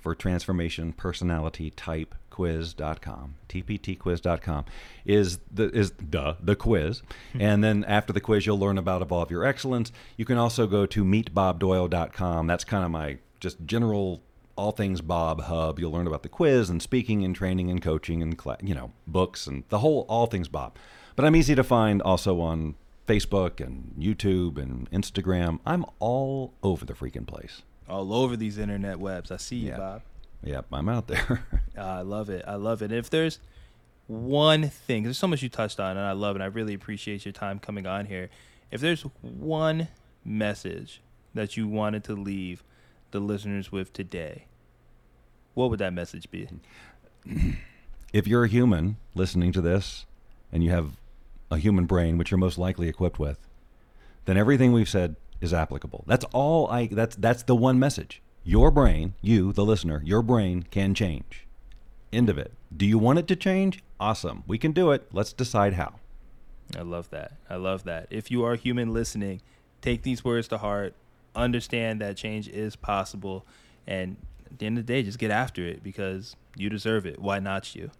for 0.00 0.14
transformation 0.14 0.92
personality 0.92 1.70
type 1.70 2.14
tptquiz.com 2.36 3.34
tptquiz.com 3.48 4.64
is 5.04 5.38
the 5.52 5.70
is 5.70 5.92
the 5.92 6.36
the 6.40 6.56
quiz. 6.56 7.02
Hmm. 7.32 7.40
and 7.40 7.64
then 7.64 7.84
after 7.84 8.12
the 8.12 8.20
quiz 8.20 8.46
you'll 8.46 8.58
learn 8.58 8.78
about 8.78 9.02
evolve 9.02 9.30
your 9.30 9.44
excellence. 9.44 9.92
You 10.16 10.24
can 10.24 10.38
also 10.38 10.66
go 10.66 10.86
to 10.86 11.04
meetbobdoyle.com 11.04 12.46
that's 12.46 12.64
kind 12.64 12.84
of 12.84 12.90
my 12.90 13.18
just 13.40 13.64
general 13.66 14.22
all 14.56 14.72
things 14.72 15.02
bob 15.02 15.42
hub. 15.42 15.78
You'll 15.78 15.92
learn 15.92 16.06
about 16.06 16.22
the 16.22 16.30
quiz 16.30 16.70
and 16.70 16.80
speaking 16.80 17.24
and 17.24 17.36
training 17.36 17.70
and 17.70 17.82
coaching 17.82 18.22
and 18.22 18.40
you 18.62 18.74
know 18.74 18.92
books 19.06 19.46
and 19.46 19.64
the 19.68 19.78
whole 19.78 20.06
all 20.08 20.26
things 20.26 20.48
bob. 20.48 20.76
But 21.14 21.24
i'm 21.24 21.36
easy 21.36 21.54
to 21.54 21.64
find 21.64 22.02
also 22.02 22.40
on 22.40 22.74
facebook 23.06 23.64
and 23.64 23.94
youtube 23.98 24.58
and 24.58 24.90
instagram 24.90 25.58
i'm 25.64 25.84
all 25.98 26.54
over 26.62 26.84
the 26.84 26.92
freaking 26.94 27.26
place 27.26 27.62
all 27.88 28.12
over 28.12 28.36
these 28.36 28.58
internet 28.58 28.98
webs 28.98 29.30
i 29.30 29.36
see 29.36 29.56
you 29.56 29.68
yeah. 29.68 29.76
bob 29.76 30.02
Yep, 30.46 30.66
I'm 30.72 30.88
out 30.88 31.08
there. 31.08 31.44
uh, 31.76 31.80
I 31.80 32.00
love 32.02 32.30
it. 32.30 32.44
I 32.46 32.54
love 32.54 32.80
it. 32.82 32.92
If 32.92 33.10
there's 33.10 33.40
one 34.06 34.68
thing, 34.68 35.02
there's 35.02 35.18
so 35.18 35.26
much 35.26 35.42
you 35.42 35.48
touched 35.48 35.80
on, 35.80 35.96
and 35.96 36.06
I 36.06 36.12
love 36.12 36.36
it. 36.36 36.42
I 36.42 36.46
really 36.46 36.74
appreciate 36.74 37.24
your 37.24 37.32
time 37.32 37.58
coming 37.58 37.86
on 37.86 38.06
here. 38.06 38.30
If 38.70 38.80
there's 38.80 39.02
one 39.22 39.88
message 40.24 41.00
that 41.34 41.56
you 41.56 41.66
wanted 41.66 42.04
to 42.04 42.14
leave 42.14 42.62
the 43.10 43.20
listeners 43.20 43.72
with 43.72 43.92
today, 43.92 44.46
what 45.54 45.70
would 45.70 45.80
that 45.80 45.92
message 45.92 46.30
be? 46.30 46.48
If 48.12 48.26
you're 48.26 48.44
a 48.44 48.48
human 48.48 48.96
listening 49.14 49.52
to 49.52 49.60
this 49.60 50.06
and 50.50 50.64
you 50.64 50.70
have 50.70 50.92
a 51.50 51.58
human 51.58 51.86
brain, 51.86 52.18
which 52.18 52.30
you're 52.30 52.38
most 52.38 52.58
likely 52.58 52.88
equipped 52.88 53.18
with, 53.18 53.38
then 54.24 54.36
everything 54.36 54.72
we've 54.72 54.88
said 54.88 55.16
is 55.40 55.54
applicable. 55.54 56.04
That's 56.06 56.24
all 56.32 56.68
I 56.68 56.86
that's 56.86 57.16
that's 57.16 57.42
the 57.42 57.56
one 57.56 57.78
message. 57.78 58.22
Your 58.44 58.70
brain, 58.70 59.14
you, 59.20 59.52
the 59.52 59.64
listener, 59.64 60.02
your 60.04 60.22
brain 60.22 60.64
can 60.70 60.94
change. 60.94 61.46
End 62.12 62.28
of 62.28 62.38
it. 62.38 62.52
Do 62.74 62.86
you 62.86 62.98
want 62.98 63.18
it 63.18 63.26
to 63.28 63.36
change? 63.36 63.82
Awesome. 63.98 64.44
We 64.46 64.56
can 64.56 64.72
do 64.72 64.92
it. 64.92 65.08
Let's 65.12 65.32
decide 65.32 65.74
how. 65.74 65.94
I 66.76 66.82
love 66.82 67.10
that. 67.10 67.32
I 67.50 67.56
love 67.56 67.84
that. 67.84 68.06
If 68.10 68.30
you 68.30 68.44
are 68.44 68.54
human 68.54 68.92
listening, 68.92 69.40
take 69.82 70.02
these 70.02 70.24
words 70.24 70.48
to 70.48 70.58
heart. 70.58 70.94
Understand 71.34 72.00
that 72.00 72.16
change 72.16 72.48
is 72.48 72.76
possible. 72.76 73.44
And 73.86 74.16
at 74.46 74.58
the 74.58 74.66
end 74.66 74.78
of 74.78 74.86
the 74.86 74.92
day, 74.92 75.02
just 75.02 75.18
get 75.18 75.30
after 75.30 75.66
it 75.66 75.82
because 75.82 76.36
you 76.56 76.70
deserve 76.70 77.04
it. 77.06 77.20
Why 77.20 77.38
not 77.38 77.74
you? 77.74 77.90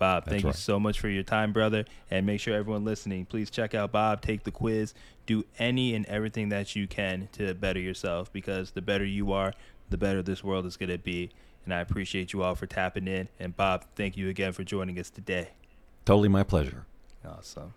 Bob, 0.00 0.24
That's 0.24 0.32
thank 0.32 0.44
right. 0.46 0.54
you 0.54 0.58
so 0.58 0.80
much 0.80 0.98
for 0.98 1.08
your 1.10 1.22
time, 1.22 1.52
brother. 1.52 1.84
And 2.10 2.24
make 2.24 2.40
sure 2.40 2.54
everyone 2.54 2.86
listening, 2.86 3.26
please 3.26 3.50
check 3.50 3.74
out 3.74 3.92
Bob, 3.92 4.22
take 4.22 4.44
the 4.44 4.50
quiz, 4.50 4.94
do 5.26 5.44
any 5.58 5.94
and 5.94 6.06
everything 6.06 6.48
that 6.48 6.74
you 6.74 6.88
can 6.88 7.28
to 7.32 7.52
better 7.52 7.78
yourself 7.78 8.32
because 8.32 8.70
the 8.70 8.80
better 8.80 9.04
you 9.04 9.30
are, 9.32 9.52
the 9.90 9.98
better 9.98 10.22
this 10.22 10.42
world 10.42 10.64
is 10.64 10.78
going 10.78 10.88
to 10.88 10.96
be. 10.96 11.30
And 11.66 11.74
I 11.74 11.80
appreciate 11.80 12.32
you 12.32 12.42
all 12.42 12.54
for 12.54 12.66
tapping 12.66 13.06
in. 13.06 13.28
And 13.38 13.54
Bob, 13.54 13.84
thank 13.94 14.16
you 14.16 14.30
again 14.30 14.52
for 14.52 14.64
joining 14.64 14.98
us 14.98 15.10
today. 15.10 15.50
Totally 16.06 16.28
my 16.28 16.44
pleasure. 16.44 16.86
Awesome. 17.22 17.74